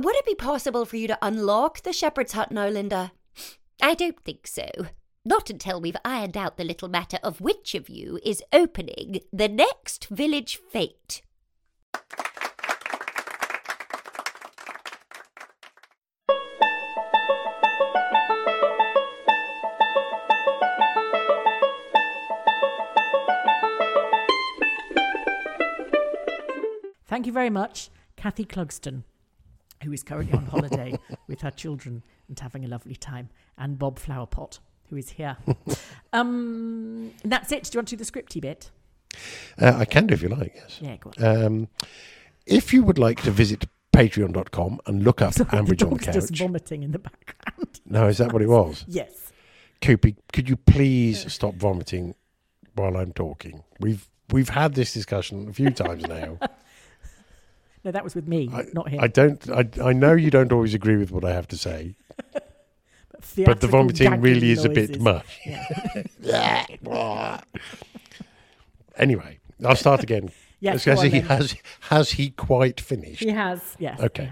Would 0.00 0.14
it 0.14 0.26
be 0.26 0.36
possible 0.36 0.84
for 0.84 0.96
you 0.96 1.08
to 1.08 1.18
unlock 1.20 1.82
the 1.82 1.92
shepherd's 1.92 2.34
hut 2.34 2.52
now, 2.52 2.68
Lynda? 2.68 3.10
I 3.82 3.94
don't 3.94 4.20
think 4.20 4.46
so. 4.46 4.68
Not 5.24 5.50
until 5.50 5.80
we've 5.80 5.96
ironed 6.04 6.36
out 6.36 6.56
the 6.56 6.62
little 6.62 6.88
matter 6.88 7.18
of 7.24 7.40
which 7.40 7.74
of 7.74 7.88
you 7.88 8.20
is 8.24 8.44
opening 8.52 9.22
the 9.32 9.48
next 9.48 10.06
village 10.06 10.60
fete. 10.70 11.22
Thank 27.10 27.26
you 27.26 27.32
very 27.32 27.50
much, 27.50 27.90
Kathy 28.14 28.44
Clugston, 28.44 29.02
who 29.82 29.92
is 29.92 30.04
currently 30.04 30.32
on 30.32 30.46
holiday 30.46 30.96
with 31.26 31.40
her 31.40 31.50
children 31.50 32.04
and 32.28 32.38
having 32.38 32.64
a 32.64 32.68
lovely 32.68 32.94
time, 32.94 33.30
and 33.58 33.76
Bob 33.76 33.98
Flowerpot, 33.98 34.60
who 34.88 34.96
is 34.96 35.10
here. 35.10 35.36
um, 36.12 37.10
and 37.24 37.32
that's 37.32 37.50
it. 37.50 37.64
Do 37.64 37.70
you 37.74 37.78
want 37.80 37.88
to 37.88 37.96
do 37.96 38.04
the 38.04 38.08
scripty 38.08 38.40
bit? 38.40 38.70
Uh, 39.60 39.74
I 39.78 39.86
can 39.86 40.06
do 40.06 40.14
if 40.14 40.22
you 40.22 40.28
like, 40.28 40.52
yes. 40.54 40.78
Yeah, 40.80 40.96
go 40.98 41.10
on. 41.18 41.44
Um, 41.44 41.68
if 42.46 42.72
you 42.72 42.84
would 42.84 42.96
like 42.96 43.20
to 43.24 43.32
visit 43.32 43.64
patreon.com 43.92 44.78
and 44.86 45.02
look 45.02 45.20
up 45.20 45.34
Sorry, 45.34 45.50
Ambridge 45.50 45.84
on 45.84 45.94
the 45.94 46.04
couch. 46.04 46.14
just 46.14 46.36
vomiting 46.36 46.84
in 46.84 46.92
the 46.92 47.00
background. 47.00 47.80
No, 47.86 48.06
is 48.06 48.18
that 48.18 48.32
what 48.32 48.40
it 48.40 48.48
was? 48.48 48.84
yes. 48.86 49.32
Koopy, 49.80 50.14
could 50.32 50.48
you 50.48 50.54
please 50.56 51.32
stop 51.32 51.56
vomiting 51.56 52.14
while 52.76 52.96
I'm 52.96 53.12
talking? 53.12 53.64
We've 53.80 54.08
we've 54.30 54.50
had 54.50 54.74
this 54.74 54.92
discussion 54.92 55.48
a 55.48 55.52
few 55.52 55.70
times 55.70 56.06
now. 56.06 56.38
No, 57.84 57.90
that 57.90 58.04
was 58.04 58.14
with 58.14 58.28
me, 58.28 58.50
I, 58.52 58.64
not 58.74 58.88
him. 58.88 59.00
I 59.00 59.06
don't. 59.06 59.48
I, 59.50 59.68
I 59.82 59.92
know 59.92 60.12
you 60.12 60.30
don't 60.30 60.52
always 60.52 60.74
agree 60.74 60.96
with 60.96 61.10
what 61.10 61.24
I 61.24 61.32
have 61.32 61.48
to 61.48 61.56
say, 61.56 61.96
but 63.44 63.60
the 63.60 63.68
vomiting 63.68 64.20
really 64.20 64.50
is 64.50 64.64
a 64.64 64.68
bit 64.68 65.00
much. 65.00 65.40
Yeah. 66.20 66.66
anyway, 68.96 69.38
I'll 69.64 69.76
start 69.76 70.02
again. 70.02 70.30
Yes, 70.62 70.84
Has 70.84 71.00
he 71.00 71.20
has 71.20 71.56
has 71.88 72.10
he 72.10 72.32
quite 72.32 72.82
finished? 72.82 73.22
He 73.22 73.30
has, 73.30 73.76
yes. 73.78 73.98
Okay. 73.98 74.30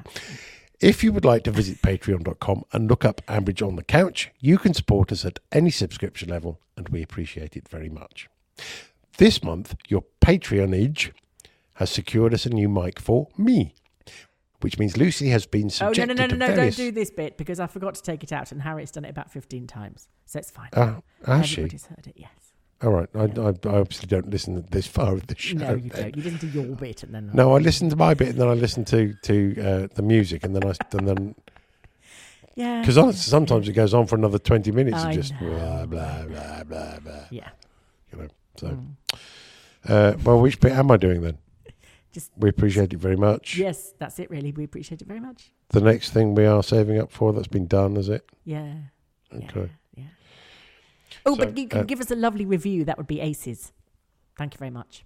If 0.79 1.03
you 1.03 1.11
would 1.11 1.25
like 1.25 1.43
to 1.45 1.51
visit 1.51 1.81
patreon.com 1.81 2.65
and 2.71 2.87
look 2.87 3.03
up 3.03 3.23
Ambridge 3.27 3.67
on 3.67 3.77
the 3.77 3.83
Couch, 3.83 4.31
you 4.39 4.59
can 4.59 4.75
support 4.75 5.11
us 5.11 5.25
at 5.25 5.39
any 5.53 5.71
subscription 5.71 6.29
level, 6.29 6.61
and 6.77 6.87
we 6.91 7.03
appreciate 7.03 7.57
it 7.57 7.67
very 7.67 7.89
much. 7.89 8.29
This 9.17 9.43
month, 9.43 9.75
your 9.89 10.05
patronage 10.21 11.13
has 11.79 11.91
secured 11.91 12.33
us 12.35 12.47
a 12.47 12.51
new 12.51 12.69
mic 12.69 13.01
for 13.01 13.27
me, 13.37 13.75
which 14.61 14.79
means 14.79 14.97
Lucy 14.97 15.29
has 15.31 15.47
been 15.47 15.63
Oh, 15.63 15.65
no, 15.65 15.69
subjected 15.93 16.17
no, 16.17 16.27
no, 16.27 16.37
no, 16.37 16.47
no, 16.49 16.57
don't 16.57 16.77
do 16.77 16.91
this 16.93 17.11
bit 17.11 17.37
because 17.37 17.59
I 17.61 17.67
forgot 17.67 17.95
to 17.97 18.03
take 18.03 18.23
it 18.23 18.33
out 18.33 18.53
and 18.53 18.63
Harriet's 18.63 18.93
done 18.93 19.05
it 19.05 19.11
about 19.11 19.31
15 19.33 19.67
times. 19.67 20.09
So 20.27 20.39
it's 20.39 20.51
fine. 20.51 20.69
Oh, 20.77 21.03
has 21.27 21.47
she? 21.47 21.63
Everybody's 21.63 21.87
heard 21.87 22.07
it, 22.07 22.15
yes. 22.17 22.31
All 22.83 22.91
right. 22.93 23.09
I, 23.15 23.23
I, 23.41 23.49
I 23.49 23.79
obviously 23.81 24.07
don't 24.07 24.31
listen 24.31 24.65
this 24.71 24.87
far 24.87 25.13
of 25.15 25.27
the 25.27 25.37
show. 25.37 25.57
no, 25.59 25.75
you 25.75 25.91
then. 25.91 26.03
don't. 26.03 26.17
You 26.17 26.23
listen 26.23 26.39
to 26.41 26.47
your 26.47 26.77
bit 26.77 27.03
and 27.03 27.13
then. 27.15 27.31
No, 27.33 27.55
I 27.57 27.59
listen 27.59 27.91
to 27.91 27.97
my 27.97 28.15
bit 28.15 28.29
and 28.29 28.39
then 28.39 28.47
I 28.49 28.53
listen 28.55 28.85
to 28.87 29.15
to 29.23 29.61
uh, 29.61 29.89
the 29.95 30.03
music 30.03 30.45
and 30.45 30.55
then 30.55 30.65
I 30.65 30.75
and 30.97 31.09
then 31.09 31.35
Yeah. 32.55 32.81
because 32.81 33.21
sometimes 33.21 33.69
it 33.69 33.73
goes 33.73 33.95
on 33.95 34.07
for 34.07 34.17
another 34.17 34.39
twenty 34.39 34.71
minutes 34.73 34.97
I 34.97 35.11
of 35.11 35.15
just 35.17 35.33
know. 35.41 35.49
blah 35.49 35.87
blah 35.87 36.25
blah 36.27 36.65
blah 36.65 36.99
blah. 37.01 37.21
Yeah. 37.31 37.49
You 38.13 38.19
know. 38.19 38.29
So, 38.57 38.67
Mm. 38.69 38.95
uh, 39.89 40.17
well, 40.25 40.41
which 40.41 40.59
bit 40.61 40.73
am 40.73 40.91
I 40.91 40.97
doing 40.97 41.21
then? 41.23 41.39
Just- 42.19 42.33
we 42.37 42.49
appreciate 42.49 42.93
it 42.93 42.99
very 42.99 43.17
much. 43.17 43.57
Yes, 43.57 43.95
that's 43.99 44.19
it, 44.19 44.29
really. 44.29 44.51
We 44.51 44.65
appreciate 44.65 45.01
it 45.01 45.07
very 45.07 45.21
much. 45.21 45.53
The 45.69 45.81
next 45.81 46.11
thing 46.11 46.35
we 46.35 46.47
are 46.47 46.65
saving 46.65 46.99
up 46.99 47.13
for 47.13 47.33
that's 47.33 47.47
been 47.47 47.69
done, 47.69 47.97
is 47.97 48.09
it? 48.09 48.29
Yeah. 48.45 48.73
Okay. 49.33 49.71
Yeah. 49.95 50.05
Oh, 51.25 51.37
So, 51.37 51.45
but 51.45 51.57
you 51.57 51.69
can 51.69 51.81
uh, 51.81 51.85
give 51.85 52.01
us 52.01 52.11
a 52.11 52.17
lovely 52.17 52.45
review. 52.45 52.85
That 52.85 52.99
would 52.99 53.07
be 53.07 53.21
aces. 53.21 53.73
Thank 54.37 54.55
you 54.55 54.59
very 54.59 54.71
much. 54.71 55.05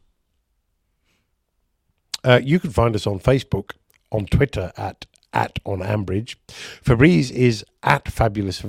Uh, 2.24 2.40
you 2.42 2.58
can 2.58 2.70
find 2.70 2.94
us 2.94 3.06
on 3.06 3.18
Facebook, 3.18 3.72
on 4.10 4.24
Twitter 4.26 4.72
at 4.76 5.04
at 5.34 5.58
on 5.66 5.80
Ambridge. 5.80 6.36
Fabrice 6.48 7.30
is 7.30 7.64
at 7.82 8.08
fabulous 8.08 8.64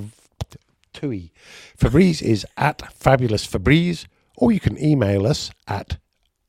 Tui. 0.92 1.32
Fabrice 1.76 2.20
is 2.20 2.46
at 2.56 2.92
fabulous 2.92 3.46
Fabrice, 3.46 4.06
or 4.36 4.52
you 4.52 4.60
can 4.60 4.76
email 4.82 5.26
us 5.26 5.50
at 5.66 5.98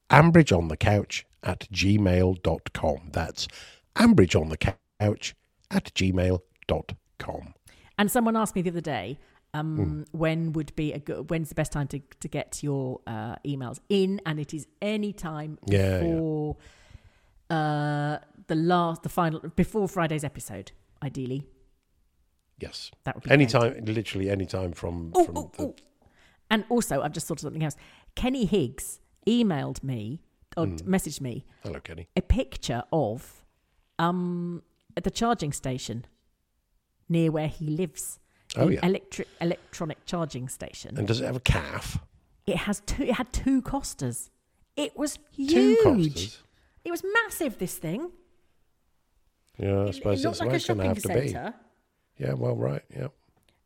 ambridgeonthecouch 0.10 1.24
at 1.46 1.68
gmail.com. 1.72 3.10
That's 3.14 3.48
ambridgeonthecouch 3.96 5.34
at 5.72 5.94
gmail.com. 5.94 7.54
And 7.98 8.12
someone 8.12 8.36
asked 8.36 8.56
me 8.56 8.62
the 8.62 8.70
other 8.72 8.82
day, 8.82 9.18
um, 9.54 9.78
Hmm. 9.78 10.04
when 10.18 10.52
would 10.54 10.76
be 10.76 10.92
a 10.92 11.00
good, 11.00 11.30
when's 11.30 11.48
the 11.50 11.56
best 11.56 11.72
time 11.72 11.88
to, 11.88 12.00
to 12.20 12.28
get 12.28 12.62
your 12.62 13.00
uh, 13.08 13.36
emails 13.46 13.80
in? 13.88 14.20
And 14.26 14.40
it 14.40 14.54
is 14.54 14.68
any 14.82 15.14
time 15.14 15.58
Yeah, 15.68 15.78
yeah. 15.80 16.00
before 16.02 16.58
uh, 17.50 18.18
the 18.48 18.56
last, 18.56 19.04
the 19.04 19.10
final, 19.10 19.40
before 19.56 19.88
Friday's 19.88 20.24
episode, 20.26 20.72
ideally. 21.02 21.48
Yes. 22.60 22.92
That 23.06 23.16
would 23.16 23.24
be 23.24 23.28
great. 23.30 23.34
anytime, 23.40 23.86
literally 23.86 24.30
any 24.30 24.46
time 24.46 24.72
from, 24.74 25.14
Ooh, 25.18 25.26
from 25.26 25.38
ooh, 25.38 25.52
the, 25.58 25.64
ooh. 25.64 25.76
And 26.50 26.66
also, 26.70 27.02
I've 27.02 27.12
just 27.14 27.28
thought 27.28 27.38
of 27.38 27.42
something 27.42 27.64
else. 27.64 27.76
Kenny 28.16 28.46
Higgs 28.46 29.00
emailed 29.28 29.84
me 29.84 30.22
or 30.58 30.66
Hmm. 30.68 30.76
messaged 30.96 31.22
me 31.22 31.46
Hello, 31.64 31.80
Kenny. 31.80 32.08
a 32.16 32.22
picture 32.22 32.84
of 32.92 33.44
um 34.00 34.64
at 34.98 35.04
the 35.04 35.12
charging 35.12 35.52
station 35.54 36.06
near 37.10 37.32
where 37.32 37.48
he 37.48 37.66
lives. 37.68 38.20
Oh, 38.58 38.70
yeah. 38.70 38.80
electric 38.86 39.28
electronic 39.42 40.06
charging 40.06 40.48
station. 40.48 40.98
And 40.98 41.08
does 41.08 41.20
it 41.20 41.26
have 41.26 41.36
a 41.36 41.42
calf? 41.42 42.00
It 42.48 42.58
has 42.58 42.80
two. 42.86 43.04
It 43.04 43.14
had 43.16 43.34
two 43.34 43.62
Costas. 43.62 44.30
It 44.78 44.98
was 44.98 45.18
Two 45.36 45.78
huge. 45.98 46.38
It 46.86 46.92
was 46.92 47.04
massive. 47.04 47.58
This 47.58 47.78
thing. 47.78 48.12
Yeah, 49.58 49.80
I 49.80 49.86
It- 49.88 49.96
suppose 49.96 50.20
it 50.20 50.24
that's 50.24 50.40
the 50.40 50.46
like 50.46 50.48
a 50.48 50.52
going 50.52 50.60
to 50.60 50.66
shopping 50.66 50.86
have 50.86 51.02
to 51.02 51.08
be. 51.08 51.28
centre. 51.30 51.54
Yeah, 52.18 52.34
well, 52.34 52.56
right, 52.56 52.84
yeah. 52.96 53.08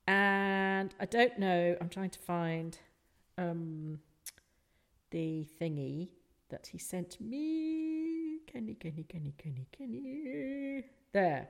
And 0.07 0.93
I 0.99 1.05
don't 1.05 1.37
know. 1.37 1.77
I'm 1.79 1.89
trying 1.89 2.09
to 2.11 2.19
find 2.19 2.77
um 3.37 3.99
the 5.11 5.45
thingy 5.59 6.09
that 6.50 6.68
he 6.68 6.78
sent 6.78 7.20
me. 7.22 8.39
Kenny, 8.47 8.74
Kenny, 8.76 9.06
Kenny, 9.08 9.34
Kenny, 9.38 9.68
Kenny. 9.72 10.84
There. 11.14 11.47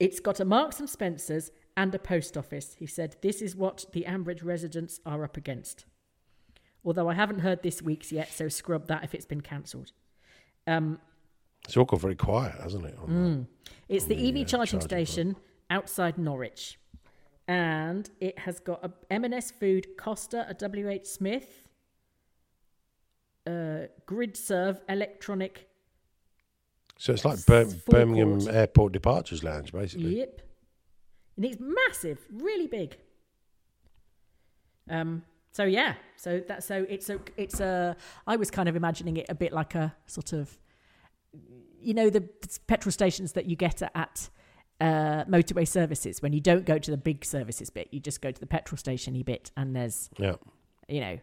It's 0.00 0.20
got 0.20 0.40
a 0.40 0.44
Marks 0.44 0.80
and 0.80 0.88
Spencers 0.88 1.50
and 1.76 1.94
a 1.94 1.98
post 1.98 2.36
office. 2.36 2.74
He 2.78 2.86
said, 2.86 3.16
This 3.22 3.40
is 3.40 3.54
what 3.54 3.86
the 3.92 4.04
Ambridge 4.04 4.44
residents 4.44 5.00
are 5.04 5.24
up 5.24 5.36
against. 5.36 5.84
Although 6.84 7.08
I 7.08 7.14
haven't 7.14 7.40
heard 7.40 7.62
this 7.62 7.80
week's 7.80 8.12
yet, 8.12 8.32
so 8.32 8.48
scrub 8.48 8.88
that 8.88 9.04
if 9.04 9.14
it's 9.14 9.24
been 9.24 9.40
cancelled. 9.40 9.92
Um, 10.66 10.98
It's 11.64 11.76
all 11.76 11.84
got 11.84 12.00
very 12.00 12.16
quiet, 12.16 12.54
hasn't 12.62 12.84
it? 12.84 12.98
Mm. 12.98 13.46
It's 13.88 14.04
the 14.04 14.14
the, 14.14 14.28
EV 14.28 14.34
uh, 14.34 14.44
charging 14.44 14.46
charging 14.46 14.80
station 14.80 15.36
outside 15.70 16.18
Norwich. 16.18 16.78
And 17.46 18.08
it 18.20 18.38
has 18.38 18.58
got 18.60 18.84
a 18.84 18.90
M&S 19.10 19.50
Food, 19.50 19.86
Costa, 19.98 20.46
a 20.48 20.54
WH 20.54 21.06
Smith, 21.06 21.68
uh, 23.46 23.86
Grid 24.06 24.36
Serve, 24.36 24.80
electronic. 24.88 25.68
So 26.98 27.12
it's 27.12 27.24
like 27.24 27.44
Bir- 27.46 27.66
Birmingham 27.88 28.48
Airport 28.48 28.92
Departures 28.92 29.42
Lounge, 29.42 29.72
basically. 29.72 30.18
Yep. 30.18 30.40
And 31.36 31.44
it's 31.44 31.58
massive, 31.60 32.20
really 32.32 32.66
big. 32.66 32.96
Um. 34.88 35.22
So 35.50 35.64
yeah. 35.64 35.94
So 36.16 36.40
that. 36.48 36.62
So 36.62 36.86
it's 36.88 37.10
a. 37.10 37.18
It's 37.36 37.60
a. 37.60 37.96
I 38.26 38.36
was 38.36 38.50
kind 38.50 38.68
of 38.68 38.76
imagining 38.76 39.16
it 39.16 39.26
a 39.28 39.34
bit 39.34 39.52
like 39.52 39.74
a 39.74 39.94
sort 40.06 40.32
of, 40.32 40.56
you 41.80 41.94
know, 41.94 42.10
the 42.10 42.20
petrol 42.66 42.92
stations 42.92 43.32
that 43.32 43.46
you 43.46 43.56
get 43.56 43.82
at 43.82 44.28
uh, 44.80 45.24
motorway 45.24 45.66
services 45.66 46.20
when 46.22 46.32
you 46.32 46.40
don't 46.40 46.64
go 46.64 46.78
to 46.78 46.90
the 46.90 46.96
big 46.96 47.24
services 47.24 47.70
bit, 47.70 47.88
you 47.92 48.00
just 48.00 48.20
go 48.20 48.30
to 48.30 48.40
the 48.40 48.46
petrol 48.46 48.76
stationy 48.76 49.22
bit, 49.22 49.50
and 49.56 49.74
there's, 49.74 50.10
Yeah. 50.18 50.34
you 50.88 51.00
know, 51.00 51.18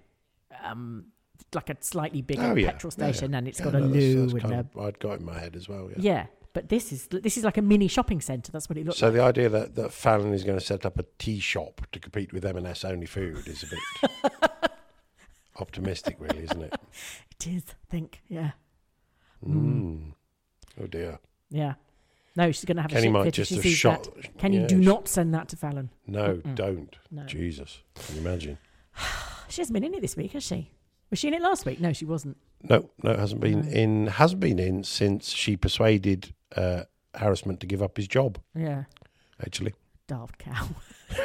um, 0.64 1.06
like 1.54 1.70
a 1.70 1.78
slightly 1.82 2.22
bigger 2.22 2.44
Oh, 2.44 2.56
yeah. 2.56 2.72
petrol 2.72 2.92
Yeah, 2.98 3.06
yeah. 3.08 3.12
station, 3.14 3.34
and 3.36 3.48
it's 3.48 3.60
got 3.60 3.76
a 3.76 3.80
no, 3.80 3.88
that's- 3.88 4.04
loo 4.04 4.22
that's 4.22 4.34
and 4.34 4.42
kind 4.42 4.70
a 4.76 4.80
I'd 4.82 5.00
got 5.00 5.20
in 5.20 5.26
my 5.26 5.38
head 5.40 5.56
as 5.56 5.68
well, 5.70 5.90
yeah. 5.92 5.98
yeah. 6.00 6.26
But 6.54 6.68
this 6.68 6.92
is 6.92 7.08
this 7.08 7.38
is 7.38 7.46
like 7.46 7.58
a 7.58 7.62
mini 7.62 7.88
shopping 7.88 8.20
centre. 8.20 8.52
That's 8.52 8.68
what 8.68 8.78
it 8.78 8.86
looks 8.86 8.98
So 9.00 9.08
like. 9.08 9.16
the 9.16 9.22
idea 9.22 9.48
that, 9.50 9.76
that 9.76 9.94
Fallon 9.94 10.34
is 10.34 10.44
going 10.44 10.60
to 10.60 10.66
set 10.66 10.86
up 10.86 11.00
a 11.00 11.06
tea 11.18 11.40
shop 11.40 11.82
to 11.94 12.00
compete 12.00 12.34
with 12.34 12.44
M&S 12.46 12.84
Only 12.84 13.06
Food 13.06 13.48
is 13.48 13.64
a 13.64 13.68
bit 13.68 14.32
optimistic, 15.60 16.18
really, 16.20 16.44
isn't 16.44 16.62
it? 16.62 16.74
It 17.40 17.48
is, 17.48 17.64
I 17.70 17.74
think. 17.90 18.22
Yeah. 18.28 18.52
Mm. 19.48 20.14
Oh, 20.82 20.88
dear. 20.88 21.20
Yeah. 21.50 21.76
No, 22.36 22.52
she's 22.52 22.66
going 22.66 22.78
to 22.78 22.82
have 22.84 22.92
Kenny 22.92 23.02
a 23.02 23.04
shit 23.06 23.12
might 23.14 23.24
fit 23.24 23.28
if 23.30 23.34
just 23.48 23.52
she 23.52 23.62
sees 23.62 23.78
shot- 23.78 24.04
that. 24.16 24.38
Can 24.38 24.54
you 24.54 24.62
yeah, 24.62 24.68
do 24.68 24.82
sh- 24.82 24.86
not 24.86 25.08
send 25.08 25.34
that 25.34 25.50
to 25.50 25.56
Fallon? 25.58 25.90
No, 26.08 26.36
Mm-mm. 26.36 26.56
don't. 26.56 26.96
No. 27.12 27.26
Jesus. 27.26 27.80
Can 27.96 28.16
you 28.16 28.22
imagine? 28.22 28.58
She 29.50 29.60
hasn't 29.60 29.74
been 29.74 29.84
in 29.84 29.94
it 29.94 30.02
this 30.02 30.16
week, 30.16 30.32
has 30.32 30.44
she? 30.44 30.72
Was 31.12 31.20
she 31.20 31.28
in 31.28 31.34
it 31.36 31.42
last 31.42 31.66
week? 31.66 31.80
No, 31.80 31.94
she 31.94 32.06
wasn't. 32.06 32.38
No, 32.64 32.90
no, 33.04 33.12
it 33.12 33.20
hasn't 33.20 33.42
been 33.42 33.62
No. 33.62 33.68
in. 33.70 34.08
Hasn't 34.08 34.40
been 34.40 34.58
in 34.60 34.84
since 34.84 35.30
she 35.30 35.56
persuaded 35.58 36.34
uh, 36.56 36.84
Harrison 37.14 37.58
to 37.58 37.66
give 37.68 37.82
up 37.84 37.98
his 37.98 38.08
job. 38.08 38.40
Yeah. 38.56 38.86
Actually, 39.46 39.74
Daft 40.08 40.38
cow. 40.40 40.68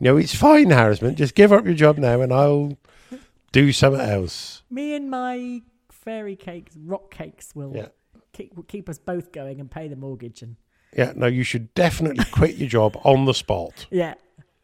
no, 0.00 0.16
it's 0.16 0.34
fine, 0.34 0.70
Harrison. 0.70 1.14
Just 1.16 1.34
give 1.34 1.52
up 1.52 1.64
your 1.64 1.74
job 1.74 1.98
now, 1.98 2.20
and 2.20 2.32
I'll 2.32 2.78
do 3.52 3.72
something 3.72 4.00
else. 4.00 4.62
Me 4.70 4.94
and 4.94 5.10
my 5.10 5.62
fairy 5.90 6.36
cakes, 6.36 6.76
rock 6.76 7.10
cakes, 7.10 7.54
will 7.54 7.72
Yeah. 7.74 7.88
keep, 8.32 8.54
will 8.56 8.62
keep 8.62 8.88
us 8.88 8.98
both 8.98 9.32
going 9.32 9.60
and 9.60 9.70
pay 9.70 9.88
the 9.88 9.96
mortgage. 9.96 10.42
And 10.42 10.56
Yeah, 10.96 11.12
no, 11.16 11.26
you 11.26 11.42
should 11.42 11.74
definitely 11.74 12.24
quit 12.30 12.56
your 12.56 12.68
job 12.68 12.96
on 13.04 13.24
the 13.24 13.34
spot 13.34 13.86
yeah, 13.90 14.14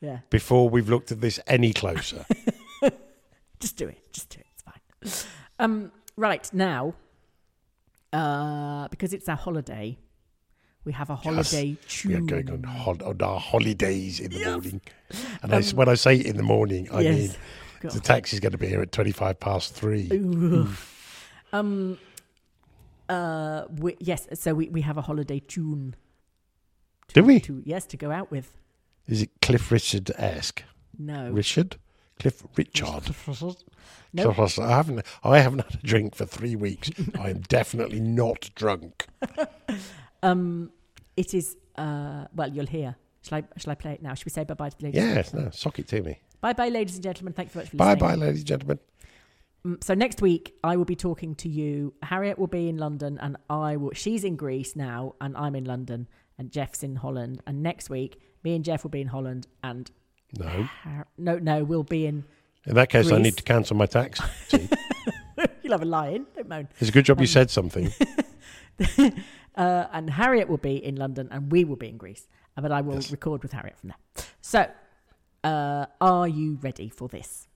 yeah. 0.04 0.18
before 0.30 0.68
we've 0.68 0.88
looked 0.88 1.10
at 1.12 1.20
this 1.20 1.40
any 1.46 1.72
closer. 1.72 2.24
Just 3.60 3.76
do 3.76 3.86
it. 3.88 4.00
Just 4.12 4.28
do 4.30 4.40
it. 4.40 4.46
It's 5.02 5.22
fine. 5.22 5.30
Um, 5.58 5.92
right 6.16 6.46
now, 6.52 6.94
uh, 8.12 8.88
because 8.88 9.12
it's 9.14 9.28
our 9.28 9.36
holiday, 9.36 9.98
we 10.84 10.92
have 10.92 11.08
a 11.10 11.16
holiday 11.16 11.76
Yes, 11.82 12.04
we 12.04 12.14
are 12.14 12.20
going 12.20 12.50
on, 12.50 12.62
hol- 12.64 13.02
on 13.02 13.22
our 13.22 13.40
holidays 13.40 14.20
in 14.20 14.30
the 14.30 14.38
Yes. 14.38 14.46
morning. 14.50 14.80
And 15.42 15.54
I 15.54 15.58
s 15.58 15.72
when 15.72 15.88
I 15.88 15.94
say 15.94 16.14
in 16.30 16.36
the 16.36 16.42
morning, 16.42 16.88
I 16.92 17.00
Yes. 17.00 17.16
mean 17.18 17.30
God. 17.80 17.92
the 17.92 18.00
taxi's 18.00 18.40
going 18.40 18.52
to 18.52 18.58
be 18.58 18.68
here 18.68 18.82
at 18.82 18.92
25 18.92 19.40
past 19.40 19.74
three. 19.74 20.08
Um, 21.52 21.98
Uh, 23.08 23.66
we, 23.82 23.96
yes. 24.00 24.26
So 24.34 24.54
we, 24.54 24.68
we 24.70 24.80
have 24.80 24.96
a 24.96 25.02
holiday 25.02 25.38
tune. 25.38 25.94
To, 27.08 27.14
Do 27.20 27.22
we? 27.24 27.38
To, 27.40 27.62
yes, 27.64 27.84
to 27.86 27.96
go 27.98 28.10
out 28.10 28.30
with. 28.30 28.48
Is 29.06 29.22
it 29.22 29.30
Cliff 29.42 29.70
Richard 29.70 30.10
esque? 30.16 30.62
No. 30.98 31.30
Richard? 31.30 31.76
Cliff 32.18 32.42
Richard. 32.56 33.14
No. 34.12 34.32
Cliff- 34.32 34.58
I 34.58 34.70
haven't. 34.70 35.04
I 35.24 35.38
haven't 35.40 35.60
had 35.60 35.74
a 35.82 35.86
drink 35.86 36.14
for 36.14 36.24
three 36.26 36.56
weeks. 36.56 36.90
I 37.20 37.30
am 37.30 37.40
definitely 37.40 38.00
not 38.00 38.50
drunk. 38.54 39.06
Um, 40.22 40.70
it 41.18 41.34
is. 41.34 41.56
Uh, 41.76 42.24
well, 42.34 42.48
you'll 42.50 42.64
hear. 42.66 42.96
Shall 43.22 43.38
I? 43.40 43.44
Shall 43.58 43.72
I 43.72 43.74
play 43.74 43.92
it 43.92 44.02
now? 44.02 44.14
Should 44.14 44.24
we 44.24 44.30
say 44.30 44.44
bye 44.44 44.54
bye 44.54 44.70
to 44.70 44.78
the 44.78 44.84
ladies? 44.84 45.02
Yes, 45.02 45.34
no, 45.34 45.50
sock 45.50 45.78
it 45.78 45.88
to 45.88 46.02
me. 46.02 46.18
Bye 46.40 46.54
bye, 46.54 46.70
ladies 46.70 46.94
and 46.94 47.02
gentlemen. 47.02 47.34
Thank 47.34 47.48
you 47.50 47.52
very 47.52 47.64
much 47.64 47.70
for 47.72 47.76
Bye, 47.76 47.92
listening. 47.92 48.08
bye, 48.08 48.14
ladies 48.14 48.40
and 48.40 48.46
gentlemen. 48.48 48.78
Mm, 49.66 49.84
So 49.84 49.92
next 49.92 50.22
week 50.22 50.54
I 50.64 50.76
will 50.76 50.86
be 50.86 50.96
talking 50.96 51.34
to 51.36 51.48
you. 51.50 51.92
Harriet 52.02 52.38
will 52.38 52.46
be 52.46 52.70
in 52.70 52.78
London, 52.78 53.18
and 53.20 53.36
I 53.50 53.76
will. 53.76 53.92
She's 53.92 54.24
in 54.24 54.36
Greece 54.36 54.74
now, 54.74 55.14
and 55.20 55.36
I'm 55.36 55.54
in 55.54 55.64
London, 55.66 56.08
and 56.38 56.50
Jeff's 56.50 56.82
in 56.82 56.96
Holland. 56.96 57.42
And 57.46 57.62
next 57.62 57.90
week, 57.90 58.18
me 58.44 58.54
and 58.54 58.64
Jeff 58.64 58.82
will 58.84 58.90
be 58.90 59.00
in 59.00 59.08
Holland, 59.08 59.46
and 59.62 59.90
No. 60.38 60.68
Har- 60.82 61.06
no, 61.18 61.38
no, 61.38 61.64
we'll 61.64 61.82
be 61.82 62.06
in. 62.06 62.24
In 62.66 62.74
that 62.74 62.88
case, 62.90 63.10
I 63.10 63.18
need 63.18 63.36
to 63.36 63.42
cancel 63.42 63.76
my 63.76 63.86
tax. 63.86 64.20
You'll 65.62 65.72
have 65.72 65.82
a 65.82 65.86
lie-in. 65.86 66.26
Don't 66.36 66.48
moan. 66.48 66.68
it's 66.78 66.88
a 66.90 66.92
good 66.92 67.04
job 67.06 67.18
you 67.18 67.24
Um, 67.24 67.26
said 67.26 67.50
something. 67.50 67.92
Uh, 69.56 69.86
and 69.92 70.10
Harriet 70.10 70.48
will 70.48 70.56
be 70.56 70.84
in 70.84 70.96
London, 70.96 71.28
and 71.30 71.52
we 71.52 71.64
will 71.64 71.76
be 71.76 71.88
in 71.88 71.96
Greece. 71.96 72.26
Uh, 72.56 72.60
But 72.60 72.72
I 72.72 72.80
will 72.80 72.94
Yes. 72.94 73.12
record 73.12 73.40
with 73.44 73.52
Harriet 73.52 73.78
from 73.78 73.90
there. 73.90 74.24
So, 74.40 74.66
uh, 75.44 75.86
are 76.00 76.26
you 76.26 76.58
ready 76.60 76.88
for 76.88 77.06
this? 77.08 77.46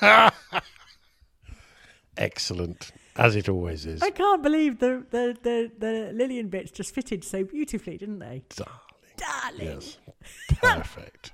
Excellent, 2.16 2.92
as 3.16 3.36
it 3.36 3.48
always 3.48 3.86
is. 3.86 4.02
I 4.02 4.10
can't 4.10 4.42
believe 4.42 4.78
the 4.78 5.04
the 5.10 5.36
the, 5.42 5.70
the 5.78 6.12
Lilian 6.12 6.48
bits 6.48 6.70
just 6.70 6.94
fitted 6.94 7.24
so 7.24 7.44
beautifully, 7.44 7.96
didn't 7.96 8.18
they? 8.18 8.42
Darling. 8.56 8.74
Darling. 9.16 9.66
Yes. 9.66 9.98
Perfect. 10.60 11.32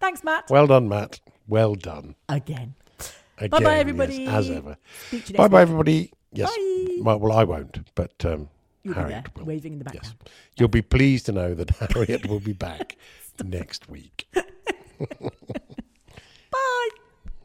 Thanks, 0.00 0.22
Matt. 0.24 0.48
well 0.50 0.66
done, 0.66 0.88
Matt. 0.88 1.20
Well 1.48 1.74
done. 1.74 2.14
Again. 2.28 2.74
Again, 3.38 3.50
Bye-bye, 3.50 3.70
yes, 3.72 3.80
everybody. 3.80 4.26
as 4.26 4.50
ever. 4.50 4.76
Speak 5.08 5.24
to 5.26 5.32
you 5.32 5.36
Bye 5.38 5.48
bye, 5.48 5.62
everybody. 5.62 6.12
Yes. 6.32 6.50
Bye. 7.02 7.16
Well, 7.16 7.32
I 7.32 7.44
won't, 7.44 7.78
but 7.94 8.24
um, 8.24 8.48
You'll 8.84 8.94
be 8.94 9.00
there, 9.00 9.08
Harriet 9.08 9.36
will. 9.36 9.44
waving 9.44 9.72
in 9.74 9.78
the 9.80 9.84
background. 9.84 10.14
Yes. 10.24 10.32
You'll 10.58 10.68
be 10.68 10.82
pleased 10.82 11.26
to 11.26 11.32
know 11.32 11.54
that 11.54 11.70
Harriet 11.92 12.26
will 12.26 12.40
be 12.40 12.52
back 12.52 12.96
next 13.42 13.88
week. 13.88 14.26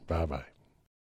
Bye. 0.08 0.26
Bye. 0.26 0.57